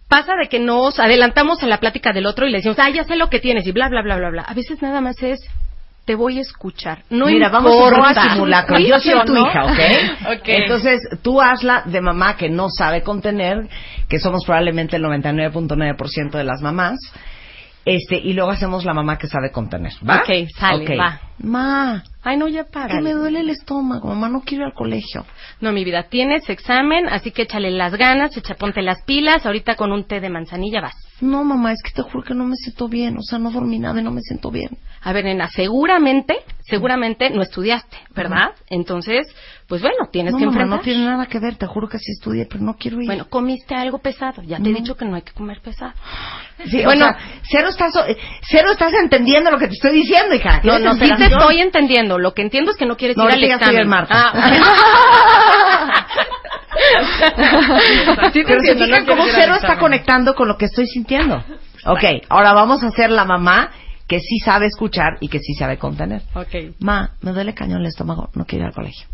[0.08, 3.04] Pasa de que nos adelantamos en la plática del otro y le decimos, ah, ya
[3.04, 4.42] sé lo que tienes y bla, bla, bla, bla, bla.
[4.42, 5.40] A veces nada más es,
[6.04, 6.98] te voy a escuchar.
[7.10, 7.58] No Mira, importa.
[7.70, 8.78] vamos a hacer un simulacro.
[8.78, 9.46] Yo soy tu ¿no?
[9.48, 9.78] hija, ¿ok?
[10.38, 10.48] Ok.
[10.48, 13.68] Entonces, tú hazla de mamá que no sabe contener,
[14.08, 16.98] que somos probablemente el 99.9% de las mamás.
[17.86, 19.92] Este, y luego hacemos la mamá que sabe contener.
[20.08, 20.16] ¿Va?
[20.18, 20.90] Ok, sale, Ok.
[21.00, 21.20] va.
[21.38, 22.96] Ma, Ay, no, ya para.
[22.96, 24.08] que me duele el estómago.
[24.08, 25.26] Mamá, no quiero ir al colegio.
[25.60, 29.76] No, mi vida, tienes examen, así que échale las ganas, echa, ponte las pilas, ahorita
[29.76, 30.94] con un té de manzanilla vas.
[31.20, 33.16] No, mamá, es que te juro que no me siento bien.
[33.18, 34.70] O sea, no dormí nada y no me siento bien.
[35.02, 38.52] A ver, nena, seguramente, seguramente no estudiaste, ¿verdad?
[38.68, 39.26] Entonces,
[39.66, 40.78] pues bueno, tienes no, que mamá, enfrentar.
[40.78, 41.56] no tiene nada que ver.
[41.56, 43.06] Te juro que sí estudié, pero no quiero ir.
[43.06, 44.42] Bueno, comiste algo pesado.
[44.42, 44.78] Ya te he No.
[44.78, 45.92] dicho que no hay que comer pesado.
[46.70, 47.18] Sí, bueno, o sea,
[47.50, 48.16] cero estás, eh,
[48.48, 50.56] cero estás entendiendo lo que te estoy diciendo, hija.
[50.58, 52.18] no, ¿Quieres no, sí te estoy entendiendo.
[52.18, 53.80] Lo que entiendo es que no quieres No, ir al examen.
[53.82, 54.30] en Marta.
[54.32, 56.06] Ah.
[58.32, 61.36] Sí te Pero se entiendo, quieres cómo cero está conectando con lo que estoy sintiendo.
[61.86, 63.70] Ok, ahora vamos a hacer la mamá
[64.08, 66.22] que sí sabe escuchar y que sí sabe contener.
[66.34, 66.74] Ok.
[66.80, 69.06] Ma, me duele cañón el estómago, no quiero ir al colegio.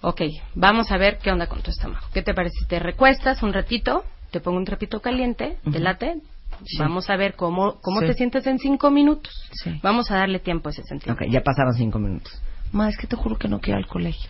[0.00, 0.22] Ok,
[0.54, 2.06] vamos a ver qué onda con tu estómago.
[2.12, 4.04] ¿Qué te parece te recuestas un ratito?
[4.30, 6.20] Te pongo un trapito caliente, te late.
[6.64, 6.76] Sí.
[6.78, 8.06] Vamos a ver cómo, cómo Sí.
[8.06, 9.32] te sientes en cinco minutos.
[9.62, 9.78] Sí.
[9.82, 11.14] Vamos a darle tiempo a ese sentido.
[11.14, 12.32] Ok, ya pasaron cinco minutos.
[12.72, 14.28] Ma, es que te juro que no quiero ir al colegio.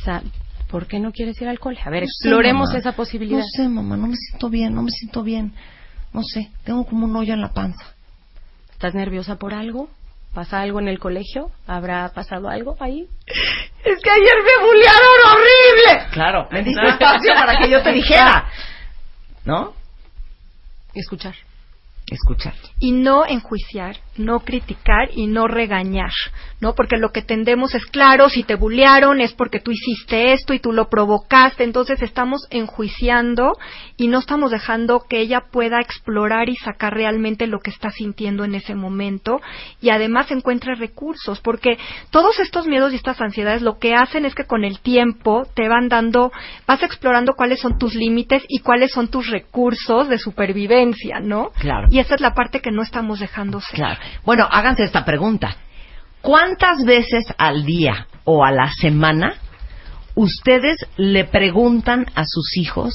[0.00, 0.22] O sea,
[0.70, 1.78] ¿por qué no quieres ir al cole?
[1.84, 3.38] A ver, No exploremos esa posibilidad.
[3.40, 5.52] No sé, mamá, no me siento bien, no me siento bien.
[6.12, 7.94] No sé, tengo como un hoyo en la panza.
[8.72, 9.90] ¿Estás nerviosa por algo?
[10.34, 11.50] ¿Pasa algo en el colegio?
[11.66, 13.08] ¿Habrá pasado algo ahí?
[13.84, 16.10] Es que ayer me bullearon horrible.
[16.12, 18.48] Claro, me diste espacio para que yo te dijera.
[19.44, 19.74] ¿No?
[20.94, 21.34] Escuchar.
[22.06, 22.54] Escuchar.
[22.80, 26.12] y no enjuiciar, no criticar y no regañar,
[26.60, 26.74] ¿no?
[26.74, 30.60] Porque lo que tendemos es claro, si te bullearon es porque tú hiciste esto y
[30.60, 33.52] tú lo provocaste, entonces estamos enjuiciando
[33.96, 38.44] y no estamos dejando que ella pueda explorar y sacar realmente lo que está sintiendo
[38.44, 39.40] en ese momento
[39.80, 41.78] y además encuentre recursos, porque
[42.10, 45.68] todos estos miedos y estas ansiedades lo que hacen es que con el tiempo te
[45.68, 46.32] van dando,
[46.66, 51.50] vas explorando cuáles son tus límites y cuáles son tus recursos de supervivencia, ¿no?
[51.58, 51.88] Claro.
[51.90, 53.76] Y esa es la parte que no estamos dejando ser.
[53.76, 54.00] Claro.
[54.24, 55.56] Bueno, háganse esta pregunta.
[56.22, 59.34] ¿Cuántas veces al día o a la semana
[60.14, 62.92] ustedes le preguntan a sus hijos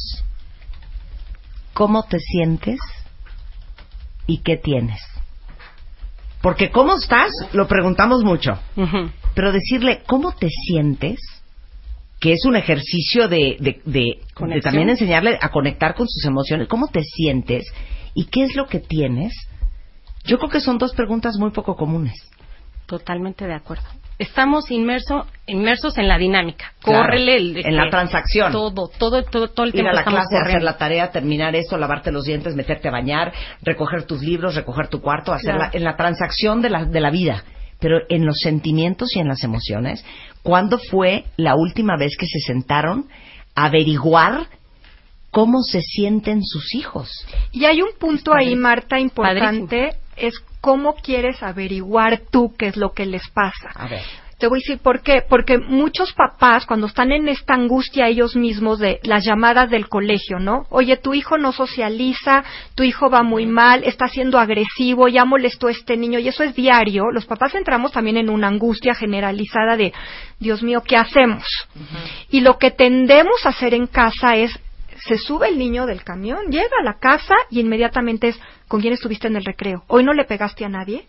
[1.73, 2.79] cómo te sientes
[4.27, 4.99] y qué tienes?
[6.41, 8.59] Porque cómo estás lo preguntamos mucho,
[9.33, 11.19] pero decirle cómo te sientes,
[12.19, 14.21] que es un ejercicio de, de, de-
[14.61, 17.65] también enseñarle a conectar con sus emociones, cómo te sientes
[18.13, 19.33] y qué es lo que tienes,
[20.25, 22.13] yo creo que son dos preguntas muy poco comunes.
[22.85, 23.83] Totalmente de acuerdo.
[24.17, 26.71] Estamos inmerso, inmersos en la dinámica.
[26.81, 28.51] Claro, Córrele el, en la transacción.
[28.51, 31.53] Todo, todo, todo, todo el Ir tiempo a la estamos clase, hacer la tarea, terminar
[31.55, 35.77] esto, lavarte los dientes, meterte a bañar, recoger tus libros, recoger tu cuarto, hacerla Claro.
[35.77, 37.43] en la transacción de la, de la vida.
[37.79, 40.05] Pero en los sentimientos y en las emociones,
[40.43, 43.07] ¿cuándo fue la última vez que se sentaron
[43.53, 44.47] a averiguar
[45.29, 47.09] cómo se sienten sus hijos?
[47.51, 52.93] Y hay un punto ahí, Marta, importante, es cómo quieres averiguar tú qué es lo
[52.93, 53.69] que les pasa.
[53.75, 54.03] A ver.
[54.37, 55.23] Te voy a decir por qué.
[55.27, 60.39] Porque muchos papás, cuando están en esta angustia ellos mismos de las llamadas del colegio,
[60.39, 60.65] ¿no?
[60.69, 62.43] Oye, tu hijo no socializa,
[62.75, 66.43] tu hijo va muy mal, está siendo agresivo, ya molestó a este niño, y eso
[66.43, 67.11] es diario.
[67.11, 69.93] Los papás entramos también en una angustia generalizada de,
[70.39, 71.45] Dios mío, ¿qué hacemos?
[72.29, 74.51] Y lo que tendemos a hacer en casa es,
[75.07, 78.93] se sube el niño del camión, llega a la casa y inmediatamente es, ¿con quién
[78.93, 79.83] estuviste en el recreo?
[79.87, 81.07] ¿Hoy no le pegaste a nadie?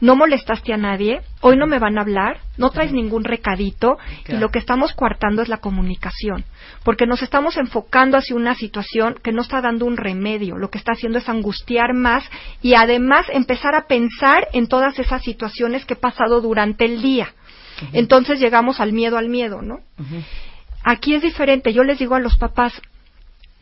[0.00, 3.98] no molestaste a nadie, hoy no me van a hablar, no traes ningún recadito
[4.28, 6.44] y lo que estamos coartando es la comunicación,
[6.84, 10.78] porque nos estamos enfocando hacia una situación que no está dando un remedio, lo que
[10.78, 12.24] está haciendo es angustiar más
[12.62, 17.32] y además empezar a pensar en todas esas situaciones que he pasado durante el día.
[17.92, 19.80] Entonces llegamos al miedo al miedo, ¿no?
[20.84, 22.80] Aquí es diferente, yo les digo a los papás,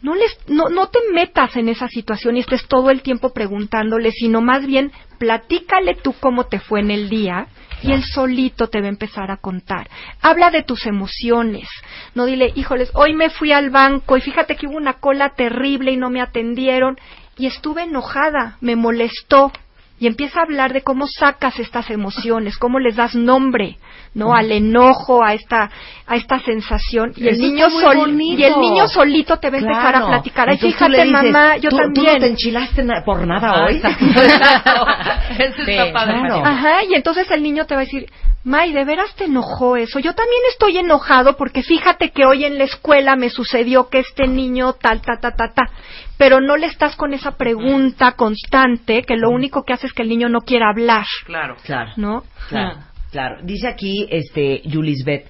[0.07, 4.12] no les no, no te metas en esa situación y estés todo el tiempo preguntándole,
[4.12, 7.49] sino más bien platícale tú cómo te fue en el día
[7.83, 9.91] y él solito te va a empezar a contar.
[10.23, 11.69] Habla de tus emociones.
[12.15, 15.91] No dile, híjoles, hoy me fui al banco y fíjate que hubo una cola terrible
[15.91, 16.97] y no me atendieron
[17.37, 19.51] y estuve enojada, me molestó.
[19.98, 23.78] Y empieza a hablar de cómo sacas estas emociones, cómo les das nombre,
[24.12, 24.35] ¿no?
[24.35, 25.70] Al enojo, a esta,
[26.06, 27.12] a esta sensación.
[27.16, 30.48] Y el niño sol- y el niño solito te va a empezar a platicar.
[30.51, 32.06] Ay, Entonces fíjate, dices, mamá, yo ¿tú, también.
[32.06, 33.77] ¿Tú no te enchilaste na- por nada Ah, hoy?
[35.39, 36.20] Eso Sí, está padre.
[36.20, 36.43] claro.
[36.44, 38.06] Ajá, y entonces el niño te va a decir,
[38.47, 39.98] May, ¿de veras te enojó eso?
[39.98, 44.28] Yo también estoy enojado porque fíjate que hoy en la escuela me sucedió que este
[44.28, 45.68] niño tal, ta, ta, ta, ta.
[46.16, 50.02] Pero no le estás con esa pregunta constante que lo único que hace es que
[50.02, 51.56] el niño no quiera hablar, Claro.
[51.64, 51.90] Claro.
[51.97, 52.23] ¿no?
[52.48, 52.78] Claro,
[53.10, 53.39] claro.
[53.43, 55.27] Dice aquí, este, Yulisbeth,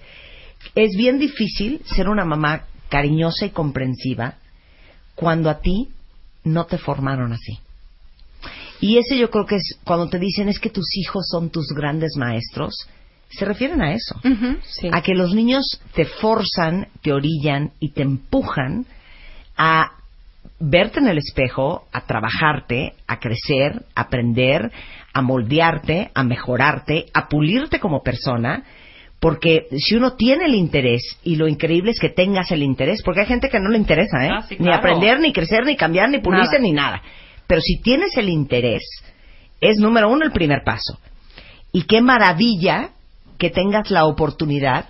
[0.74, 4.34] es bien difícil ser una mamá cariñosa y comprensiva
[5.14, 5.88] cuando a ti
[6.44, 7.60] no te formaron así.
[8.82, 11.68] Y ese yo creo que es cuando te dicen es que tus hijos son tus
[11.74, 12.86] grandes maestros,
[13.28, 14.20] se refieren a eso.
[14.62, 14.88] Sí.
[14.92, 18.86] A que los niños te forzan, te orillan y te empujan
[19.56, 19.92] a
[20.58, 24.70] verte en el espejo, a trabajarte, a crecer, a aprender,
[25.12, 28.64] a moldearte, a mejorarte, a pulirte como persona,
[29.20, 33.20] porque si uno tiene el interés, y lo increíble es que tengas el interés, porque
[33.20, 34.30] hay gente que no le interesa, ¿eh?
[34.30, 36.62] Ah, sí, Ni aprender, ni crecer, ni cambiar, ni pulirse, Nada.
[36.62, 37.02] ni nada.
[37.46, 38.82] Pero si tienes el interés,
[39.60, 40.98] es número uno el primer paso.
[41.72, 42.90] Y qué maravilla
[43.38, 44.86] que tengas la oportunidad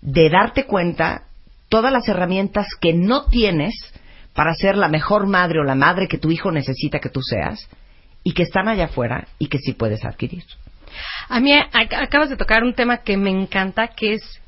[0.00, 1.22] de darte cuenta
[1.68, 3.74] todas las herramientas que no tienes
[4.34, 7.68] para ser la mejor madre o la madre que tu hijo necesita que tú seas
[8.22, 10.44] y que están allá afuera y que sí puedes adquirir.
[11.28, 14.40] A mí ac- acabas de tocar un tema que me encanta, que es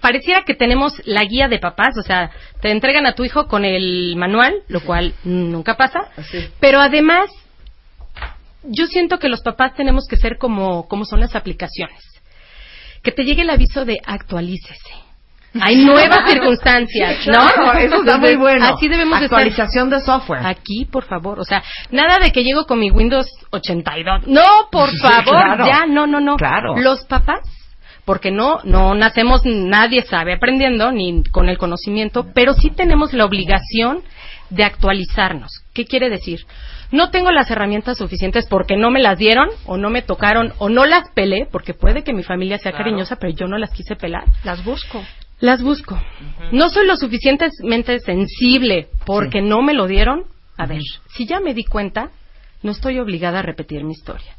[0.00, 2.30] pareciera que tenemos la guía de papás, o sea,
[2.60, 6.00] te entregan a tu hijo con el manual, lo cual nunca pasa,
[6.60, 7.30] pero además
[8.64, 12.02] yo siento que los papás tenemos que ser como como son las aplicaciones.
[13.04, 15.04] Que te llegue el aviso de actualícese.
[15.60, 17.46] Hay nuevas circunstancias, ¿no?
[17.46, 18.66] Claro, eso está muy bueno.
[18.66, 19.38] Así debemos estar.
[19.38, 20.44] Actualización de software.
[20.44, 21.38] Aquí, por favor.
[21.38, 24.26] O sea, nada de que llego con mi Windows 82.
[24.26, 25.66] No, por favor, claro.
[25.66, 26.36] ya, no, no, no.
[26.36, 26.76] Claro.
[26.76, 27.40] Los papás,
[28.04, 33.24] porque no, no nacemos, nadie sabe aprendiendo ni con el conocimiento, pero sí tenemos la
[33.24, 34.02] obligación
[34.50, 35.50] de actualizarnos.
[35.72, 36.40] ¿Qué quiere decir?
[36.94, 40.68] No tengo las herramientas suficientes porque no me las dieron o no me tocaron o
[40.68, 42.84] no las pelé, porque puede que mi familia sea Claro.
[42.84, 44.22] cariñosa, pero yo no las quise pelar.
[44.44, 45.02] Las busco.
[45.40, 46.00] Las busco.
[46.52, 50.22] No soy lo suficientemente sensible porque no me lo dieron.
[50.56, 50.82] A ver,
[51.16, 52.10] si ya me di cuenta,
[52.62, 54.36] no estoy obligada a repetir mi historia.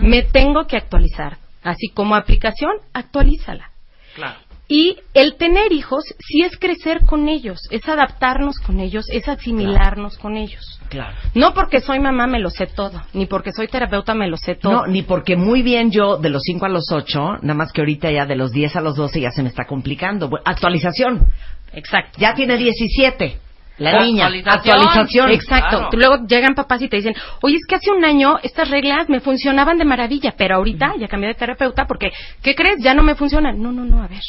[0.00, 1.38] Me tengo que actualizar.
[1.64, 3.70] Así como aplicación, actualízala.
[4.14, 4.38] Claro.
[4.68, 10.18] Y el tener hijos sí es crecer con ellos, es adaptarnos con ellos, es asimilarnos
[10.18, 10.80] con ellos.
[10.88, 11.14] Claro.
[11.34, 14.56] No porque soy mamá me lo sé todo, ni porque soy terapeuta me lo sé
[14.56, 14.72] todo.
[14.72, 17.80] No, ni porque muy bien yo de los 5 a los 8, nada más que
[17.80, 20.28] ahorita ya de los 10 a los 12 ya se me está complicando.
[20.44, 21.28] Actualización.
[21.72, 22.18] Exacto.
[22.20, 23.38] Ya tiene 17.
[23.78, 24.26] La niña.
[24.26, 24.76] Actualización.
[24.76, 25.30] Actualización.
[25.30, 25.76] Exacto.
[25.76, 25.90] Claro.
[25.92, 29.20] Luego llegan papás y te dicen, oye, es que hace un año estas reglas me
[29.20, 32.10] funcionaban de maravilla, pero ahorita ya cambié de terapeuta porque,
[32.42, 32.82] ¿qué crees?
[32.82, 33.60] Ya no me funcionan.
[33.60, 34.22] No, no, no, a ver.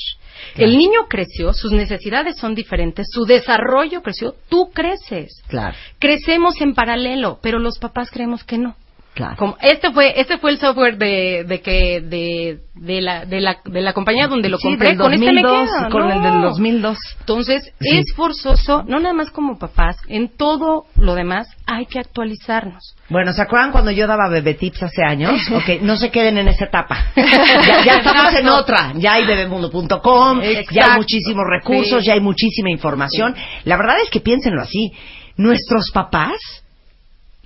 [0.55, 5.41] El niño creció, sus necesidades son diferentes, su desarrollo creció, tú creces.
[5.47, 5.75] Claro.
[5.99, 8.75] Crecemos en paralelo, pero los papás creemos que no.
[9.17, 9.35] Claro.
[9.35, 13.57] Como- este fue este fue el software de, de que de, de la de la
[13.65, 16.21] de la compañía donde lo Sí, compré del con este me 2002, quedo, con el
[16.21, 16.31] no.
[16.33, 16.97] del 2002.
[17.21, 17.97] Entonces, Sí.
[17.97, 22.95] es forzoso, no nada más como papás, en todo lo demás hay que actualizarnos.
[23.09, 25.31] Bueno, ¿se acuerdan cuando yo daba bebé tips hace años?
[25.51, 27.07] Ok, no se queden en esa etapa.
[27.15, 28.93] ya, ya estamos en otra.
[28.97, 30.41] Ya hay bebemundo.com,
[30.71, 32.05] ya hay muchísimos recursos, Sí.
[32.05, 33.33] ya hay muchísima información.
[33.65, 34.91] La verdad es que piénsenlo así.
[35.37, 36.37] Nuestros papás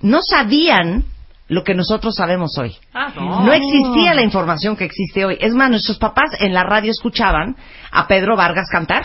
[0.02, 1.04] no sabían
[1.52, 2.74] lo que nosotros sabemos hoy.
[2.94, 5.36] Ah, No existía la información que existe hoy.
[5.38, 7.56] Es más, nuestros papás en la radio escuchaban
[7.90, 9.04] a Pedro Vargas cantar.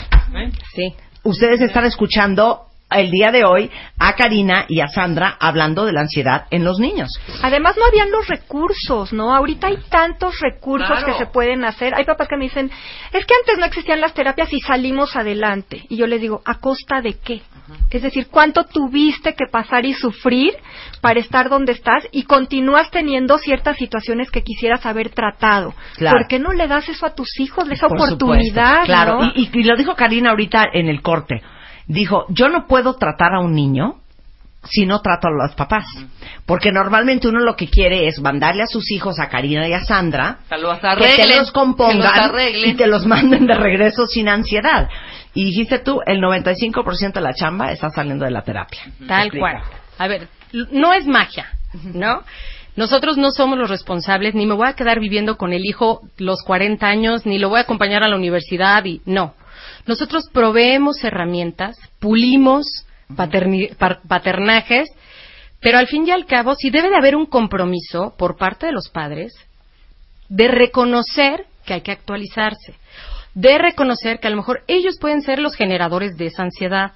[0.74, 0.95] Sí.
[1.24, 3.69] Ustedes están escuchando el día de hoy
[3.99, 7.09] a Karina y a Sandra hablando de la ansiedad en los niños.
[7.43, 9.35] Además no habían los recursos, ¿no?
[9.35, 11.05] Ahorita hay tantos recursos Claro.
[11.05, 11.93] que se pueden hacer.
[11.95, 12.72] Hay papás que me dicen,
[13.11, 15.84] es que antes no existían las terapias y salimos adelante.
[15.89, 17.41] Y yo les digo, ¿a costa de qué?
[17.89, 20.53] Es decir, ¿cuánto tuviste que pasar y sufrir
[21.01, 25.73] para estar donde estás y continúas teniendo ciertas situaciones que quisieras haber tratado?
[25.97, 26.18] Claro.
[26.19, 28.81] ¿Por qué no le das eso a tus hijos, esa Por oportunidad?
[28.81, 29.31] supuesto, Claro, ¿no?
[29.35, 31.41] y, y- y lo dijo Karina ahorita en el corte.
[31.88, 33.95] Dijo, yo no puedo tratar a un niño
[34.64, 35.85] si no trato a los papás.
[36.45, 39.84] Porque normalmente uno lo que quiere es mandarle a sus hijos, a Karina y a
[39.85, 42.69] Sandra, Que los que te los compongan que los arreglen.
[42.72, 44.89] y te los manden de regreso sin ansiedad.
[45.34, 48.80] Y dijiste tú, el 95% de la chamba está saliendo de la terapia.
[49.07, 49.39] Tal Explica.
[49.39, 49.64] cual.
[49.99, 50.27] A ver,
[50.72, 51.47] no es magia,
[51.93, 52.23] ¿no?
[52.76, 56.43] Nosotros no somos los responsables, ni me voy a quedar viviendo con el hijo los
[56.43, 59.34] 40 años, ni lo voy a acompañar a la universidad y no.
[59.88, 62.85] Nosotros proveemos herramientas, pulimos
[64.07, 64.89] paternajes,
[65.61, 68.73] pero al fin y al cabo sí debe de haber un compromiso por parte de
[68.73, 69.34] los padres
[70.30, 72.76] de reconocer que hay que actualizarse,
[73.34, 76.91] de reconocer que a lo mejor ellos pueden ser los generadores de esa ansiedad,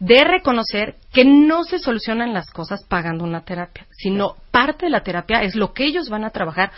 [0.00, 5.02] de reconocer que no se solucionan las cosas pagando una terapia, sino parte de la
[5.02, 6.72] terapia es lo que ellos van a trabajar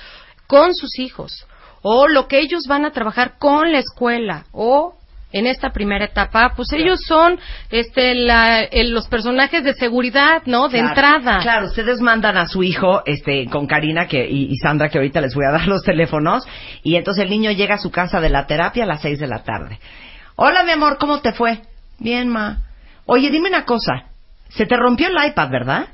[0.47, 1.47] con sus hijos
[1.83, 4.95] o lo que ellos van a trabajar con la escuela o
[5.33, 7.39] en esta primera etapa, pues ellos son
[7.71, 10.69] este la- el- los personajes de seguridad, ¿no?
[10.69, 11.39] De Claro, entrada.
[11.43, 15.21] Claro, ustedes mandan a su hijo, este, con Karina que, y, y Sandra, que ahorita
[15.21, 16.45] les voy a dar los teléfonos,
[16.83, 19.27] y entonces el niño llega a su casa de la terapia a las seis de
[19.27, 19.79] la tarde.
[20.37, 21.61] Hola, mi amor, ¿cómo te fue?
[21.99, 22.59] Bien, ma.
[23.07, 24.05] Oye, dime una cosa.
[24.49, 25.89] Se te rompió el iPad, ¿verdad?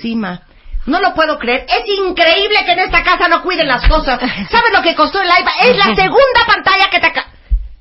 [0.00, 0.42] Sí, ma.
[0.86, 1.64] No lo puedo creer.
[1.66, 4.20] Es increíble que en esta casa no cuiden las cosas.
[4.50, 5.52] ¿Sabes lo que costó el iPad?
[5.70, 7.12] Es la segunda pantalla que te...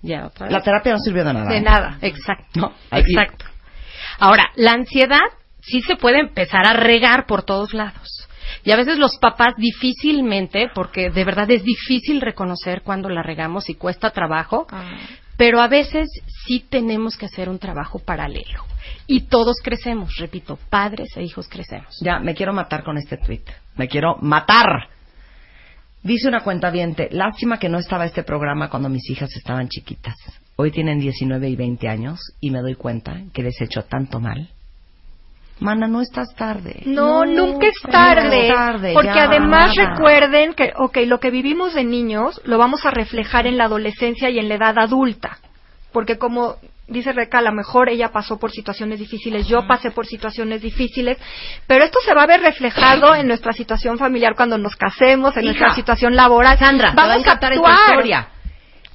[0.04, 0.54] ca- Ya, otra vez.
[0.54, 1.50] La terapia no sirvió de nada.
[1.50, 2.60] De nada, exacto.
[2.60, 3.46] No, Exacto.
[4.20, 5.20] Ahora, la ansiedad
[5.62, 8.28] sí se puede empezar a regar por todos lados.
[8.64, 13.70] Y a veces los papás difícilmente, porque de verdad es difícil reconocer cuando la regamos
[13.70, 14.68] y cuesta trabajo,
[15.38, 16.10] pero a veces
[16.46, 18.64] sí tenemos que hacer un trabajo paralelo.
[19.08, 21.98] Y todos crecemos, repito, padres e hijos crecemos.
[22.02, 23.44] Ya, me quiero matar con este tweet.
[23.76, 24.90] Me quiero matar.
[26.04, 26.70] Dice una cuenta
[27.12, 30.16] lástima que no estaba este programa cuando mis hijas estaban chiquitas.
[30.58, 34.20] Hoy tienen 19 y 20 años y me doy cuenta que les he hecho tanto
[34.20, 34.50] mal.
[35.62, 36.82] Mana, no estás tarde.
[36.86, 38.48] No, nunca es nunca tarde.
[38.48, 39.96] es tarde, porque ya, además nada.
[39.96, 44.30] recuerden que, ok, lo que vivimos de niños lo vamos a reflejar en la adolescencia
[44.30, 45.38] y en la edad adulta.
[45.94, 50.06] Porque como dice Reca, a lo mejor ella pasó por situaciones difíciles, yo pasé por
[50.06, 51.18] situaciones difíciles,
[51.68, 55.44] pero esto se va a ver reflejado en nuestra situación familiar cuando nos casemos, en
[55.44, 56.58] Hija, nuestra situación laboral.
[56.58, 57.90] Sandra, te va a vamos a encantar esta actuar.
[57.90, 58.28] historia.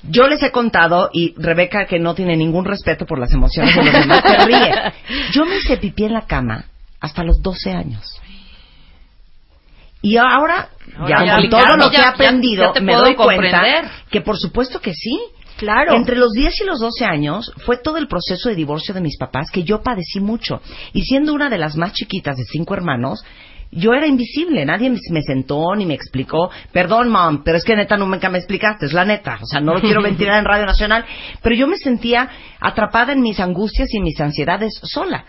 [0.02, 3.82] Yo les he contado, y Rebeca, que no tiene ningún respeto por las emociones de
[3.82, 4.92] los demás, se ríe.
[5.32, 6.66] Yo me hice pipí en la cama
[7.00, 8.20] hasta los 12 años.
[10.00, 13.62] Y ahora, Ahora ya ya, con todo ya, lo que he aprendido, me doy cuenta
[14.10, 15.18] que por supuesto que sí.
[15.58, 15.94] Claro.
[15.94, 19.18] Entre los 10 y los 12 años fue todo el proceso de divorcio de mis
[19.18, 20.62] papás que yo padecí mucho.
[20.92, 23.24] Y siendo una de las más chiquitas de cinco hermanos,
[23.72, 24.64] yo era invisible.
[24.64, 26.48] Nadie me sentó ni me explicó.
[26.72, 28.86] Perdón, mom, pero es que neta nunca me explicaste.
[28.86, 29.40] Es la neta.
[29.42, 31.04] O sea, no lo quiero ventilar en Radio Nacional.
[31.42, 32.28] Pero yo me sentía
[32.60, 35.24] atrapada en mis angustias y en mis ansiedades sola.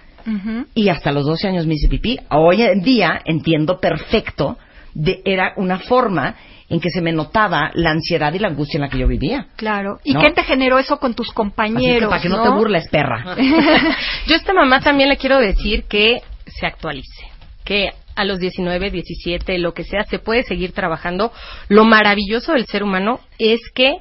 [0.75, 2.19] Y hasta los 12 años me hice pipí.
[2.29, 4.57] Hoy en día entiendo perfecto
[4.93, 6.35] de era una forma
[6.69, 9.47] en que se me notaba la ansiedad y la angustia en la que yo vivía.
[9.55, 9.99] Claro.
[10.03, 10.21] ¿Y ¿No?
[10.21, 12.03] qué te generó eso con tus compañeros?
[12.03, 13.35] que para que no, te burles, perra.
[14.27, 17.25] Yo a esta mamá también le quiero decir que se actualice,
[17.63, 21.31] que a los 19, 17, lo que sea, se puede seguir trabajando.
[21.69, 23.93] Lo maravilloso del ser humano es que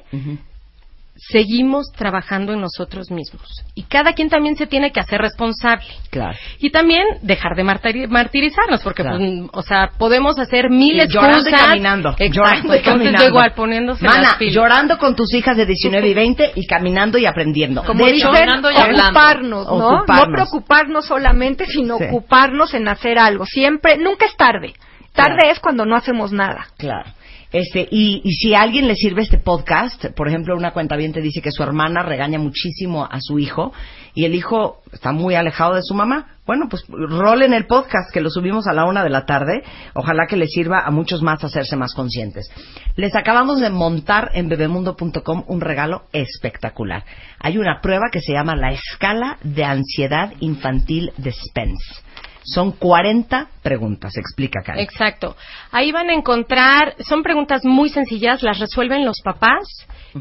[1.27, 3.41] seguimos trabajando en nosotros mismos.
[3.75, 5.85] Y cada quien también se tiene que hacer responsable.
[6.09, 6.37] Claro.
[6.59, 9.17] Y también dejar de martiri- martirizarnos, porque, Claro.
[9.19, 11.67] pues, o sea, podemos hacer mil Y llorando y excusas.
[11.67, 12.09] caminando.
[12.17, 12.33] Exacto.
[12.33, 13.21] Llorando y caminando.
[13.21, 14.55] yo igual poniéndose Mana, las pilas.
[14.55, 17.83] llorando con tus hijas de 19 y 20 y caminando y aprendiendo.
[17.83, 19.71] Como de hecho, y ocuparnos, ¿no?
[19.97, 20.27] Ocuparnos.
[20.29, 22.05] No preocuparnos solamente, sino Sí.
[22.05, 23.45] ocuparnos en hacer algo.
[23.45, 24.73] Siempre, nunca es tarde.
[25.13, 25.51] Tarde Claro.
[25.51, 26.67] es cuando no hacemos nada.
[26.77, 27.09] Claro.
[27.51, 31.21] Este, y, y si a alguien le sirve este podcast, por ejemplo, una cuenta te
[31.21, 33.71] dice que su hermana regaña muchísimo a su hijo
[34.13, 36.35] y el hijo está muy alejado de su mamá.
[36.45, 39.63] Bueno, pues rolen el podcast que lo subimos a la una de la tarde.
[39.93, 42.49] Ojalá que les sirva a muchos más hacerse más conscientes.
[42.95, 47.05] Les acabamos de montar en bebemundo.com un regalo espectacular.
[47.39, 52.01] Hay una prueba que se llama la escala de ansiedad infantil de Spence.
[52.43, 54.15] Son 40 preguntas.
[54.17, 54.81] Explica, Karen.
[54.81, 55.35] Exacto.
[55.71, 59.67] Ahí van a encontrar, son preguntas muy sencillas, las resuelven los papás,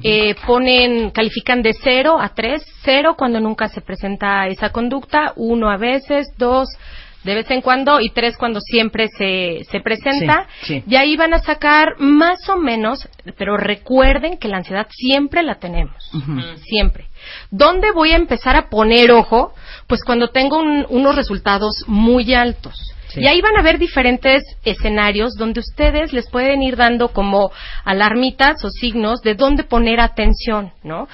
[0.03, 5.71] eh, ponen, califican de 0 a 3, 0 cuando nunca se presenta esa conducta, 1
[5.71, 6.69] a veces, 2
[7.25, 10.47] de vez en cuando y 3 cuando siempre se, se presenta.
[10.63, 10.85] Sí, sí.
[10.87, 15.57] Y ahí van a sacar más o menos, pero recuerden que la ansiedad siempre la
[15.57, 16.11] tenemos,
[16.65, 17.09] siempre.
[17.51, 19.53] ¿Dónde voy a empezar a poner ojo?
[19.89, 22.75] Pues cuando tengo un- unos resultados muy altos.
[23.09, 23.23] Sí.
[23.23, 27.51] Y ahí van a ver diferentes escenarios donde ustedes les pueden ir dando como
[27.83, 31.09] alarmitas o signos de dónde poner atención, ¿no?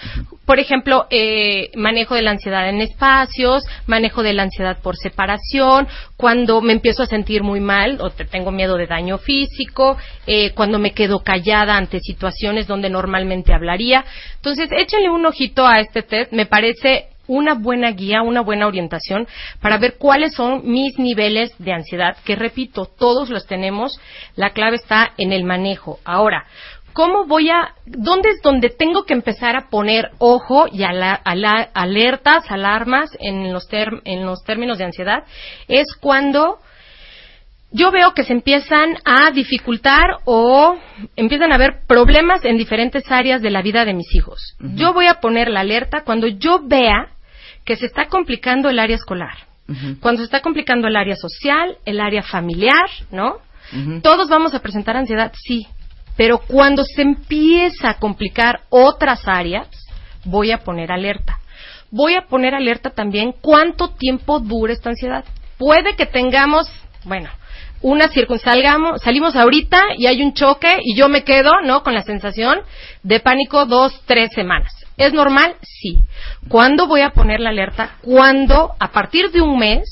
[0.44, 5.86] Por ejemplo, eh, manejo de la ansiedad en espacios, manejo de la ansiedad por separación,
[6.16, 9.96] cuando me empiezo a sentir muy mal o te- tengo miedo de daño físico,
[10.26, 14.04] eh, cuando me quedo callada ante situaciones donde normalmente hablaría.
[14.34, 19.26] Entonces, échenle un ojito a este test, me parece una buena guía, una buena orientación
[19.60, 23.98] para ver cuáles son mis niveles de ansiedad, que repito, todos los tenemos,
[24.36, 25.98] la clave está en el manejo.
[26.04, 26.44] Ahora,
[26.92, 31.70] ¿cómo voy a, dónde es donde tengo que empezar a poner ojo y ala- ala-
[31.74, 35.24] alertas, alarmas en los, term- en los términos de ansiedad?
[35.66, 36.58] Es cuando
[37.76, 40.76] yo veo que se empiezan a dificultar o
[41.16, 44.54] empiezan a haber problemas en diferentes áreas de la vida de mis hijos.
[44.60, 47.08] Yo voy a poner la alerta cuando yo vea
[47.64, 49.36] que se está complicando el área escolar,
[50.00, 53.38] cuando se está complicando el área social, el área familiar, ¿no?
[54.02, 55.66] Todos vamos a presentar ansiedad, sí,
[56.16, 59.68] Pero cuando se empieza a complicar otras áreas,
[60.24, 61.40] voy a poner alerta.
[61.90, 65.24] Voy a poner alerta también cuánto tiempo dura esta ansiedad.
[65.58, 66.70] Puede que tengamos,
[67.04, 67.30] bueno,
[67.80, 71.82] una circunstancia, salimos ahorita y hay un choque y yo me quedo, ¿no?
[71.82, 72.60] Con la sensación
[73.02, 74.72] de pánico dos, tres semanas.
[74.96, 75.56] ¿Es normal?
[75.62, 75.98] Sí.
[76.48, 77.96] ¿Cuándo voy a poner la alerta?
[78.02, 79.88] Cuando, a partir de un mes,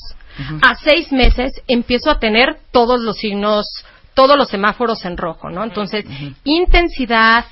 [0.61, 3.65] a seis meses, empiezo a tener todos los signos,
[4.13, 5.63] todos los semáforos en rojo, ¿no?
[5.63, 6.05] Entonces,
[6.43, 7.45] intensidad,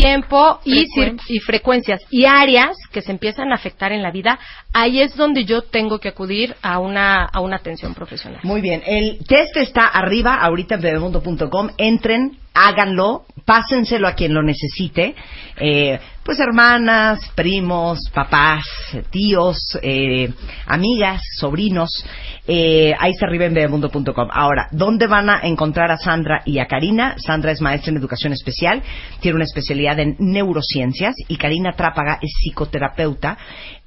[0.00, 0.86] tiempo y,
[1.28, 4.38] y frecuencias y áreas que se empiezan a afectar en la vida,
[4.72, 8.40] ahí es donde yo tengo que acudir a una, a una atención profesional.
[8.42, 11.70] Muy bien, el test está arriba, ahorita en bebemundo.com.
[11.76, 15.14] Entren, háganlo, pásenselo a quien lo necesite.
[15.56, 18.64] Eh, pues hermanas, primos, papás,
[19.10, 20.32] tíos, eh,
[20.66, 22.04] amigas, sobrinos.
[22.46, 24.28] Eh, ahí está arriba en bebemundo.com.
[24.32, 27.14] Ahora, ¿dónde van a encontrar a Sandra y a Karina?
[27.18, 28.82] Sandra es maestra en educación especial,
[29.20, 33.38] tiene una especialidad en neurociencias y Karina Trápaga es psicoterapeuta.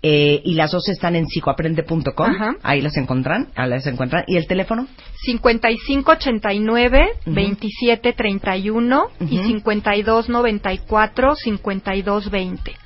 [0.07, 2.35] Eh, y las dos están en psicoaprende.com.
[2.61, 4.23] Ahí las encuentran, ahí las encuentran.
[4.27, 4.87] ¿Y el teléfono?
[5.25, 7.33] 5589 Ujú.
[7.35, 9.47] 2731 y Ujú.
[9.47, 12.84] 5294 5220.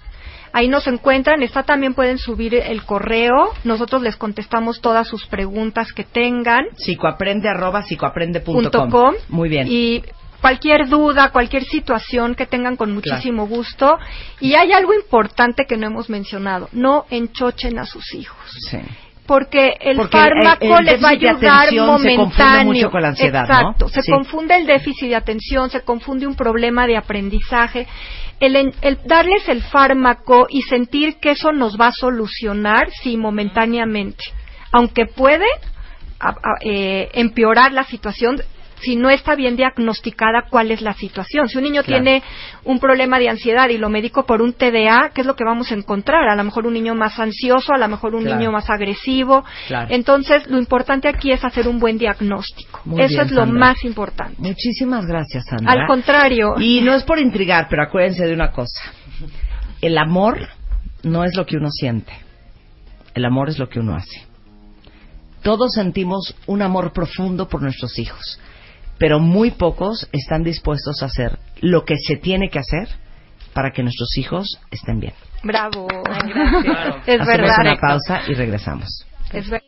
[0.53, 5.93] Ahí nos encuentran, está también pueden subir el correo, nosotros les contestamos todas sus preguntas
[5.93, 6.65] que tengan.
[6.75, 8.89] Psicoaprende arroba psicoaprende.com.
[8.89, 9.13] com.
[9.29, 9.67] Muy bien.
[9.69, 10.03] Y
[10.41, 13.97] cualquier duda, cualquier situación que tengan con muchísimo gusto.
[14.39, 18.37] Y hay algo importante que no hemos mencionado, no enchochen a sus hijos.
[18.69, 18.77] Sí.
[19.27, 21.35] Porque el Porque fármaco el- el les va a ayudar
[21.67, 22.73] atención se confunde momentáneo.
[22.73, 23.53] mucho con la ansiedad, ¿no?
[23.53, 23.87] Exacto.
[23.89, 24.11] Se Sí.
[24.11, 27.85] confunde el déficit de atención, se confunde un problema de aprendizaje.
[28.39, 34.23] El, el darles el fármaco y sentir que eso nos va a solucionar, sí, momentáneamente.
[34.71, 35.47] Aunque puede
[36.61, 38.41] eh, empeorar la situación
[38.81, 41.47] si no está bien diagnosticada cuál es la situación.
[41.47, 42.03] Si un niño Claro.
[42.03, 42.23] tiene
[42.63, 45.71] un problema de ansiedad y lo medico por un TDA, ¿qué es lo que vamos
[45.71, 46.27] a encontrar?
[46.29, 48.37] A lo mejor un niño más ansioso, a lo mejor un Claro.
[48.39, 49.43] niño más agresivo.
[49.67, 49.87] Claro.
[49.91, 52.81] Entonces, lo importante aquí es hacer un buen diagnóstico.
[52.85, 53.59] Muy Eso bien, es lo Sandra.
[53.59, 54.35] más importante.
[54.39, 55.71] Muchísimas gracias, Sandra.
[55.73, 56.55] Al contrario.
[56.59, 58.91] Y no es por intrigar, pero acuérdense de una cosa.
[59.81, 60.47] El amor
[61.03, 62.11] no es lo que uno siente.
[63.15, 64.25] El amor es lo que uno hace.
[65.41, 68.39] Todos sentimos un amor profundo por nuestros hijos,
[68.99, 72.87] pero muy pocos están dispuestos a hacer lo que se tiene que hacer
[73.53, 75.13] para que nuestros hijos estén bien.
[75.43, 75.87] Bravo.
[76.05, 77.55] Hacemos Es verdad.
[77.61, 79.05] una pausa y regresamos.
[79.31, 79.63] Es ver-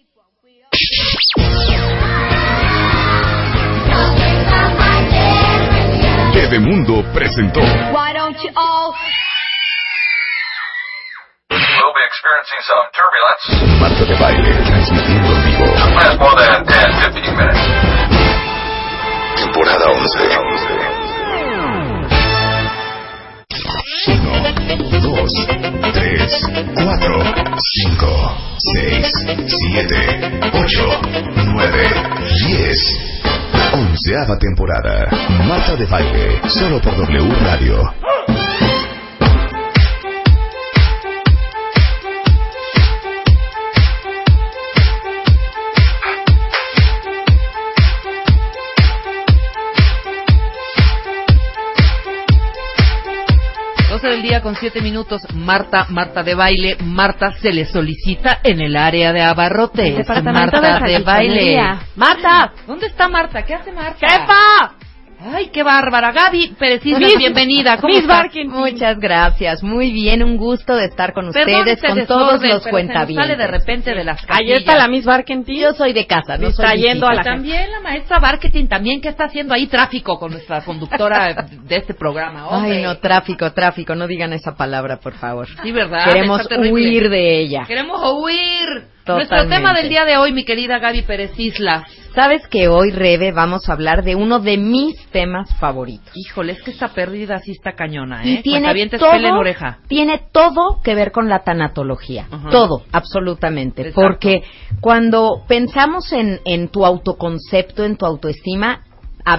[6.34, 8.94] Bebemundo presentó Why don't you all
[11.50, 13.44] We'll be experiencing some turbulence.
[13.82, 15.66] Marta de Baile, transmitiendo en vivo.
[15.96, 18.01] Last more than 10, 15 minutes.
[19.36, 20.52] Temporada 11.
[24.08, 24.20] 1,
[25.02, 25.48] 2,
[25.94, 26.42] 3,
[26.76, 27.24] 4,
[27.58, 28.08] 5,
[28.58, 29.12] 6,
[29.48, 29.96] 7,
[30.54, 31.02] 8,
[31.54, 31.84] 9,
[32.48, 33.12] 10.
[33.74, 35.10] Onceava temporada.
[35.48, 38.81] Marta de Baile, solo por W Radio.
[54.02, 55.22] Doce del día con siete minutos.
[55.36, 56.76] Marta, Marta de baile.
[56.84, 60.08] Marta se le solicita en el área de abarrotes.
[60.24, 61.62] Marta de de baile.
[61.96, 63.44] Marta, ¿dónde está Marta?
[63.44, 64.00] ¿Qué hace Marta?
[64.00, 64.81] ¡Jefa!
[65.24, 66.12] Ay, qué bárbara.
[66.12, 67.78] Gaby Pérez bienvenida.
[67.78, 68.08] ¿Cómo Miss?
[68.08, 68.50] Barkin.
[68.50, 69.62] Muchas gracias.
[69.62, 73.28] Muy bien, un gusto de estar con Perdón ustedes, con todos los cuentavientes.
[73.28, 75.60] sale de repente de las Ahí está la Miss Barkentin.
[75.60, 77.12] Yo soy de casa, no soy Distrayendo visita.
[77.12, 81.46] a la También la maestra marketing, también que está haciendo ahí tráfico con nuestra conductora
[81.66, 82.48] de este programa.
[82.48, 82.78] hombre.
[82.78, 85.48] Ay, no, tráfico, tráfico, no digan esa palabra, por favor.
[85.62, 86.06] Sí, ¿verdad?
[86.12, 87.66] Queremos Está huir de ella.
[87.68, 88.88] Queremos huir.
[89.08, 91.84] Nuestro tema del día de hoy, mi querida Gaby Pérez Islas.
[92.14, 96.12] Sabes que hoy, Rebe, vamos a hablar de uno de mis temas favoritos.
[96.14, 98.30] Híjole, es que esta pérdida sí está cañona, ¿eh?
[98.30, 99.80] Y tiene todo, pela en oreja.
[99.88, 102.28] tiene todo que ver con la tanatología.
[102.52, 103.82] Todo, absolutamente.
[103.84, 104.02] Exacto.
[104.02, 104.44] Porque
[104.82, 108.84] cuando pensamos en, en tu autoconcepto, en tu autoestima,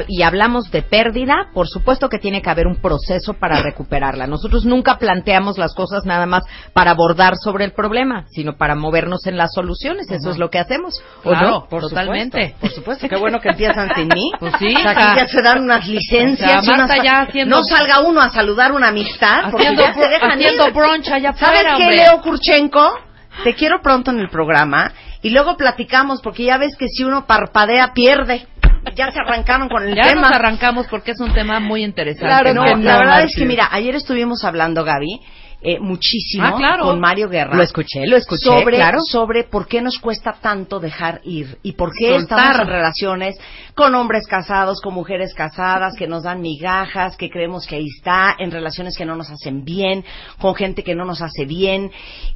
[0.09, 4.27] y hablamos de pérdida, por supuesto que tiene que haber un proceso para recuperarla.
[4.27, 9.27] Nosotros nunca planteamos las cosas nada más para abordar sobre el problema, sino para movernos
[9.27, 10.07] en las soluciones.
[10.11, 10.31] Eso Ajá.
[10.31, 10.95] es lo que hacemos.
[11.25, 11.67] ¿o Claro, no?
[11.69, 12.55] por totalmente.
[12.61, 14.31] Por supuesto, qué bueno que empiezan sin mí.
[14.41, 16.59] Pues sí, O sea, aquí ya se dan unas licencias.
[16.59, 19.83] O sea, Marta unas- ya haciendo- No salga uno a saludar una amistad porque Haciendo,
[19.83, 20.75] ya se dejan haciendo ir.
[20.75, 21.97] brunch allá ¿Sabes afuera, qué, hombre?
[21.97, 22.99] Leo Kurchenko?
[23.45, 24.93] Te quiero pronto en el programa
[25.23, 28.47] y luego platicamos porque ya ves que si uno parpadea pierde.
[28.95, 30.23] Ya se arrancaron con el Ya tema.
[30.23, 32.27] nos arrancamos porque es un tema muy interesante.
[32.27, 35.21] Claro, no, la verdad es que mira, ayer estuvimos hablando, Gaby,
[35.65, 36.85] eh, muchísimo Ah, claro.
[36.85, 37.55] con Mario Guerra.
[37.55, 38.99] Lo escuché, lo escuché, sobre, claro.
[39.01, 42.39] sobre por qué nos cuesta tanto dejar ir y por qué Soltar.
[42.39, 43.37] estamos en relaciones
[43.75, 48.35] con hombres casados, con mujeres casadas, que nos dan migajas, que creemos que ahí está,
[48.39, 50.05] en relaciones que no nos hacen bien,
[50.39, 51.91] con gente que no nos hace bien.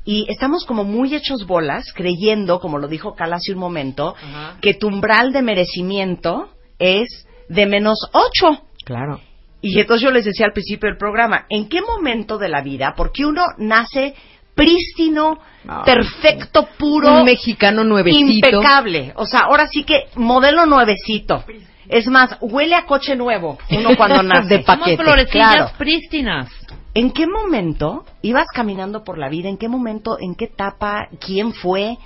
[0.05, 4.15] Y estamos como muy hechos bolas, creyendo, como lo dijo Cal hace un momento,
[4.61, 6.49] que tu umbral de merecimiento
[6.79, 8.63] es de menos ocho.
[8.85, 9.21] Claro.
[9.63, 12.95] Y entonces yo les decía al principio del programa, ¿en qué momento de la vida?
[12.97, 14.15] Porque uno nace
[14.55, 15.39] prístino,
[15.85, 18.33] perfecto, puro, Un mexicano nuevecito.
[18.33, 19.13] impecable.
[19.17, 21.45] O sea, ahora sí que modelo nuevecito.
[21.89, 24.49] Es más, huele a coche nuevo uno cuando nace.
[24.59, 25.71] De Somos paquete, florecillas claro.
[25.79, 26.51] prístinas.
[26.95, 29.49] ¿En qué momento ibas caminando por la vida?
[29.51, 31.99] ¿En qué momento, en qué etapa, quién fue?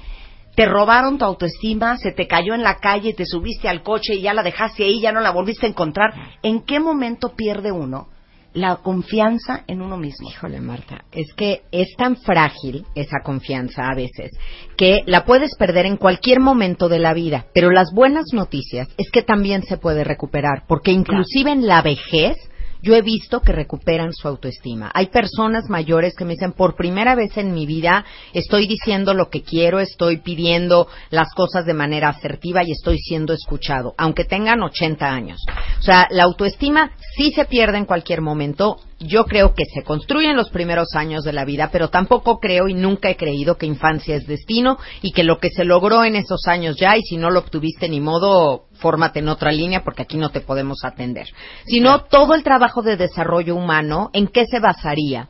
[0.54, 1.96] ¿Te robaron tu autoestima?
[1.96, 5.00] ¿Se te cayó en la calle, te subiste al coche y ya la dejaste ahí,
[5.00, 6.12] ya no la volviste a encontrar?
[6.42, 8.08] ¿En qué momento pierde uno
[8.52, 10.28] la confianza en uno mismo?
[10.28, 14.32] Híjole, Marta, es que es tan frágil esa confianza a veces
[14.76, 17.46] que la puedes perder en cualquier momento de la vida.
[17.54, 22.36] Pero las buenas noticias es que también se puede recuperar, porque inclusive en la vejez
[22.82, 24.90] yo he visto que recuperan su autoestima.
[24.94, 29.28] Hay personas mayores que me dicen, por primera vez en mi vida estoy diciendo lo
[29.28, 34.62] que quiero, estoy pidiendo las cosas de manera asertiva y estoy siendo escuchado, aunque tengan
[34.62, 35.40] 80 años.
[35.78, 38.78] O sea, la autoestima sí se pierde en cualquier momento.
[38.98, 42.66] Yo creo que se construye en los primeros años de la vida, pero tampoco creo
[42.66, 46.16] y nunca he creído que infancia es destino y que lo que se logró en
[46.16, 50.02] esos años ya y si no lo obtuviste ni modo, fórmate en otra línea porque
[50.02, 51.26] aquí no te podemos atender.
[51.66, 55.28] Sino todo el trabajo de desarrollo humano, ¿en qué se basaría?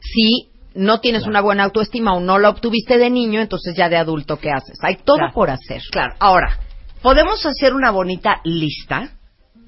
[0.00, 3.96] Si no tienes una buena autoestima o no la obtuviste de niño, entonces ya de
[3.96, 4.78] adulto, ¿qué haces?
[4.82, 5.32] Hay todo Claro.
[5.34, 5.82] por hacer.
[5.90, 6.58] Claro, ahora,
[7.02, 9.10] podemos hacer una bonita lista.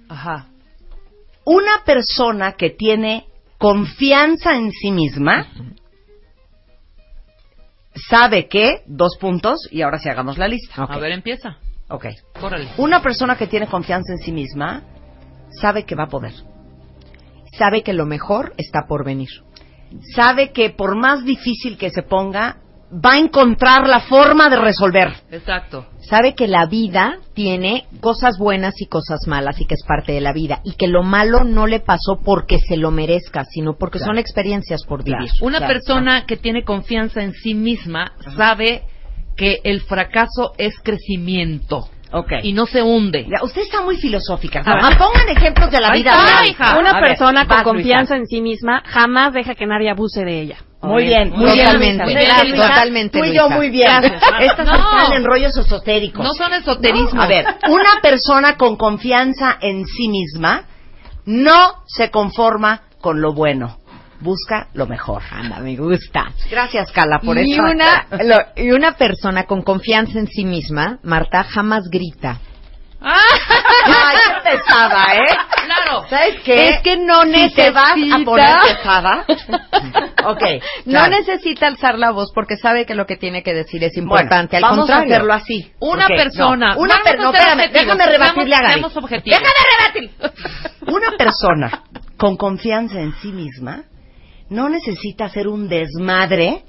[0.09, 0.47] Ajá.
[1.45, 3.27] Una persona que tiene
[3.59, 5.47] confianza en sí misma
[8.09, 10.83] sabe que, dos puntos, y ahora sí hagamos la lista.
[10.83, 11.59] A ver, empieza.
[11.89, 12.07] Ok.
[12.43, 12.69] Órale.
[12.79, 14.83] Una persona que tiene confianza en sí misma
[15.61, 16.33] sabe que va a poder.
[17.57, 19.29] Sabe que lo mejor está por venir.
[20.15, 22.59] Sabe que por más difícil que se ponga,
[22.95, 25.13] va a encontrar la forma de resolver.
[25.31, 25.87] Exacto.
[26.09, 30.21] Sabe que la vida tiene cosas buenas y cosas malas y que es parte de
[30.21, 33.99] la vida y que lo malo no le pasó porque se lo merezca, sino porque
[33.99, 35.31] son experiencias por vivir.
[35.41, 35.73] Una Claro.
[35.75, 38.83] persona que tiene confianza en sí misma sabe
[39.37, 41.89] que el fracaso es crecimiento.
[42.17, 42.33] Ok.
[42.43, 43.27] Y no se hunde.
[43.29, 44.63] Ya, usted está muy filosófica.
[44.63, 44.77] Ver.
[44.81, 46.47] Mamá, pongan ejemplos de la Ahí vida está, real.
[46.49, 46.79] hija.
[46.79, 48.17] Una A ver, persona con vas, confianza Luisa.
[48.17, 50.57] en sí misma jamás deja que nadie abuse de ella.
[50.81, 52.05] Muy bien, muy Totalmente.
[52.05, 52.05] bien.
[52.05, 52.43] Muy Luisa.
[52.43, 53.89] bien, totalmente, Tú y yo muy bien.
[54.01, 54.23] Gracias.
[54.41, 54.75] Estas No.
[54.75, 56.25] están en rollos esotéricos.
[56.25, 57.21] No son esoterismo.
[57.23, 60.65] A ver, una persona con confianza en sí misma
[61.27, 63.79] no se conforma con lo bueno.
[64.25, 65.23] Busca lo mejor.
[65.31, 66.33] Anda, me gusta.
[66.51, 67.63] Gracias, Carla, por y eso.
[67.63, 72.39] una, lo- y una persona con confianza en sí misma, Marta, jamás grita.
[73.07, 75.37] Ay, qué pesada, ¿eh?
[75.67, 76.07] Claro.
[76.09, 76.69] ¿Sabes qué?
[76.71, 79.25] Es que no si te vas a necesita- poner pesada.
[80.25, 80.43] ok.
[80.87, 84.05] No necesita alzar la voz porque sabe que lo que tiene que decir es Bueno,
[84.11, 84.57] importante.
[84.57, 85.03] Al vamos contrario.
[85.13, 85.71] a hacerlo así.
[85.81, 86.75] Una persona.
[86.77, 88.83] no, una per- no, espérame, déjame rebatirle a Gaby.
[89.27, 90.11] Déjame rebatir.
[90.87, 91.83] Una persona
[92.17, 93.85] con confianza en sí misma
[94.51, 96.65] no necesita hacer un desmadre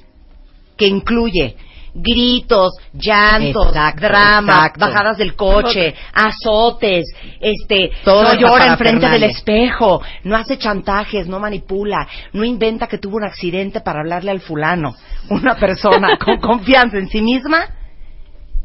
[0.77, 1.55] que incluye
[1.95, 4.79] gritos, llantos, Exacto, drama, exacto.
[4.81, 7.05] bajadas del coche, azotes,
[7.39, 12.97] este, no esa llora enfrente del espejo, no hace chantajes, no manipula, no inventa que
[12.97, 14.93] tuvo un accidente para hablarle al fulano.
[15.29, 17.65] Una persona con confianza en sí misma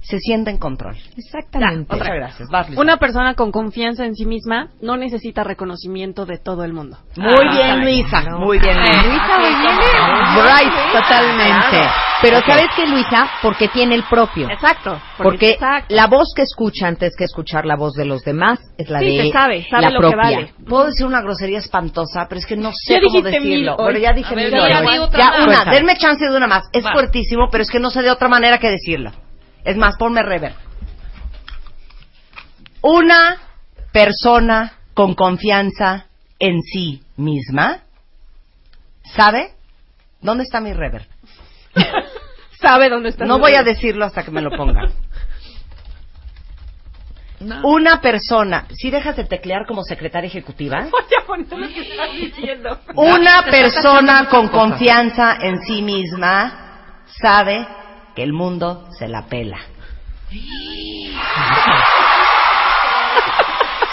[0.03, 0.97] se siente en control.
[1.17, 1.95] Exactamente.
[1.95, 2.49] Muchas gracias.
[2.51, 2.81] Vas, Luisa.
[2.83, 6.99] Una persona con confianza en sí misma no necesita reconocimiento de todo el mundo.
[7.17, 8.23] Muy bien, Luisa.
[8.39, 9.03] Muy bien, Luisa.
[9.07, 9.71] Luisa viene
[10.37, 11.91] bright, totalmente.
[12.23, 13.29] Pero ¿sabes qué, Luisa?
[13.43, 14.49] Porque tiene el propio.
[14.51, 15.01] Exacto.
[15.19, 15.95] Porque exacto.
[15.95, 19.17] la voz que escucha antes que escuchar la voz de los demás es la Sí,
[19.17, 20.23] de se sabe, sabe la lo que propia.
[20.39, 20.55] vale.
[20.69, 23.77] Puedo decir una grosería espantosa, pero es que no sé Ya cómo decirlo.
[23.77, 24.99] Bueno, ya dije A ver, mil ya hoy.
[24.99, 26.69] otra Ya una, denme chance de una más.
[26.73, 26.93] Es Va.
[26.93, 29.13] fuertísimo, pero es que no sé de otra manera que decirlo.
[29.65, 30.55] Es más, ponme rever.
[32.83, 33.37] Una
[33.93, 36.07] persona con confianza
[36.39, 37.83] en sí misma
[39.15, 39.55] sabe
[40.21, 41.07] dónde está mi rever.
[42.61, 43.25] Sabe dónde está.
[43.25, 44.93] No voy a decirlo hasta que me lo pongan.
[47.65, 52.13] Una persona, si dejas de teclear como secretaria ejecutiva, Voy a poner lo que estás
[52.13, 52.79] diciendo.
[52.97, 57.67] una persona con confianza en sí misma sabe
[58.21, 59.57] que el mundo se la pela.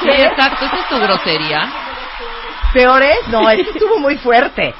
[0.05, 1.71] exacto, esa es tu grosería.
[2.73, 3.19] ¿Peores?
[3.29, 4.73] No, esto estuvo muy fuerte.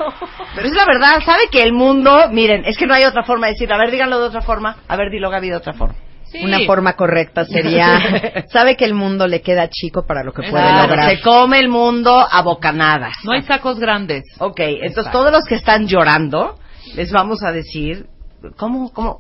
[0.54, 3.48] Pero es la verdad, ¿sabe que el mundo, miren, es que no hay otra forma
[3.48, 3.76] de decirlo.
[3.76, 4.76] A ver, díganlo de otra forma.
[4.86, 5.96] A ver, dilo Gaby de otra forma.
[6.26, 6.44] Sí.
[6.44, 10.62] Una forma correcta sería, sabe que el mundo le queda chico para lo que puede
[10.62, 11.10] Claro, lograr.
[11.10, 13.16] se come el mundo a bocanadas.
[13.24, 14.26] No hay sacos grandes.
[14.40, 16.60] Ok, entonces todos los que están llorando,
[16.96, 18.08] les vamos a decir,
[18.58, 19.20] ¿cómo, cómo,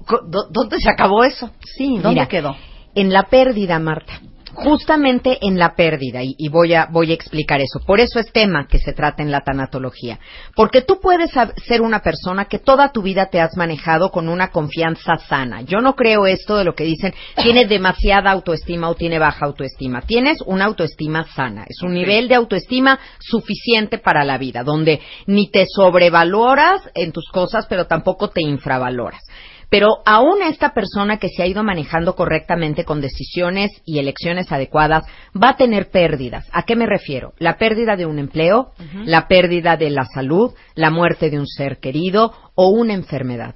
[0.50, 1.52] dónde se acabó eso?
[1.64, 2.56] Sí, ¿Dónde mira, quedó?
[2.96, 4.22] En la pérdida, Marta.
[4.58, 7.80] Justamente en la pérdida, y, y voy, a, voy a explicar eso.
[7.86, 10.20] Por eso es tema que se trata en la tanatología.
[10.56, 11.32] Porque tú puedes
[11.68, 15.62] ser una persona que toda tu vida te has manejado con una confianza sana.
[15.62, 20.02] Yo no creo esto de lo que dicen, tiene demasiada autoestima o tiene baja autoestima.
[20.02, 21.66] Tienes una autoestima sana.
[21.68, 27.30] Es un nivel de autoestima suficiente para la vida, donde ni te sobrevaloras en tus
[27.30, 29.22] cosas, pero tampoco te infravaloras.
[29.70, 35.04] Pero aún esta persona que se ha ido manejando correctamente con decisiones y elecciones adecuadas
[35.36, 36.48] va a tener pérdidas.
[36.54, 37.34] ¿A qué me refiero?
[37.38, 38.72] La pérdida de un empleo,
[39.06, 43.56] la pérdida de la salud, la muerte de un ser querido o una enfermedad.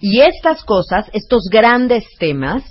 [0.00, 2.64] Y estas cosas, estos grandes temas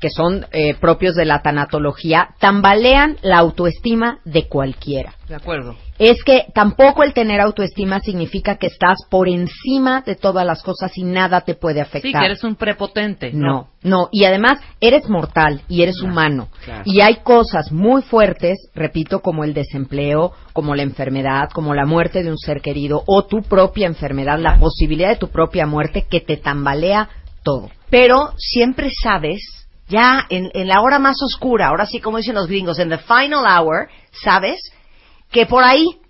[0.00, 5.74] que son eh, propios de la tanatología, tambalean la autoestima de cualquiera De acuerdo.
[5.98, 10.96] Es que tampoco el tener autoestima significa que estás por encima de todas las cosas
[10.96, 12.12] y nada te puede afectar.
[12.12, 13.32] Sí, que eres un prepotente.
[13.32, 16.48] No, no, y además eres mortal y eres humano.
[16.64, 16.82] claro.
[16.84, 22.22] Y hay cosas muy fuertes, repito, como el desempleo, como la enfermedad, como la muerte
[22.22, 26.20] de un ser querido o tu propia enfermedad, la posibilidad de tu propia muerte que
[26.20, 27.08] te tambalea
[27.42, 27.70] todo.
[27.90, 29.40] Pero siempre sabes,
[29.88, 32.98] ya en, en la hora más oscura, ahora sí como dicen los gringos, en the
[32.98, 34.58] final hour, sabes
[35.30, 36.00] que por ahí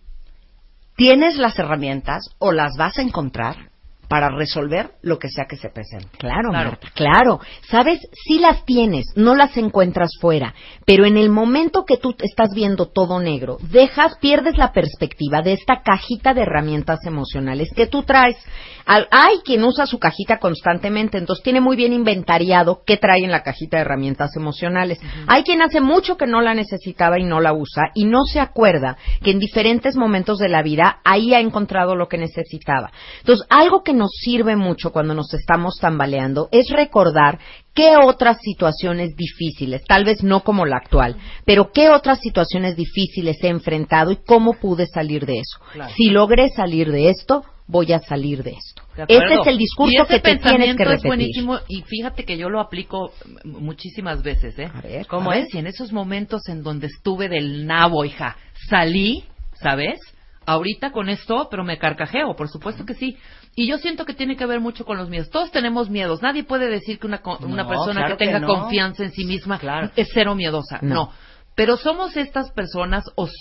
[0.97, 3.66] tienes las herramientas o las vas a encontrar
[4.09, 6.09] para resolver lo que sea que se presente.
[6.19, 7.41] Claro, Marta, claro.
[7.69, 10.55] Sabes, sí las tienes, no las encuentras fuera,
[10.85, 15.53] pero en el momento que tú estás viendo todo negro, dejas, pierdes la perspectiva de
[15.55, 18.37] esta cajita de herramientas emocionales que tú traes.
[18.85, 23.33] Al- hay quien usa su cajita constantemente, entonces tiene muy bien inventariado qué trae en
[23.33, 25.01] la cajita de herramientas emocionales.
[25.27, 28.39] Hay quien hace mucho que no la necesitaba y no la usa y no se
[28.41, 32.91] acuerda que en diferentes momentos de la vida ahí ha encontrado lo que necesitaba.
[33.21, 37.39] Entonces, algo que nos sirve mucho cuando nos estamos tambaleando es recordar
[37.75, 43.37] qué otras situaciones difíciles, tal vez no como la actual, pero qué otras situaciones difíciles
[43.43, 45.59] he enfrentado y cómo pude salir de eso.
[45.73, 45.93] Claro.
[45.97, 48.83] Si logré salir de esto, voy a salir de esto.
[48.97, 49.03] De.
[49.09, 51.07] Ese es el discurso Y ese que te tienes que es repetir.
[51.09, 53.11] buenísimo y fíjate que yo lo aplico
[53.45, 54.71] muchísimas veces, ¿eh?
[54.73, 55.47] A ver, ¿Cómo a es?
[55.47, 55.55] ver.
[55.57, 58.37] Y en esos momentos en donde estuve del nabo, hija,
[58.69, 59.25] salí,
[59.55, 59.99] ¿sabes?
[60.47, 63.17] Ahorita con esto, pero me carcajeo, por supuesto que sí.
[63.59, 65.31] Y yo siento que tiene que ver mucho con los miedos.
[65.31, 66.21] Todos tenemos miedos.
[66.23, 68.55] Nadie puede decir que una, una No, persona claro que tenga que no.
[68.55, 69.59] confianza en sí misma
[69.97, 70.79] es cero miedosa.
[70.83, 70.95] No.
[70.95, 71.13] no.
[71.55, 73.33] Pero somos estas personas, os-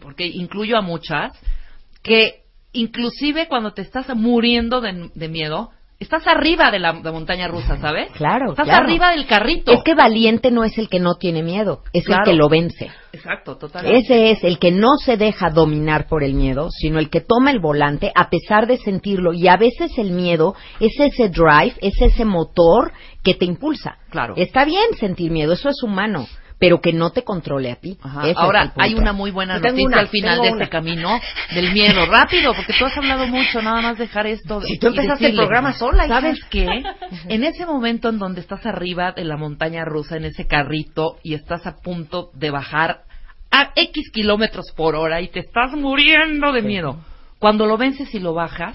[0.00, 1.32] porque incluyo a muchas,
[2.04, 7.48] que inclusive cuando te estás muriendo de, de miedo, estás arriba de la de montaña
[7.48, 8.10] rusa, ¿sabes?
[8.12, 8.84] Claro, Estás claro.
[8.84, 9.72] arriba del carrito.
[9.72, 12.22] Es que valiente no es el que no tiene miedo, es Claro.
[12.24, 12.90] el que lo vence.
[13.12, 13.98] Exacto, totalmente.
[14.00, 17.50] Ese es el que no se deja dominar por el miedo, sino el que toma
[17.50, 19.32] el volante a pesar de sentirlo.
[19.32, 22.92] Y a veces el miedo es ese drive, es ese motor
[23.22, 23.96] que te impulsa.
[24.10, 24.34] Claro.
[24.36, 26.26] Está bien sentir miedo, eso es humano,
[26.64, 27.98] pero que no te controle a ti.
[28.36, 30.62] Ahora, hay una muy buena Yo noticia una, al final de una.
[30.62, 31.20] este camino
[31.54, 32.06] del miedo.
[32.10, 34.62] Rápido, porque tú has hablado mucho, nada más dejar esto.
[34.62, 36.08] Si tú empezaste el programa sola.
[36.08, 36.66] ¿Sabes qué?
[37.28, 41.34] En ese momento en donde estás arriba de la montaña rusa, en ese carrito, y
[41.34, 43.02] estás a punto de bajar
[43.50, 46.96] a X kilómetros por hora y te estás muriendo de miedo.
[47.38, 48.74] Cuando lo vences y lo bajas,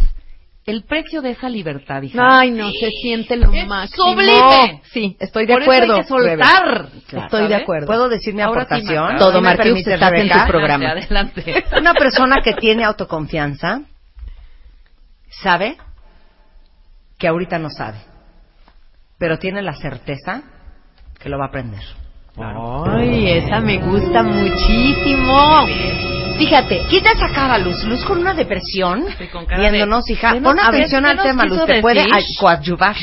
[0.69, 2.39] el precio de esa libertad, hija.
[2.39, 4.11] Ay, no, se siente lo Es máximo.
[4.11, 4.81] sublime.
[4.91, 5.95] Sí, estoy de Por eso acuerdo.
[5.95, 6.89] hay que soltar.
[7.07, 7.25] Claro.
[7.25, 7.87] Estoy de acuerdo.
[7.87, 9.17] ¿Puedo decir mi Ahora aportación?
[9.17, 10.89] Todo, ¿Sí me Martius, permites, estás en tu programa.
[10.91, 11.79] Adelante, adelante.
[11.79, 13.81] Una persona que tiene autoconfianza
[15.29, 15.77] sabe
[17.17, 17.97] que ahorita no sabe,
[19.17, 20.43] pero tiene la certeza
[21.19, 21.81] que lo va a aprender.
[22.37, 25.65] Ay, esa me gusta muchísimo.
[26.39, 27.83] Fíjate, quita esa cara, Luz.
[27.83, 30.33] Luz con una depresión, Sí, con cara de- viéndonos, hija.
[30.33, 31.65] ¿Qué nos- Pon atención ¿qué al tema, Luz.
[31.65, 32.05] Te puede
[32.39, 32.95] coadyuvar.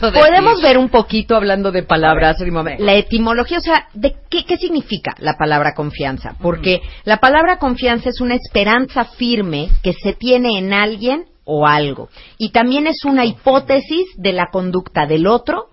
[0.00, 2.36] Podemos ver un poquito hablando de palabras,
[2.78, 8.10] la etimología, o sea, de qué, qué significa la palabra confianza, porque la palabra confianza
[8.10, 13.24] es una esperanza firme que se tiene en alguien o algo, y también es una
[13.24, 15.66] hipótesis de la conducta del otro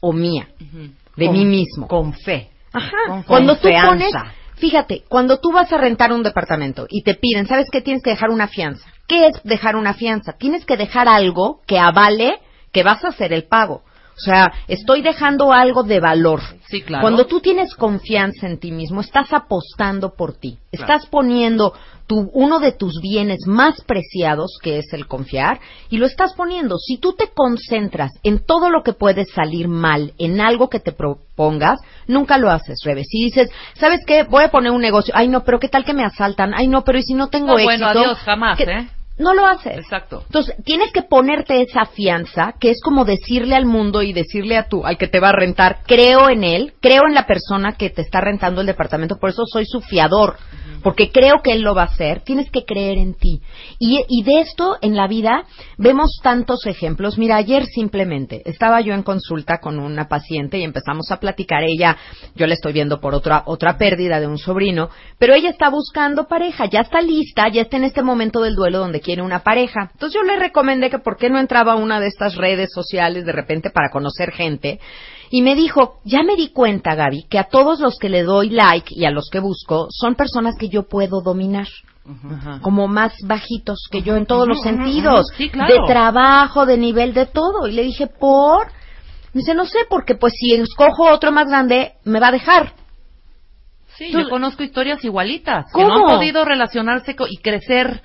[0.00, 0.48] o mía,
[1.16, 1.88] de Con- mí mismo.
[1.88, 2.50] Con fe.
[2.72, 2.92] Ajá.
[3.08, 4.12] Con Cuando tú pones,
[4.62, 7.80] fíjate, cuando tú vas a rentar un departamento y te piden, ¿sabes qué?
[7.80, 8.86] Tienes que dejar una fianza.
[9.08, 10.34] ¿Qué es dejar una fianza?
[10.34, 12.38] Tienes que dejar algo que avale
[12.70, 13.82] que vas a hacer el pago.
[14.14, 16.40] O sea, estoy dejando algo de valor.
[16.68, 17.02] Sí, claro.
[17.02, 20.58] Cuando tú tienes confianza en ti mismo, estás apostando por ti.
[20.70, 21.72] Estás poniendo
[22.06, 26.76] tu, uno de tus bienes más preciados, que es el confiar, y lo estás poniendo.
[26.78, 30.92] Si tú te concentras en todo lo que puede salir mal, en algo que te
[30.92, 33.04] propongas, nunca lo haces, Rebe.
[33.04, 34.24] Si dices, ¿sabes qué?
[34.24, 35.14] Voy a poner un negocio.
[35.16, 36.52] Ay, no, pero ¿qué tal que me asaltan?
[36.54, 37.64] Ay, no, pero ¿y si no tengo No, éxito?
[37.84, 38.88] bueno, adiós, jamás, ¿Qué- ¿eh?
[39.22, 39.78] No lo haces.
[39.78, 40.22] Exacto.
[40.26, 44.68] Entonces, tienes que ponerte esa fianza, que es como decirle al mundo y decirle a
[44.68, 47.90] tú, al que te va a rentar, creo en él, creo en la persona que
[47.90, 50.36] te está rentando el departamento, por eso soy su fiador,
[50.82, 53.40] porque creo que él lo va a hacer, tienes que creer en ti.
[53.78, 55.44] Y, y de esto en la vida
[55.78, 57.18] vemos tantos ejemplos.
[57.18, 61.62] Mira, ayer simplemente estaba yo en consulta con una paciente y empezamos a platicar.
[61.62, 61.96] Ella,
[62.34, 64.88] yo la estoy viendo por otra, otra pérdida de un sobrino,
[65.18, 68.78] pero ella está buscando pareja, ya está lista, ya está en este momento del duelo
[68.78, 69.90] donde quiere una pareja.
[69.92, 73.26] Entonces yo le recomendé que por qué no entraba a una de estas redes sociales
[73.26, 74.80] de repente para conocer gente.
[75.30, 78.50] Y me dijo, ya me di cuenta, Gaby, que a todos los que le doy
[78.50, 81.66] like y a los que busco son personas que yo puedo dominar.
[82.62, 85.26] Como más bajitos que yo en todos los sentidos.
[85.36, 85.72] Sí, claro.
[85.72, 87.68] De trabajo, de nivel, de todo.
[87.68, 88.66] Y le dije, ¿por?
[89.32, 92.72] Me dice, no sé, porque pues si escojo otro más grande, me va a dejar.
[93.96, 95.88] Sí, yo conozco historias igualitas que ¿Cómo?
[95.88, 98.02] no han podido relacionarse y crecer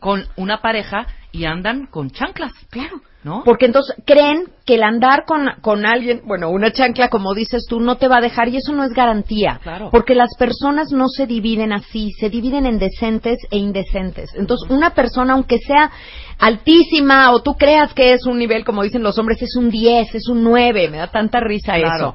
[0.00, 2.52] con una pareja y andan con chanclas.
[2.70, 3.00] Claro.
[3.24, 3.42] ¿No?
[3.44, 7.80] Porque entonces creen que el andar con, con alguien, bueno, una chancla, como dices tú,
[7.80, 9.58] no te va a dejar y eso no es garantía.
[9.60, 9.90] Claro.
[9.90, 14.30] Porque las personas no se dividen así, se dividen en decentes e indecentes.
[14.36, 15.90] Entonces, una persona, aunque sea
[16.38, 20.14] altísima o tú creas que es un nivel, como dicen los hombres, es un 10,
[20.14, 22.10] es un 9, me da tanta risa Claro.
[22.10, 22.14] eso.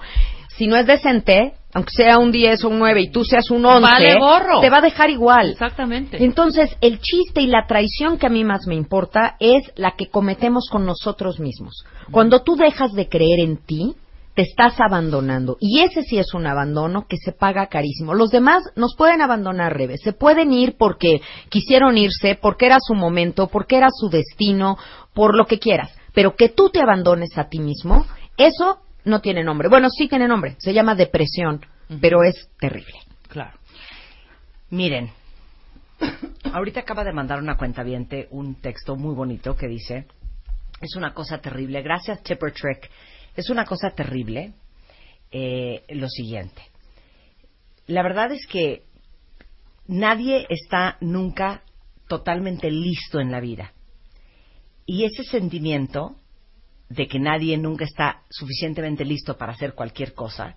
[0.56, 3.66] Si no es decente, aunque sea un 10 o un 9 y tú seas un
[3.66, 4.62] 11, Vale gorro.
[4.62, 5.52] te va a dejar igual.
[5.52, 6.24] Exactamente.
[6.24, 10.10] Entonces, el chiste y la traición que a mí más me importa es la que
[10.10, 11.84] cometemos con nosotros mismos.
[12.12, 13.96] Cuando tú dejas de creer en ti,
[14.36, 15.58] te estás abandonando.
[15.60, 18.14] Y ese sí es un abandono que se paga carísimo.
[18.14, 19.98] Los demás nos pueden abandonar, Rebe.
[19.98, 24.78] Se pueden ir porque quisieron irse, porque era su momento, porque era su destino,
[25.14, 25.92] por lo que quieras.
[26.14, 28.06] Pero que tú te abandones a ti mismo,
[28.38, 29.70] eso no tiene nombre.
[29.70, 30.56] Bueno, sí tiene nombre.
[30.60, 31.62] Se llama depresión,
[32.02, 33.00] pero es terrible.
[33.28, 33.58] Claro.
[34.70, 35.12] Miren,
[36.52, 37.84] ahorita acaba de mandar una cuenta
[38.32, 40.08] un texto muy bonito que dice,
[40.82, 42.90] es una cosa terrible, gracias Chipper Trick,
[43.36, 44.54] es una cosa terrible
[45.32, 46.62] eh, lo siguiente.
[47.88, 48.84] La verdad es que
[49.88, 51.64] nadie está nunca
[52.08, 53.74] totalmente listo en la vida.
[54.86, 56.18] Y ese sentimiento
[56.94, 60.56] de que nadie nunca está suficientemente listo para hacer cualquier cosa,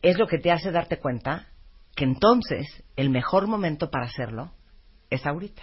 [0.00, 1.46] es lo que te hace darte cuenta
[1.94, 4.52] que entonces el mejor momento para hacerlo
[5.10, 5.62] es ahorita.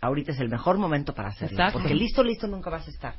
[0.00, 1.56] Ahorita es el mejor momento para hacerlo.
[1.56, 1.78] Exacto.
[1.78, 3.14] Porque listo, listo nunca vas a estar.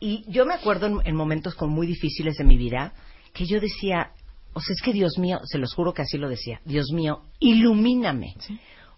[0.00, 2.92] Y yo me acuerdo en, en momentos como muy difíciles de mi vida
[3.32, 4.10] que yo decía,
[4.52, 7.22] o sea, es que Dios mío, se los juro que así lo decía, Dios mío,
[7.38, 8.34] ilumíname.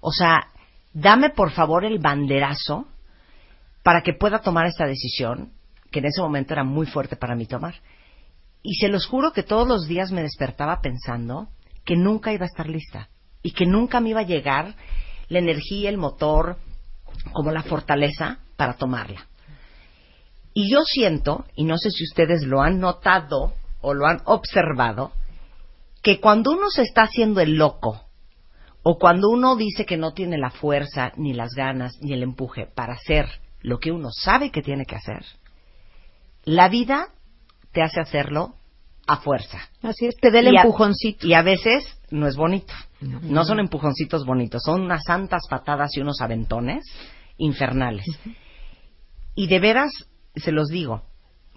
[0.00, 0.48] O sea,
[0.94, 2.86] dame por favor el banderazo
[3.82, 5.52] para que pueda tomar esta decisión,
[5.90, 7.74] que en ese momento era muy fuerte para mí tomar.
[8.62, 11.48] Y se los juro que todos los días me despertaba pensando
[11.84, 13.08] que nunca iba a estar lista
[13.42, 14.76] y que nunca me iba a llegar
[15.28, 16.58] la energía, el motor,
[17.32, 19.26] como la fortaleza para tomarla.
[20.54, 25.12] Y yo siento, y no sé si ustedes lo han notado o lo han observado,
[26.02, 28.04] que cuando uno se está haciendo el loco,
[28.82, 32.66] o cuando uno dice que no tiene la fuerza, ni las ganas, ni el empuje
[32.66, 33.28] para hacer
[33.62, 35.24] lo que uno sabe que tiene que hacer,
[36.44, 37.08] la vida
[37.72, 38.54] te hace hacerlo
[39.06, 39.58] a fuerza.
[39.82, 41.26] Así es, te dé el Y a- empujoncito.
[41.26, 42.72] Y a veces no es bonito.
[43.00, 46.84] No son empujoncitos bonitos, son unas santas patadas y unos aventones
[47.36, 48.06] infernales.
[49.34, 49.90] Y de veras,
[50.36, 51.02] se los digo,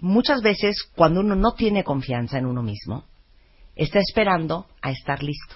[0.00, 3.04] muchas veces cuando uno no tiene confianza en uno mismo,
[3.76, 5.54] está esperando a estar listo.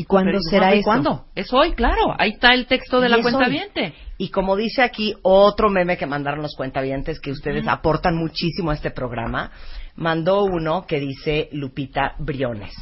[0.00, 0.86] ¿Y cuándo será ¿y eso?
[0.86, 1.26] ¿Cuándo?
[1.34, 2.14] Es hoy, claro.
[2.18, 3.94] Ahí está el texto de la cuenta viente.
[4.16, 8.74] Y como dice aquí otro meme que mandaron los cuentavientes, que ustedes aportan muchísimo a
[8.74, 9.50] este programa,
[9.96, 12.72] mandó uno que dice Lupita Briones.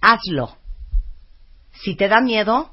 [0.00, 0.56] Hazlo.
[1.70, 2.72] Si te da miedo,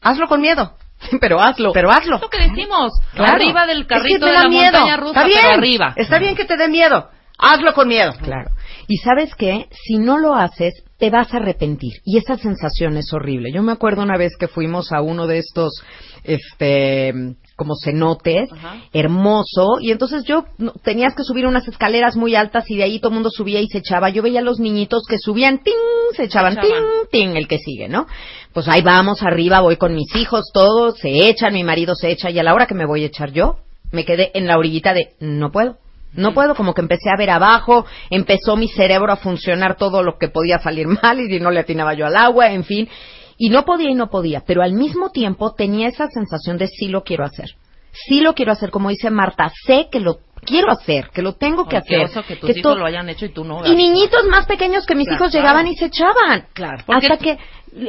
[0.00, 0.76] hazlo con miedo.
[1.20, 1.72] Pero hazlo.
[1.72, 2.14] Pero hazlo.
[2.14, 2.92] Es lo que decimos.
[3.12, 3.32] Claro.
[3.32, 4.70] Arriba del Es que carrito de la miedo.
[4.78, 5.40] montaña rusa, Está bien.
[5.42, 5.92] pero arriba.
[5.96, 7.10] Está bien que te dé miedo.
[7.38, 8.12] Hazlo con miedo.
[8.22, 8.50] Claro.
[8.92, 11.92] Y sabes qué, si no lo haces, te vas a arrepentir.
[12.04, 13.52] Y esa sensación es horrible.
[13.52, 15.80] Yo me acuerdo una vez que fuimos a uno de estos,
[16.24, 17.14] este,
[17.54, 18.50] como cenotes,
[18.92, 22.98] hermoso, y entonces yo no- tenías que subir unas escaleras muy altas y de ahí
[22.98, 24.10] todo el mundo subía y se echaba.
[24.10, 25.74] Yo veía a los niñitos que subían, ¡ting!
[26.16, 26.82] se echaban, Se echaban.
[27.12, 27.26] ¡ting!
[27.28, 27.36] ¡ting!
[27.36, 28.06] el que sigue, ¿no?
[28.52, 32.28] Pues ahí vamos arriba, voy con mis hijos, todos se echan, mi marido se echa,
[32.30, 33.58] y a la hora que me voy a echar yo,
[33.92, 35.76] me quedé en la orillita de no puedo.
[36.14, 40.18] No puedo, como que empecé a ver abajo, empezó mi cerebro a funcionar todo lo
[40.18, 42.88] que podía salir mal y si no le atinaba yo al agua, en fin.
[43.38, 46.88] Y no podía y no podía, pero al mismo tiempo tenía esa sensación de sí
[46.88, 47.50] lo quiero hacer.
[47.92, 51.66] Sí lo quiero hacer, como dice Marta, sé que lo quiero hacer, que lo tengo
[51.66, 52.08] que hacer.
[52.26, 53.64] que tus que hijos lo hayan hecho y tú no.
[53.66, 55.42] y niñitos más pequeños que mis Claro, hijos claro.
[55.46, 56.46] llegaban y se echaban.
[56.52, 56.84] Claro.
[56.86, 57.38] Hasta que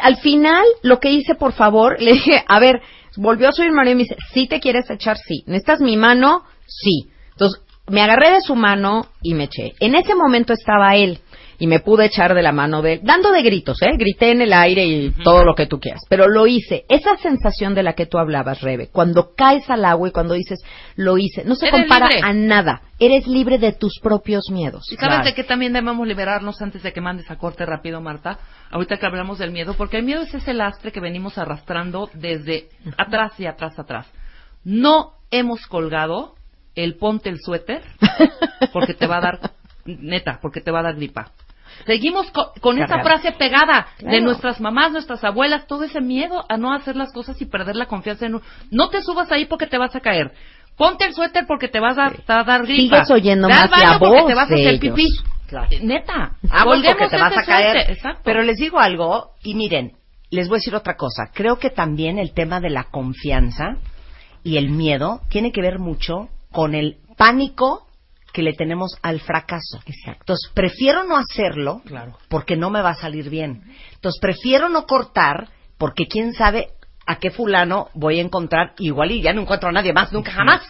[0.01, 2.81] al final lo que hice, por favor, le dije, a ver,
[3.17, 5.17] volvió a subir Mario y me dice, ¿sí te quieres echar?
[5.17, 5.43] Sí.
[5.47, 6.43] ¿Necesitas mi mano?
[6.65, 7.09] Sí.
[7.31, 7.61] Entonces,
[7.91, 9.73] me agarré de su mano y me eché.
[9.79, 11.19] En ese momento estaba él
[11.59, 13.91] y me pude echar de la mano de él, dando de gritos, ¿eh?
[13.95, 16.01] Grité en el aire y todo lo que tú quieras.
[16.09, 16.85] Pero lo hice.
[16.89, 20.59] Esa sensación de la que tú hablabas, Rebe, cuando caes al agua y cuando dices,
[20.95, 22.21] lo hice, no se Eres compara libre.
[22.27, 22.81] a nada.
[22.97, 24.91] Eres libre de tus propios miedos.
[24.91, 28.39] ¿Y sabes de qué también debemos liberarnos antes de que mandes a corte rápido, Marta?
[28.71, 32.69] Ahorita que hablamos del miedo, porque el miedo es ese lastre que venimos arrastrando desde
[32.97, 34.07] atrás y atrás, atrás.
[34.63, 36.33] No hemos colgado
[36.75, 37.81] el ponte el suéter
[38.73, 39.39] porque te va a dar,
[39.85, 41.31] neta, porque te va a dar gripa.
[41.85, 46.57] Seguimos co- con esa frase pegada de nuestras mamás, nuestras abuelas, todo ese miedo a
[46.57, 48.43] no hacer las cosas y perder la confianza en uno.
[48.69, 50.31] No te subas ahí porque te vas a caer.
[50.77, 52.97] Ponte el suéter porque te vas a, a dar gripa.
[53.05, 54.79] Sigues oyendo más la baño porque voz te vas a hacer ellos.
[54.95, 55.07] pipí.
[55.47, 55.67] Claro.
[55.81, 56.31] Neta.
[56.49, 57.97] Ah, porque te vas a caer.
[58.23, 59.93] Pero les digo algo, y miren,
[60.29, 61.31] les voy a decir otra cosa.
[61.33, 63.77] Creo que también el tema de la confianza
[64.43, 67.87] y el miedo tiene que ver mucho con el pánico
[68.33, 69.79] que le tenemos al fracaso.
[70.05, 72.17] Entonces, prefiero no hacerlo Claro.
[72.29, 73.63] porque no me va a salir bien.
[73.93, 76.69] Entonces, prefiero no cortar porque quién sabe
[77.05, 80.31] a qué fulano voy a encontrar igual y ya no encuentro a nadie más nunca
[80.31, 80.61] jamás.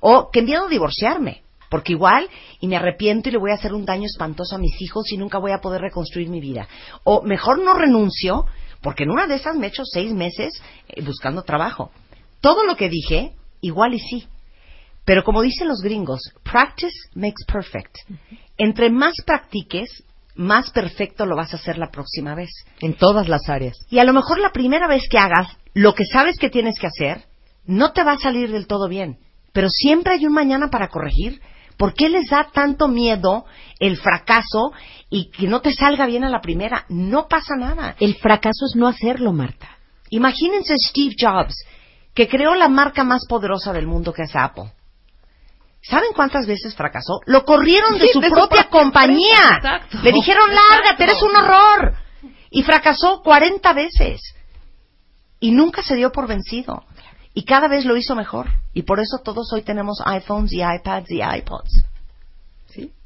[0.00, 1.42] O que miedo a divorciarme.
[1.68, 2.28] Porque igual,
[2.60, 5.16] y me arrepiento y le voy a hacer un daño espantoso a mis hijos y
[5.16, 6.68] nunca voy a poder reconstruir mi vida.
[7.02, 8.44] O mejor no renuncio,
[8.82, 10.52] porque en una de esas me he hecho seis meses
[10.88, 11.90] eh, buscando trabajo.
[12.42, 13.32] Todo lo que dije,
[13.62, 14.28] igual y sí.
[15.04, 17.96] Pero como dicen los gringos, practice makes perfect.
[18.56, 20.04] Entre más practiques,
[20.34, 22.50] más perfecto lo vas a hacer la próxima vez.
[22.80, 23.76] En todas las áreas.
[23.90, 26.86] Y a lo mejor la primera vez que hagas lo que sabes que tienes que
[26.86, 27.24] hacer,
[27.66, 29.18] no te va a salir del todo bien.
[29.52, 31.40] Pero siempre hay un mañana para corregir.
[31.76, 33.44] ¿Por qué les da tanto miedo
[33.80, 34.72] el fracaso
[35.10, 36.84] y que no te salga bien a la primera?
[36.88, 37.96] No pasa nada.
[37.98, 39.78] El fracaso es no hacerlo, Marta.
[40.10, 41.54] Imagínense Steve Jobs,
[42.14, 44.70] que creó la marca más poderosa del mundo que es Apple.
[45.82, 47.20] ¿Saben cuántas veces fracasó?
[47.26, 49.56] Lo corrieron de Sí, su de propia compañía.
[49.56, 49.98] exacto.
[50.02, 51.02] Le dijeron, lárgate, Exacto.
[51.04, 51.94] eres un horror.
[52.50, 54.20] Y fracasó 40 veces.
[55.40, 56.84] Y nunca se dio por vencido.
[57.34, 58.48] Y cada vez lo hizo mejor.
[58.74, 61.84] Y por eso todos hoy tenemos iPhones y iPads y iPods.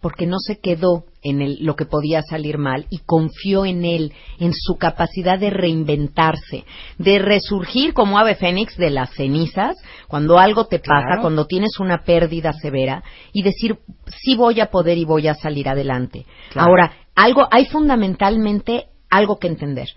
[0.01, 4.13] Porque no se quedó en el- lo que podía salir mal y confió en él,
[4.39, 6.65] en su capacidad de reinventarse,
[6.99, 9.77] de resurgir como ave fénix de las cenizas
[10.09, 11.23] cuando algo te pasa, Claro.
[11.23, 13.03] cuando tienes una pérdida severa
[13.33, 13.79] y decir,
[14.23, 16.27] sí voy a poder y voy a salir adelante.
[16.53, 16.69] Claro.
[16.69, 19.89] Ahora, algo, hay fundamentalmente algo que entender.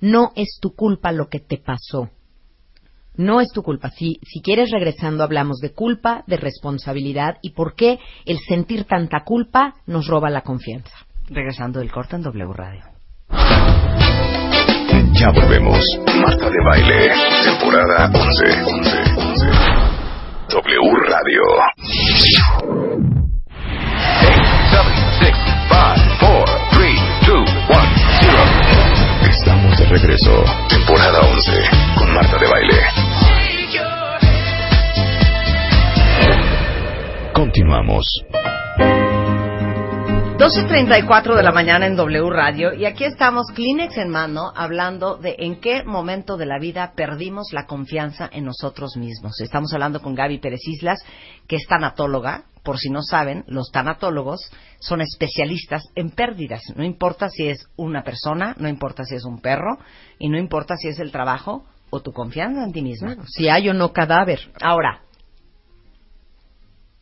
[0.00, 2.10] No es tu culpa lo que te pasó.
[3.16, 3.90] No es tu culpa.
[3.90, 9.20] Si, si quieres, regresando, hablamos de culpa, de responsabilidad y por qué el sentir tanta
[9.24, 10.96] culpa nos roba la confianza.
[11.28, 12.84] Regresando del corte en W Radio.
[15.12, 15.80] Ya volvemos.
[16.20, 17.10] Marta de Baile,
[17.44, 18.62] temporada 11.
[18.64, 19.46] 11, 11.
[20.50, 21.42] W Radio.
[21.76, 22.74] 0.
[29.94, 30.44] Regreso.
[30.68, 31.52] Temporada 11
[31.96, 32.74] con Marta de Baile.
[37.32, 38.04] Continuamos.
[40.36, 45.36] 12.34 de la mañana en W Radio y aquí estamos, Kleenex en mano, hablando de
[45.38, 49.40] en qué momento de la vida perdimos la confianza en nosotros mismos.
[49.40, 50.98] Estamos hablando con Gaby Pérez Islas,
[51.46, 52.46] que es tanatóloga.
[52.64, 54.50] Por si no saben, los tanatólogos
[54.80, 56.62] son especialistas en pérdidas.
[56.74, 59.78] No importa si es una persona, no importa si es un perro
[60.18, 63.16] y no importa si es el trabajo o tu confianza en ti misma.
[63.28, 64.40] Si hay o no cadáver.
[64.62, 65.02] Ahora,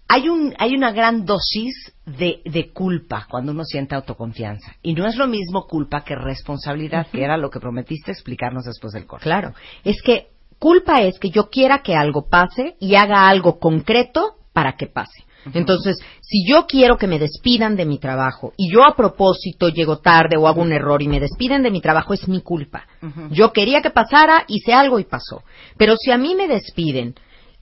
[0.08, 4.74] hay, un, hay una gran dosis de, de culpa cuando uno siente autoconfianza.
[4.82, 8.92] Y no es lo mismo culpa que responsabilidad, que era lo que prometiste explicarnos después
[8.92, 9.22] del corte.
[9.22, 9.54] Claro.
[9.84, 14.76] Es que culpa es que yo quiera que algo pase y haga algo concreto para
[14.76, 15.24] que pase.
[15.54, 19.98] Entonces, si yo quiero que me despidan de mi trabajo y yo a propósito llego
[19.98, 22.86] tarde o hago un error y me despiden de mi trabajo, es mi culpa.
[23.30, 25.42] Yo quería que pasara, hice algo y pasó.
[25.76, 27.14] Pero si a mí me despiden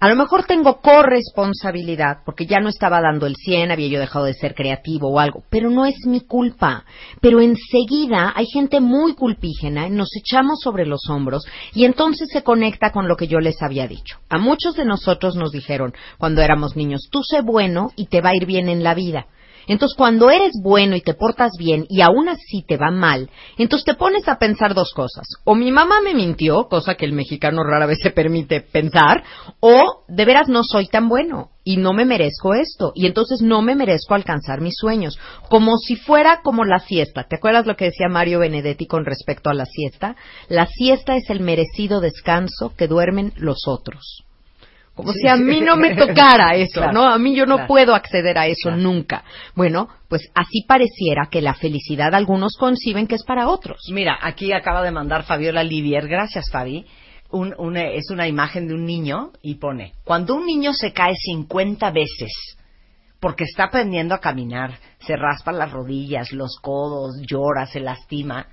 [0.02, 4.24] A lo mejor tengo corresponsabilidad, porque ya no estaba dando el 100, había yo dejado
[4.24, 6.86] de ser creativo o algo, pero no es mi culpa.
[7.20, 11.44] Pero enseguida hay gente muy culpígena, nos echamos sobre los hombros
[11.74, 14.16] y entonces se conecta con lo que yo les había dicho.
[14.30, 18.30] A muchos de nosotros nos dijeron cuando éramos niños, tú sé bueno y te va
[18.30, 19.26] a ir bien en la vida.
[19.70, 23.84] Entonces, cuando eres bueno y te portas bien y aún así te va mal, entonces
[23.84, 25.28] te pones a pensar dos cosas.
[25.44, 29.22] O mi mamá me mintió, cosa que el mexicano rara vez se permite pensar,
[29.60, 33.62] o de veras no soy tan bueno y no me merezco esto y entonces no
[33.62, 35.20] me merezco alcanzar mis sueños.
[35.48, 37.28] Como si fuera como la siesta.
[37.28, 40.16] ¿Te acuerdas lo que decía Mario Benedetti con respecto a la siesta?
[40.48, 44.24] La siesta es el merecido descanso que duermen los otros.
[45.00, 47.04] Como si a mí no me tocara eso, Claro, ¿no?
[47.04, 47.68] A mí yo no claro.
[47.68, 49.24] puedo acceder a eso nunca.
[49.54, 53.80] Bueno, pues así pareciera que la felicidad algunos conciben que es para otros.
[53.92, 56.86] Mira, aquí acaba de mandar Fabiola Livier, gracias Fabi,
[57.30, 60.92] un, un, eh, es una imagen de un niño y pone, cuando un niño se
[60.92, 62.56] cae 50 veces
[63.20, 68.46] porque está aprendiendo a caminar, se raspa las rodillas, los codos, llora, se lastima,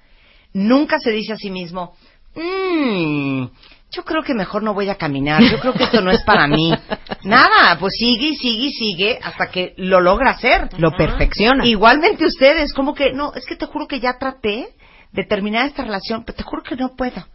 [0.53, 1.94] nunca se dice a sí mismo,
[2.36, 3.45] mmm,
[3.91, 6.47] yo creo que mejor no voy a caminar, yo creo que esto no es para
[6.47, 6.73] mí.
[7.23, 10.69] Nada, pues sigue y sigue y sigue hasta que lo logra hacer.
[10.77, 11.65] Lo perfecciona.
[11.65, 14.69] Igualmente ustedes, como que, no, es que te juro que ya traté
[15.11, 17.26] de terminar esta relación, pero te juro que no puedo.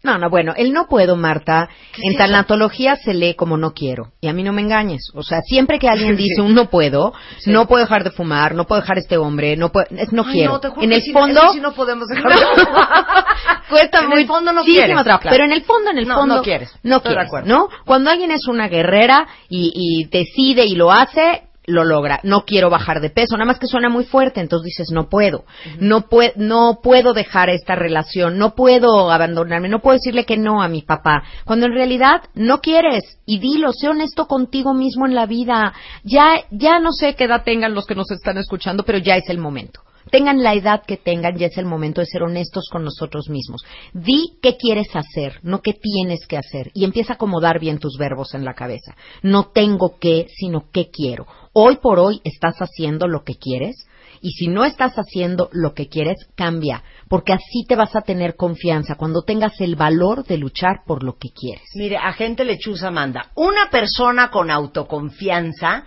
[0.00, 4.12] No, no, bueno, el no puedo, Marta, ¿Qué en tanatología se lee como no quiero.
[4.20, 5.10] Y a mí no me engañes.
[5.14, 7.50] O sea, siempre que alguien dice un no puedo, Sí.
[7.50, 10.32] no puedo dejar de fumar, no puedo dejar este hombre, no puedo, es no Ay,
[10.32, 10.52] quiero.
[10.52, 12.30] no, te juro en el sí, fondo, no podemos dejar.
[13.68, 15.20] cuesta En muy el fondo no quieres, claro.
[15.30, 16.70] pero en el fondo, en el No, fondo no quieres.
[16.84, 17.48] no de quieres, acuerdo.
[17.48, 17.68] ¿no?
[17.84, 22.18] Cuando alguien es una guerrera y, y decide y lo hace, lo logra.
[22.24, 25.44] No quiero bajar de peso, nada más que suena muy fuerte, entonces dices no puedo,
[25.78, 30.62] no pue- no puedo dejar esta relación, no puedo abandonarme, no puedo decirle que no
[30.62, 35.14] a mi papá, cuando en realidad no quieres y dilo, sé honesto contigo mismo en
[35.14, 35.74] la vida.
[36.02, 39.28] Ya ya no sé qué edad tengan los que nos están escuchando, pero ya es
[39.28, 39.80] el momento.
[40.10, 43.62] Tengan la edad que tengan, ya es el momento de ser honestos con nosotros mismos.
[43.92, 46.70] Di qué quieres hacer, no qué tienes que hacer.
[46.72, 48.96] Y empieza a acomodar bien tus verbos en la cabeza.
[49.22, 51.26] No tengo que, sino qué quiero.
[51.60, 53.88] Hoy por hoy estás haciendo lo que quieres.
[54.20, 56.84] Y si no estás haciendo lo que quieres, cambia.
[57.08, 61.16] Porque así te vas a tener confianza cuando tengas el valor de luchar por lo
[61.18, 61.64] que quieres.
[61.74, 65.84] Mire, agente lechuza manda, una persona con autoconfianza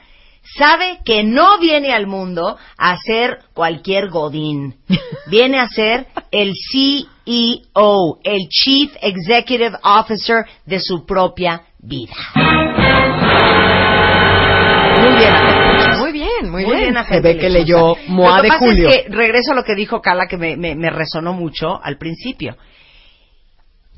[0.58, 4.76] sabe que no viene al mundo a ser cualquier godín.
[5.28, 12.14] Viene a ser el CEO, el Chief Executive Officer de su propia vida.
[15.02, 15.34] Muy bien.
[16.00, 18.90] Muy bien, muy, Muy bien, Se ve que leyó Moa Lo que de pasa Julio.
[18.90, 21.98] es que regreso a lo que dijo Carla, que me, me- me resonó mucho al
[21.98, 22.56] principio.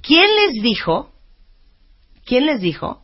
[0.02, 1.12] ¿Quién les dijo,
[2.26, 3.04] quién les dijo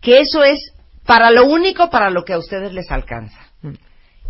[0.00, 0.72] que eso es
[1.04, 3.38] para lo único para lo que a ustedes les alcanza?
[3.62, 3.74] Mm.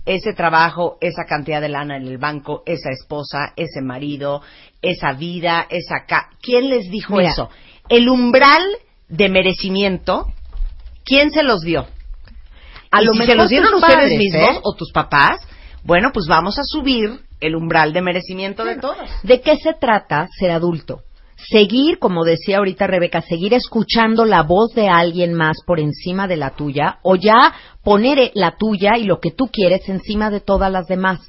[0.06, 4.42] Ese trabajo, esa cantidad de lana en el banco, esa esposa, ese marido,
[4.80, 7.30] esa vida, esa ca ¿Quién les dijo Mira.
[7.30, 7.50] eso?
[7.88, 8.62] El umbral
[9.08, 10.26] de merecimiento,
[11.04, 11.86] ¿quién se los dio?
[12.90, 14.60] A y lo si se los dieron ustedes padres, mismos ¿eh?
[14.62, 15.40] o tus papás,
[15.84, 19.08] bueno, pues vamos a subir el umbral de merecimiento de todos.
[19.22, 21.00] ¿De qué se trata ser adulto?
[21.36, 26.36] Seguir, como decía ahorita Rebeca, seguir escuchando la voz de alguien más por encima de
[26.36, 30.70] la tuya o ya poner la tuya y lo que tú quieres encima de todas
[30.70, 31.20] las demás.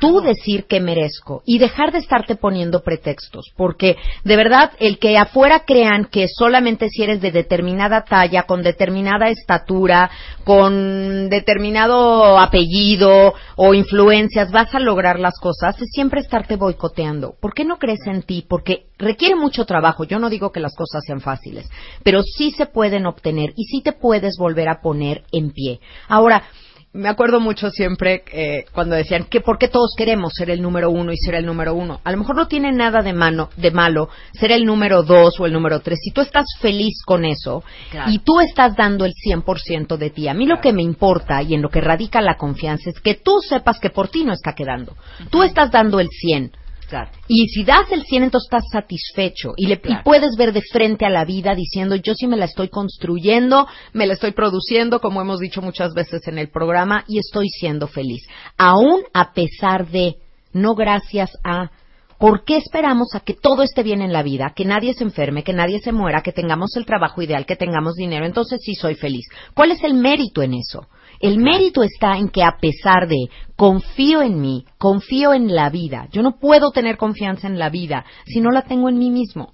[0.00, 5.18] Tú decir que merezco y dejar de estarte poniendo pretextos, porque de verdad el que
[5.18, 10.10] afuera crean que solamente si eres de determinada talla, con determinada estatura,
[10.44, 17.34] con determinado apellido o influencias vas a lograr las cosas, es siempre estarte boicoteando.
[17.38, 18.44] ¿Por qué no crees en ti?
[18.48, 20.04] Porque requiere mucho trabajo.
[20.04, 21.68] Yo no digo que las cosas sean fáciles,
[22.02, 25.80] pero sí se pueden obtener y sí te puedes volver a poner en pie.
[26.08, 26.44] Ahora,
[26.92, 30.90] me acuerdo mucho siempre eh, cuando decían que por qué todos queremos ser el número
[30.90, 32.00] uno y ser el número uno.
[32.02, 35.46] A lo mejor no tiene nada de, mano, de malo ser el número dos o
[35.46, 36.00] el número tres.
[36.02, 38.10] Si tú estás feliz con eso Claro.
[38.10, 41.54] y tú estás dando el 100% de ti, a mí lo que me importa y
[41.54, 44.54] en lo que radica la confianza es que tú sepas que por ti no está
[44.54, 44.96] quedando.
[45.30, 46.52] Tú estás dando el 100.
[46.90, 47.10] Claro.
[47.28, 51.06] Y si das el 100, entonces estás satisfecho y, le, y puedes ver de frente
[51.06, 55.20] a la vida diciendo, yo sí me la estoy construyendo, me la estoy produciendo, como
[55.20, 58.26] hemos dicho muchas veces en el programa, y estoy siendo feliz.
[58.58, 60.16] Aún a pesar de,
[60.52, 61.70] no gracias a,
[62.18, 65.44] ¿por qué esperamos a que todo esté bien en la vida, que nadie se enferme,
[65.44, 68.26] que nadie se muera, que tengamos el trabajo ideal, que tengamos dinero?
[68.26, 69.26] Entonces sí soy feliz.
[69.54, 70.88] ¿Cuál es el mérito en eso?
[71.20, 76.08] El mérito está en que a pesar de confío en mí, confío en la vida,
[76.10, 79.52] yo no puedo tener confianza en la vida si no la tengo en mí mismo.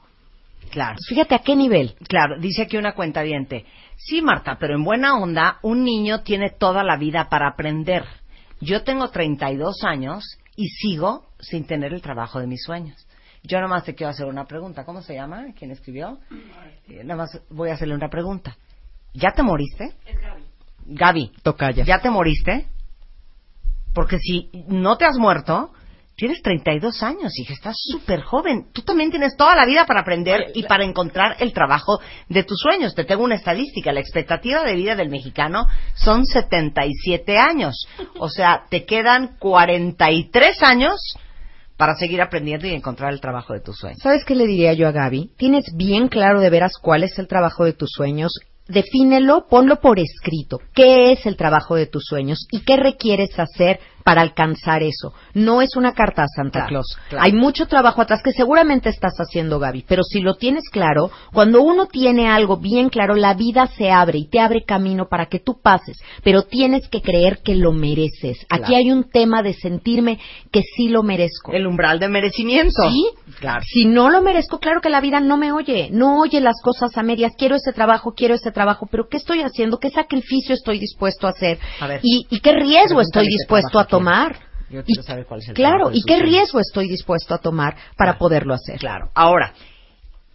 [0.70, 0.94] Claro.
[0.94, 1.94] Pues fíjate a qué nivel.
[2.08, 3.22] Claro, dice aquí una cuenta
[3.96, 8.04] Sí, Marta, pero en buena onda, un niño tiene toda la vida para aprender.
[8.60, 10.24] Yo tengo 32 años
[10.54, 13.06] y sigo sin tener el trabajo de mis sueños.
[13.42, 14.84] Yo nada más te quiero hacer una pregunta.
[14.84, 15.46] ¿Cómo se llama?
[15.56, 16.18] ¿Quién escribió?
[16.88, 18.56] Eh, nada más voy a hacerle una pregunta.
[19.14, 19.94] ¿Ya te moriste?
[20.06, 20.55] Es Gaby.
[20.86, 21.84] Gaby, Tocaya.
[21.84, 22.66] ¿ya te moriste?
[23.94, 25.72] Porque si no te has muerto,
[26.16, 28.66] tienes 32 años, hija, estás súper joven.
[28.72, 31.98] Tú también tienes toda la vida para aprender y para encontrar el trabajo
[32.28, 32.94] de tus sueños.
[32.94, 33.92] Te tengo una estadística.
[33.92, 37.86] La expectativa de vida del mexicano son 77 años.
[38.18, 41.16] O sea, te quedan 43 años
[41.76, 43.98] para seguir aprendiendo y encontrar el trabajo de tus sueños.
[44.02, 45.32] ¿Sabes qué le diría yo a Gaby?
[45.36, 48.32] Tienes bien claro de veras cuál es el trabajo de tus sueños.
[48.68, 50.58] Defínelo, ponlo por escrito.
[50.74, 55.12] ¿Qué es el trabajo de tus sueños y qué requieres hacer para alcanzar eso?
[55.34, 56.96] No es una carta a Santa Claro, Claus.
[57.08, 57.24] claro.
[57.24, 61.60] Hay mucho trabajo atrás que seguramente estás haciendo, Gaby, pero si lo tienes claro, cuando
[61.60, 65.40] uno tiene algo bien claro, la vida se abre y te abre camino para que
[65.40, 68.38] tú pases, pero tienes que creer que lo mereces.
[68.48, 68.76] Aquí Claro.
[68.76, 70.20] hay un tema de sentirme
[70.52, 71.50] que sí lo merezco.
[71.50, 72.88] El umbral de merecimiento.
[72.88, 73.08] Sí,
[73.40, 73.64] Claro.
[73.66, 76.96] si no lo merezco, claro que la vida no me oye, no oye las cosas
[76.96, 79.78] a medias, quiero ese trabajo, quiero ese trabajo, pero ¿qué estoy haciendo?
[79.78, 81.58] ¿Qué sacrificio estoy dispuesto a hacer?
[81.80, 84.38] A ver, ¿Y, y qué riesgo estoy dispuesto a trabajo tomar?
[84.70, 87.76] Yo Y- quiero saber cuál es el claro, ¿y qué riesgo estoy dispuesto a tomar
[87.96, 88.78] para poderlo hacer?
[88.78, 89.10] Claro.
[89.14, 89.52] Ahora,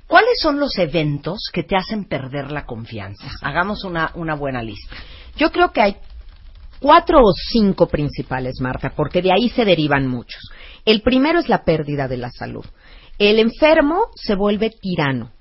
[0.08, 3.28] ¿cuáles son los eventos que te hacen perder la confianza?
[3.42, 4.96] Hagamos una, una buena lista.
[5.36, 5.98] Yo creo que hay
[6.80, 10.42] cuatro o cinco principales, Marta, porque de ahí se derivan muchos.
[10.86, 12.66] El primero es la pérdida de la salud.
[13.20, 15.32] El enfermo se vuelve tirano.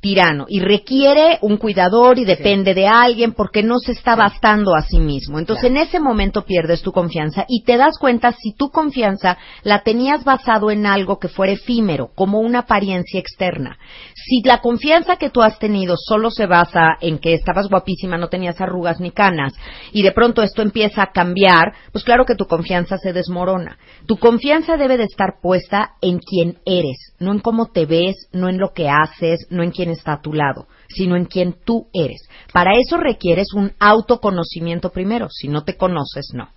[0.00, 4.82] Tirano y requiere un cuidador y depende de alguien porque no se está bastando a
[4.82, 5.38] sí mismo.
[5.38, 9.82] Entonces en ese momento pierdes tu confianza y te das cuenta si tu confianza la
[9.82, 13.78] tenías basado en algo que fuera efímero, como una apariencia externa.
[14.14, 18.28] Si la confianza que tú has tenido solo se basa en que estabas guapísima, no
[18.28, 19.52] tenías arrugas ni canas,
[19.92, 23.78] y de pronto esto empieza a cambiar, pues claro que tu confianza se desmorona.
[24.06, 28.48] Tu confianza debe de estar puesta en quién eres, no en cómo te ves, no
[28.48, 31.88] en lo que haces, no en quién está a tu lado, sino en quién tú
[31.92, 32.28] eres.
[32.52, 35.28] Para eso requieres un autoconocimiento primero.
[35.30, 36.48] Si no te conoces, no.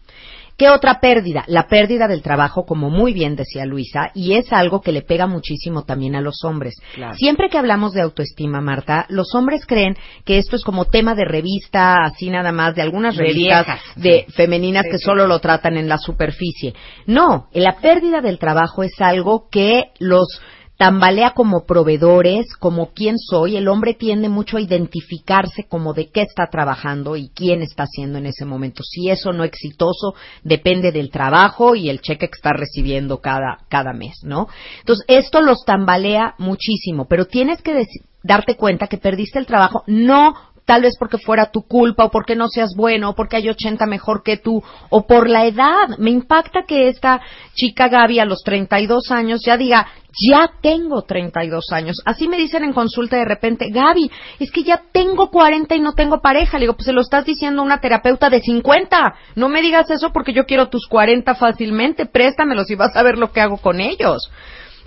[0.58, 1.44] ¿Qué otra pérdida?
[1.48, 5.26] La pérdida del trabajo, como muy bien decía Luisa, y es algo que le pega
[5.26, 6.76] muchísimo también a los hombres.
[6.94, 7.16] Claro.
[7.16, 11.26] Siempre que hablamos de autoestima, Marta, los hombres creen que esto es como tema de
[11.26, 15.26] revista, así nada más, de algunas De revistas viejas, de femeninas Sí, que sí, solo
[15.26, 16.76] lo tratan en la superficie.
[17.08, 20.40] No, la pérdida del trabajo es algo que los
[20.84, 23.56] tambalea como proveedores, como quién soy.
[23.56, 28.18] El hombre tiende mucho a identificarse como de qué está trabajando y quién está haciendo
[28.18, 28.84] en ese momento.
[28.84, 33.94] Si eso no exitoso, depende del trabajo y el cheque que está recibiendo cada, cada
[33.94, 34.50] mes, ¿no?
[34.80, 37.86] Entonces, esto los tambalea muchísimo, pero tienes que
[38.22, 40.34] darte cuenta que perdiste el trabajo no
[40.66, 43.86] tal vez porque fuera tu culpa o porque no seas bueno o porque hay 80
[43.86, 45.98] mejor que tú o por la edad.
[45.98, 47.22] Me impacta que esta
[47.54, 49.88] chica Gaby a los 32 años ya diga,
[50.30, 51.98] ya tengo 32 años.
[52.06, 55.94] Así me dicen en consulta de repente, Gaby, es que ya tengo 40 y no
[55.94, 56.58] tengo pareja.
[56.58, 59.16] Le digo, pues se lo estás diciendo a una terapeuta de 50.
[59.36, 62.06] No me digas eso porque yo quiero tus 40 fácilmente.
[62.06, 64.30] Préstamelos y vas a ver lo que hago con ellos.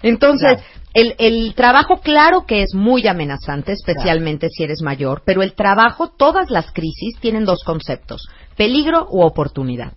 [0.03, 0.59] Entonces,
[0.95, 6.09] el, el trabajo, claro que es muy amenazante, especialmente si eres mayor, pero el trabajo,
[6.17, 9.93] todas las crisis tienen dos conceptos, peligro u oportunidad.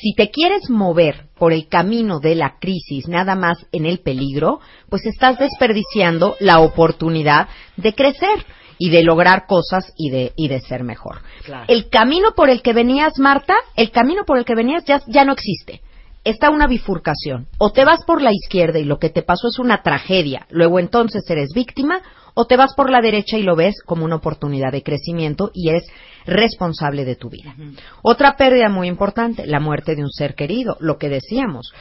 [0.00, 4.60] Si te quieres mover por el camino de la crisis nada más en el peligro,
[4.88, 8.44] pues estás desperdiciando la oportunidad de crecer
[8.78, 11.20] y de lograr cosas y de, y de ser mejor.
[11.44, 11.64] Claro.
[11.68, 15.24] El camino por el que venías, Marta, el camino por el que venías ya, ya
[15.24, 15.80] no existe
[16.24, 17.46] está una bifurcación.
[17.58, 20.78] O te vas por la izquierda y lo que te pasó es una tragedia, luego
[20.78, 22.00] entonces eres víctima,
[22.34, 25.68] o te vas por la derecha y lo ves como una oportunidad de crecimiento y
[25.68, 25.84] eres
[26.26, 27.54] responsable de tu vida.
[28.02, 31.72] Otra pérdida muy importante, la muerte de un ser querido, lo que decíamos.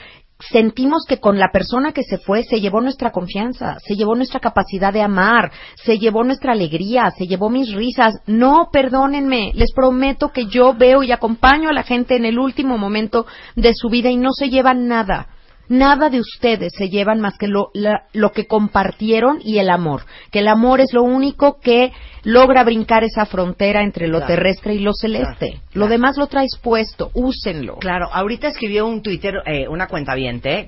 [0.52, 4.40] Sentimos que con la persona que se fue se llevó nuestra confianza, se llevó nuestra
[4.40, 8.15] capacidad de amar, se llevó nuestra alegría, se llevó mis risas.
[8.28, 12.78] No, perdónenme, les prometo que yo veo y acompaño a la gente en el último
[12.78, 13.26] momento
[13.56, 15.28] de su vida y no se llevan nada.
[15.73, 20.05] Nada de ustedes se llevan más que lo, la- lo que compartieron y el amor.
[20.31, 21.91] Que el amor es lo único que
[22.23, 24.33] logra brincar esa frontera entre lo Claro.
[24.35, 25.61] terrestre y lo celeste.
[25.73, 27.77] Lo demás lo traes puesto, úsenlo.
[27.77, 30.13] Claro, ahorita escribió un Twitter, eh, una cuenta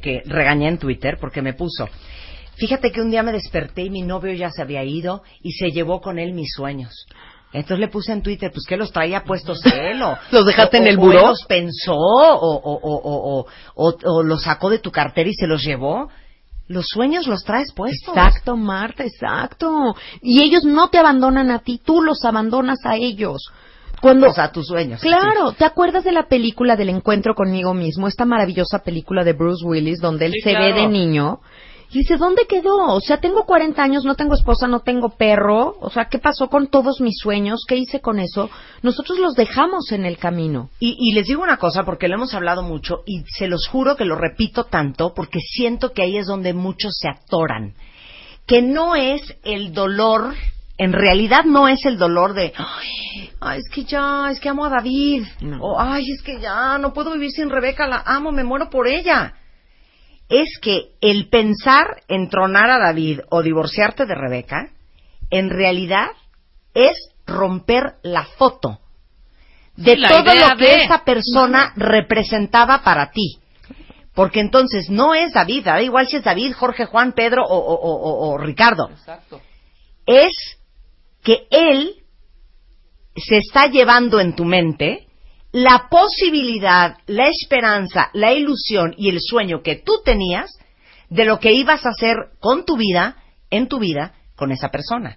[0.02, 1.88] que regañé en Twitter porque me puso.
[2.56, 5.69] Fíjate que un día me desperté y mi novio ya se había ido y se
[5.69, 7.06] llevó con él mis sueños.
[7.56, 10.82] Entonces le puse en Twitter, pues que los traía puestos él o ¿Los dejaste o-
[10.82, 11.19] en el o buró?
[11.19, 13.45] él los pensó o, o, o, o, o-
[13.76, 16.10] o- o los sacó de tu cartera y se los llevó.
[16.68, 18.15] Los sueños los traes puestos.
[18.15, 19.95] Exacto, Marta, exacto.
[20.22, 23.40] Y ellos no te abandonan a ti, tú los abandonas a ellos.
[24.02, 24.99] Cuando, O sea, tus sueños.
[25.02, 28.07] Claro, ¿te acuerdas de la película del encuentro conmigo mismo?
[28.07, 31.40] Esta maravillosa película de Bruce Willis donde él Sí, se ve de niño.
[31.96, 32.94] Y dice, ¿dónde quedó?
[32.94, 35.78] O sea, tengo 40 años, no tengo esposa, no tengo perro.
[35.80, 37.64] O sea, ¿qué pasó con todos mis sueños?
[37.66, 38.50] ¿Qué hice con eso?
[38.82, 40.70] Nosotros los dejamos en el camino.
[40.82, 43.96] Y, y les digo una cosa, porque lo hemos hablado mucho, y se los juro
[43.96, 47.76] que lo repito tanto, porque siento que ahí es donde muchos se atoran.
[48.46, 50.34] Que no es el dolor,
[50.78, 54.66] en realidad no es el dolor de, ay, ay, es que ya, es que amo
[54.66, 55.24] a David,
[55.62, 58.86] o ay, es que ya, no puedo vivir sin Rebeca, la amo, me muero por
[58.86, 59.36] ella.
[60.30, 64.72] Es que el pensar en tronar a David o divorciarte de Rebeca,
[65.30, 66.08] en realidad
[66.74, 68.80] es romper la foto
[69.76, 73.38] de Sí, la todo lo que de- esa persona representaba para ti.
[74.14, 77.76] Porque entonces no es David, da igual si es David, Jorge, Juan, Pedro o, o-
[77.76, 78.90] o- o- o Ricardo.
[78.92, 79.42] Exacto.
[80.06, 80.32] Es
[81.24, 81.96] que él
[83.16, 85.05] se está llevando en tu mente
[85.56, 90.52] la posibilidad, la esperanza, la ilusión y el sueño que tú tenías
[91.10, 93.15] de lo que ibas a hacer con tu vida,
[93.49, 95.15] en tu vida, con esa persona.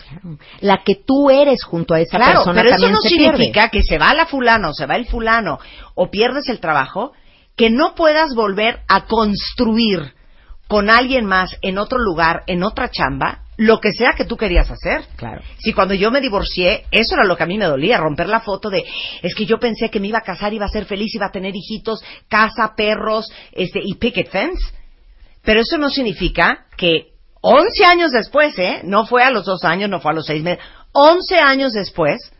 [0.60, 3.70] La que tú eres junto a esa Claro, persona pero eso no se significa pierde.
[3.72, 5.58] que se va la fulano, o se va el fulano,
[5.96, 7.10] o pierdes el trabajo,
[7.56, 10.14] que no puedas volver a construir
[10.68, 14.70] con alguien más en otro lugar, en otra chamba, lo que sea que tú querías
[14.70, 15.04] hacer.
[15.16, 15.42] Claro.
[15.58, 18.40] Si cuando yo me divorcié, eso era lo que a mí me dolía, romper la
[18.40, 18.84] foto de,
[19.20, 21.32] es que yo pensé que me iba a casar, iba a ser feliz, iba a
[21.32, 24.64] tener hijitos, casa, perros, este, y picket fence.
[25.42, 27.08] Pero eso no significa que
[27.40, 28.80] 11 años después, ¿eh?
[28.84, 30.64] No fue a los dos años, no fue a los seis meses.
[30.92, 32.32] 11 años después,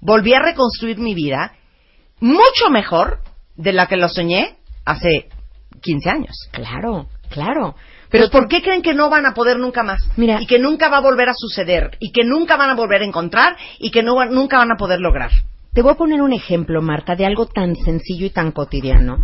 [0.00, 1.54] volví a reconstruir mi vida
[2.20, 3.20] mucho mejor
[3.56, 5.28] de la que lo soñé hace
[5.80, 6.36] 15 años.
[6.52, 7.74] Claro, claro.
[8.10, 10.00] Pero ¿por qué creen que no van a poder nunca más?
[10.16, 13.02] Mira- y que nunca va a volver a suceder, y que nunca van a volver
[13.02, 15.30] a encontrar, y que no, nunca van a poder lograr.
[15.74, 19.18] Te voy a poner un ejemplo, Marta, de algo tan sencillo y tan cotidiano.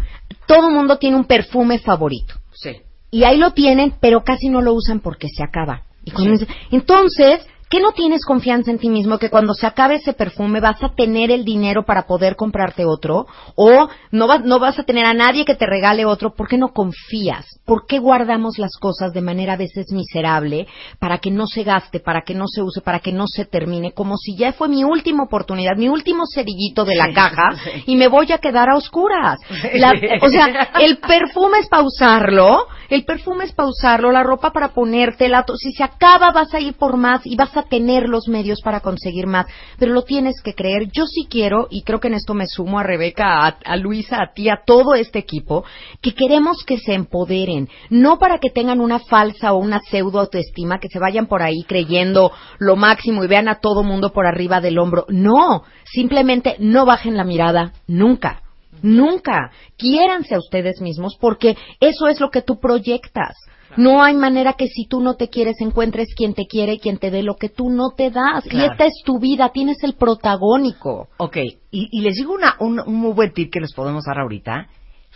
[0.47, 2.35] Todo mundo tiene un perfume favorito.
[2.52, 2.76] Sí.
[3.10, 5.82] Y ahí lo tienen, pero casi no lo usan porque se acaba.
[6.05, 10.12] Y cuando Entonces, ¿qué no tienes confianza en ti mismo que cuando se acabe ese
[10.12, 13.26] perfume vas a tener el dinero para poder comprarte otro?
[13.56, 16.34] ¿O no, vas no vas a tener a nadie que te regale otro?
[16.36, 17.44] ¿Por qué no confías?
[17.66, 20.68] ¿Por qué guardamos las cosas de manera a veces miserable
[21.01, 23.90] para que no se gaste, para que no se use, para que no se termine?
[23.90, 27.56] Como si ya fue mi última oportunidad, mi último cerillito de la caja
[27.86, 29.40] y me voy a quedar a oscuras.
[29.72, 34.53] La- o sea, el perfume es para usarlo, el perfume es para usarlo, la ropa
[34.53, 38.29] para ponértela, si se acaba vas a ir por más y vas a tener los
[38.29, 39.47] medios para conseguir más,
[39.81, 40.89] pero lo tienes que creer.
[40.93, 44.23] Yo sí quiero, y creo que en esto me sumo a Rebeca, a, a Luisa,
[44.23, 45.65] a ti, a todo este equipo,
[46.01, 50.79] que queremos que se empoderen, no para que tengan una falsa o una pseudo autoestima,
[50.79, 52.31] que se vayan por ahí creyendo
[52.61, 55.05] lo máximo y vean a todo mundo por arriba del hombro.
[55.09, 58.44] No, simplemente no bajen la mirada nunca.
[58.85, 59.51] Nunca.
[59.77, 63.36] Quiéranse a ustedes mismos porque eso es lo que tú proyectas.
[63.77, 66.98] No hay manera que si tú no te quieres encuentres quien te quiere y quien
[66.98, 68.44] te dé lo que tú no te das.
[68.52, 71.09] Y esta es tu vida, tienes el protagónico.
[71.16, 74.20] Ok, y, y les digo una, un, un muy buen tip que les podemos dar
[74.20, 74.69] ahorita.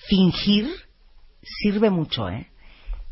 [0.09, 0.69] Fingir
[1.43, 2.49] sirve mucho, ¿eh?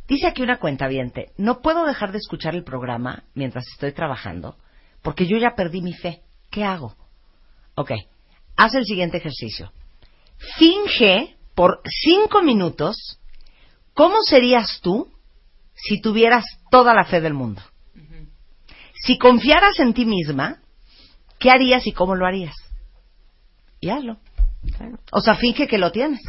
[0.08, 0.88] Dice aquí una cuenta
[1.36, 4.56] no puedo dejar de escuchar el programa mientras estoy trabajando
[5.06, 6.22] porque yo ya perdí mi fe.
[6.50, 6.96] ¿Qué hago?
[7.76, 7.92] Ok,
[8.56, 9.70] haz el siguiente ejercicio.
[10.58, 13.18] Finge por cinco minutos
[13.94, 15.10] cómo serías tú
[15.74, 17.62] si tuvieras toda la fe del mundo.
[18.94, 20.62] Si confiaras en ti misma,
[21.38, 22.54] ¿qué harías y cómo lo harías?
[23.80, 24.18] Y hazlo.
[25.12, 26.20] O sea, finge que lo tienes.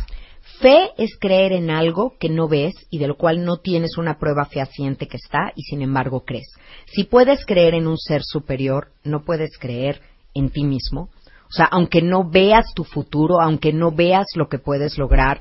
[0.60, 4.18] Fe es creer en algo que no ves y de lo cual no tienes una
[4.18, 6.48] prueba fehaciente que está y sin embargo crees.
[6.88, 10.02] Si puedes creer en un ser superior, no puedes creer
[10.34, 11.10] en ti mismo.
[11.50, 15.40] O sea, aunque no veas tu futuro, aunque no veas lo que puedes lograr,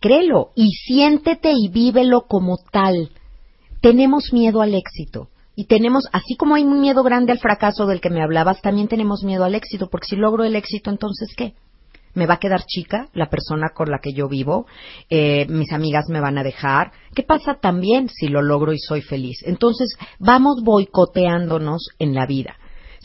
[0.00, 3.10] créelo y siéntete y vívelo como tal.
[3.80, 5.28] Tenemos miedo al éxito.
[5.54, 8.88] Y tenemos, así como hay un miedo grande al fracaso del que me hablabas, también
[8.88, 11.54] tenemos miedo al éxito, porque si logro el éxito, entonces ¿qué?
[12.16, 14.66] me va a quedar chica la persona con la que yo vivo,
[15.10, 16.90] eh, mis amigas me van a dejar.
[17.14, 19.38] ¿Qué pasa también si lo logro y soy feliz?
[19.44, 22.56] Entonces, vamos boicoteándonos en la vida.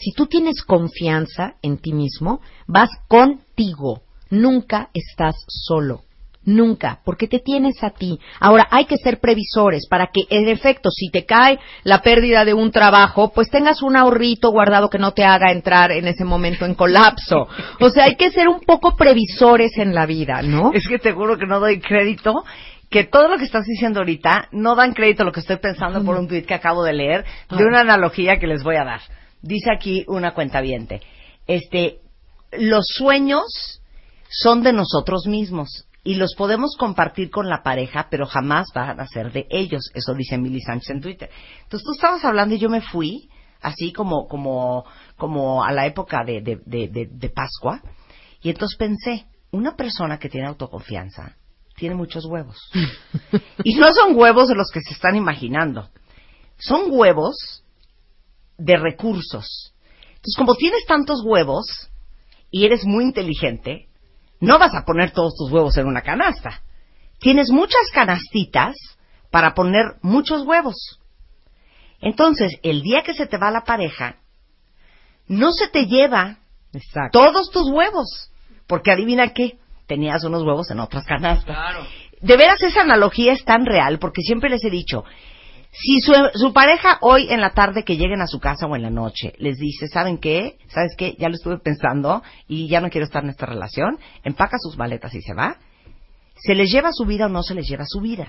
[0.02, 4.02] Si tú tienes confianza en ti mismo, vas contigo.
[4.32, 6.02] Nunca estás solo.
[6.44, 8.20] Nunca, porque te tienes a ti.
[8.40, 12.56] Ahora, hay que ser previsores para que, en efecto, si te cae la pérdida de
[12.56, 16.66] un trabajo, pues tengas un ahorrito guardado que no te haga entrar en ese momento
[16.66, 17.48] en colapso.
[17.80, 20.72] O sea, hay que ser un poco previsores en la vida, ¿no?
[20.74, 22.44] Es que te juro que no doy crédito
[22.90, 26.04] que todo lo que estás diciendo ahorita no dan crédito a lo que estoy pensando
[26.04, 29.02] por un tweet que acabo de leer de una analogía que les voy a dar.
[29.42, 30.62] Dice aquí una cuenta
[31.48, 32.00] Este,
[32.52, 33.82] los sueños
[34.30, 39.08] son de nosotros mismos y los podemos compartir con la pareja, pero jamás van a
[39.08, 39.92] ser de ellos.
[39.94, 41.30] Eso dice Milly Sánchez en Twitter.
[41.64, 43.30] Entonces tú estabas hablando y yo me fui,
[43.62, 44.86] así como, como,
[45.18, 47.82] como a la época de, de, de, de- de Pascua,
[48.42, 51.36] y entonces pensé, una persona que tiene autoconfianza
[51.76, 52.58] tiene muchos huevos.
[53.64, 55.90] y no son huevos de los que se están imaginando.
[56.58, 57.64] Son huevos
[58.64, 59.74] de recursos.
[60.08, 61.90] Entonces, como tienes tantos huevos
[62.52, 63.88] y eres muy inteligente,
[64.40, 66.62] no vas a poner todos tus huevos en una canasta.
[67.20, 68.76] Tienes muchas canastitas
[69.32, 71.00] para poner muchos huevos.
[72.02, 74.18] Entonces, el día que se te va la pareja,
[75.28, 76.40] no se te lleva
[77.12, 78.32] todos tus huevos.
[78.68, 81.58] Porque adivina qué, tenías unos huevos en otras canastas.
[82.22, 85.04] De veras esa analogía es tan real porque siempre les he dicho,
[85.72, 88.82] si su, su pareja hoy en la tarde que lleguen a su casa o en
[88.82, 90.58] la noche les dice, ¿saben qué?
[90.68, 91.16] ¿Sabes qué?
[91.18, 95.14] Ya lo estuve pensando y ya no quiero estar en esta relación, empaca sus maletas
[95.16, 95.58] y se va,
[96.36, 98.28] ¿se les lleva su vida o no se les lleva su vida?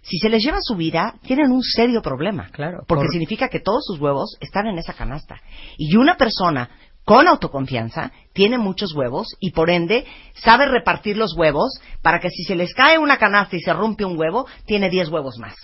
[0.00, 2.48] Si se les lleva su vida, tienen un serio problema.
[2.50, 2.78] Claro.
[2.88, 5.36] Porque Por- significa que todos sus huevos están en esa canasta.
[5.78, 6.70] Y una persona
[7.04, 10.04] con autoconfianza tiene muchos huevos y por ende
[10.34, 14.04] sabe repartir los huevos para que si se les cae una canasta y se rompe
[14.04, 15.54] un huevo, tiene 10 huevos más.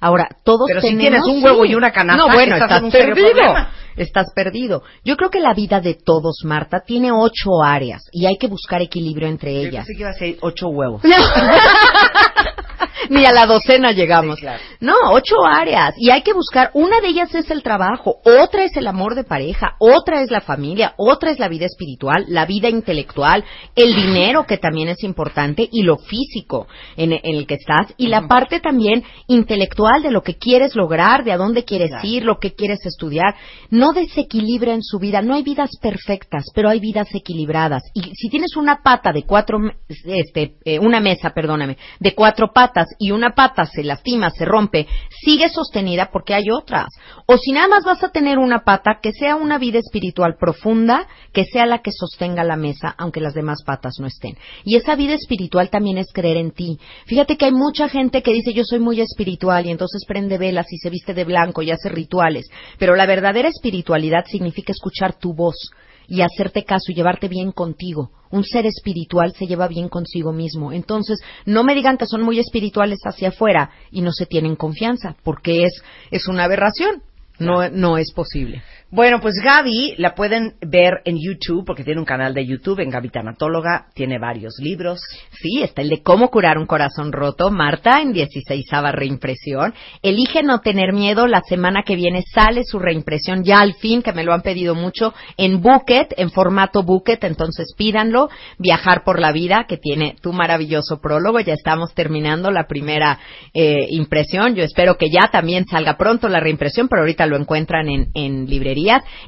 [0.00, 1.24] Ahora, todos Pero si tenemos...
[1.24, 3.54] tienes un huevo y una canasta, No, bueno, estás estás, perdido.
[3.96, 4.82] Estás perdido.
[5.04, 8.80] Yo creo que la vida de todos, Marta, tiene ocho áreas y hay que buscar
[8.80, 9.86] equilibrio entre Yo ellas.
[9.86, 11.02] pensé que iba a ser 8 huevos.
[13.10, 14.36] Ni a la docena llegamos.
[14.36, 14.62] Sí, claro.
[14.80, 15.94] No, ocho áreas.
[15.98, 19.24] Y hay que buscar, una de ellas es el trabajo, otra es el amor de
[19.24, 23.44] pareja, otra es la familia, otra es la vida espiritual, la vida intelectual,
[23.74, 28.08] el dinero que también es importante y lo físico en, en el que estás y
[28.08, 32.38] la parte también intelectual de lo que quieres lograr, de a dónde quieres ir, lo
[32.38, 33.34] que quieres estudiar.
[33.70, 35.22] No desequilibra en su vida.
[35.22, 37.82] No hay vidas perfectas, pero hay vidas equilibradas.
[37.94, 42.67] Y si tienes una pata de cuatro, este, eh, una mesa, perdóname, de cuatro patas
[42.98, 44.86] y una pata se lastima, se rompe,
[45.22, 46.86] sigue sostenida porque hay otras.
[47.26, 51.06] O si nada más vas a tener una pata, que sea una vida espiritual profunda,
[51.32, 54.36] que sea la que sostenga la mesa, aunque las demás patas no estén.
[54.64, 56.78] Y esa vida espiritual también es creer en ti.
[57.06, 60.66] Fíjate que hay mucha gente que dice yo soy muy espiritual y entonces prende velas
[60.72, 62.48] y se viste de blanco y hace rituales.
[62.78, 65.70] Pero la verdadera espiritualidad significa escuchar tu voz
[66.08, 68.10] y hacerte caso y llevarte bien contigo.
[68.30, 70.72] Un ser espiritual se lleva bien consigo mismo.
[70.72, 75.16] Entonces, no me digan que son muy espirituales hacia afuera y no se tienen confianza,
[75.22, 77.02] porque es, es una aberración.
[77.38, 78.62] No, no es posible.
[78.90, 82.88] Bueno, pues Gaby la pueden ver en YouTube, porque tiene un canal de YouTube, en
[82.88, 84.98] Gaby Tanatóloga, tiene varios libros.
[85.30, 89.74] Sí, está el de cómo curar un corazón roto, Marta, en 16 reimpresión.
[90.00, 94.14] Elige no tener miedo, la semana que viene sale su reimpresión, ya al fin, que
[94.14, 98.30] me lo han pedido mucho, en Bucket, en formato Bucket, entonces pídanlo.
[98.58, 103.18] Viajar por la vida, que tiene tu maravilloso prólogo, ya estamos terminando la primera
[103.52, 104.54] eh, impresión.
[104.54, 108.46] Yo espero que ya también salga pronto la reimpresión, pero ahorita lo encuentran en, en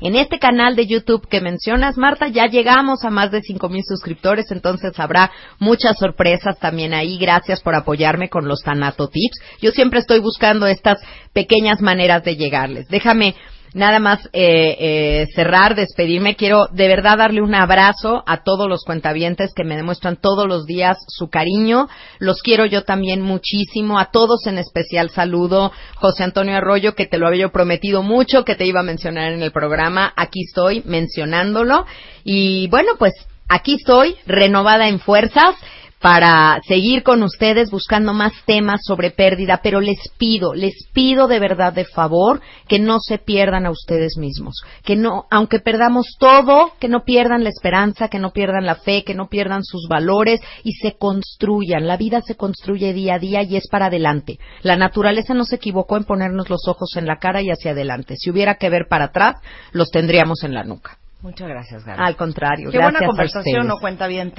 [0.01, 3.83] En este canal de YouTube que mencionas, Marta, ya llegamos a más de cinco mil
[3.85, 7.19] suscriptores, entonces habrá muchas sorpresas también ahí.
[7.19, 9.41] Gracias por apoyarme con los Tanato Tips.
[9.61, 11.01] Yo siempre estoy buscando estas
[11.33, 12.89] pequeñas maneras de llegarles.
[12.89, 13.35] Déjame
[13.75, 16.37] nada más eh, eh, cerrar, despedirme.
[16.37, 20.67] Quiero de verdad darle un abrazo a todos los cuentavientes que me demuestran todos los
[20.67, 21.89] días su cariño.
[22.19, 23.99] Los quiero yo también muchísimo.
[23.99, 25.73] A todos en especial saludo.
[25.97, 29.33] José Antonio Arroyo, que te lo había yo prometido mucho, que te iba a mencionar
[29.33, 30.13] en el programa.
[30.17, 31.87] Aquí estoy mencionándolo.
[32.25, 33.15] Y bueno, pues
[33.49, 35.57] aquí estoy, renovada en fuerzas
[36.01, 41.39] para seguir con ustedes buscando más temas sobre pérdida, pero les pido, les pido de
[41.39, 46.73] verdad de favor que no se pierdan a ustedes mismos, que no, aunque perdamos todo,
[46.81, 50.41] que no pierdan la esperanza, que no pierdan la fe, que no pierdan sus valores
[50.65, 51.87] y se construyan.
[51.87, 54.39] La vida se construye día a día y es para adelante.
[54.63, 58.17] La naturaleza no se equivocó en ponernos los ojos en la cara y hacia adelante.
[58.17, 59.37] Si hubiera que ver para atrás,
[59.73, 60.99] los tendríamos en la nuca.
[61.23, 62.03] Muchas gracias, Gaby.
[62.03, 63.67] Al contrario, Qué gracias buena conversación.
[63.67, 64.33] ¿no, cuenta bien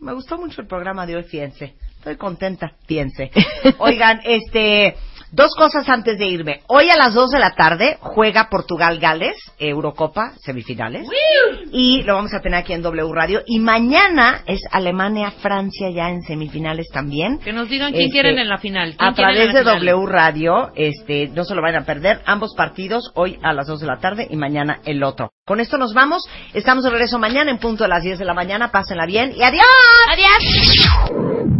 [0.00, 1.74] Me gustó mucho el programa de hoy, fíjense.
[1.98, 3.30] Estoy contenta, fíjense.
[3.78, 4.96] Oigan, este,
[5.32, 6.60] dos cosas antes de irme.
[6.68, 11.08] Hoy a las 2 de la tarde juega Portugal-Gales, Eurocopa, semifinales.
[11.72, 13.42] Y lo vamos a tener aquí en W Radio.
[13.46, 17.38] Y mañana es Alemania-Francia ya en semifinales también.
[17.38, 18.96] Que nos digan quién Este, quieren en la final.
[18.96, 19.80] ¿Quién A través de final?
[19.80, 22.20] W Radio, este, no se lo vayan a perder.
[22.26, 25.30] Ambos partidos hoy a las 2 de la tarde y mañana el otro.
[25.44, 26.24] Con esto nos vamos.
[26.54, 28.70] Estamos de regreso mañana en punto a las 10 de la mañana.
[28.70, 29.64] Pásenla bien y adiós.
[30.12, 31.55] Adiós.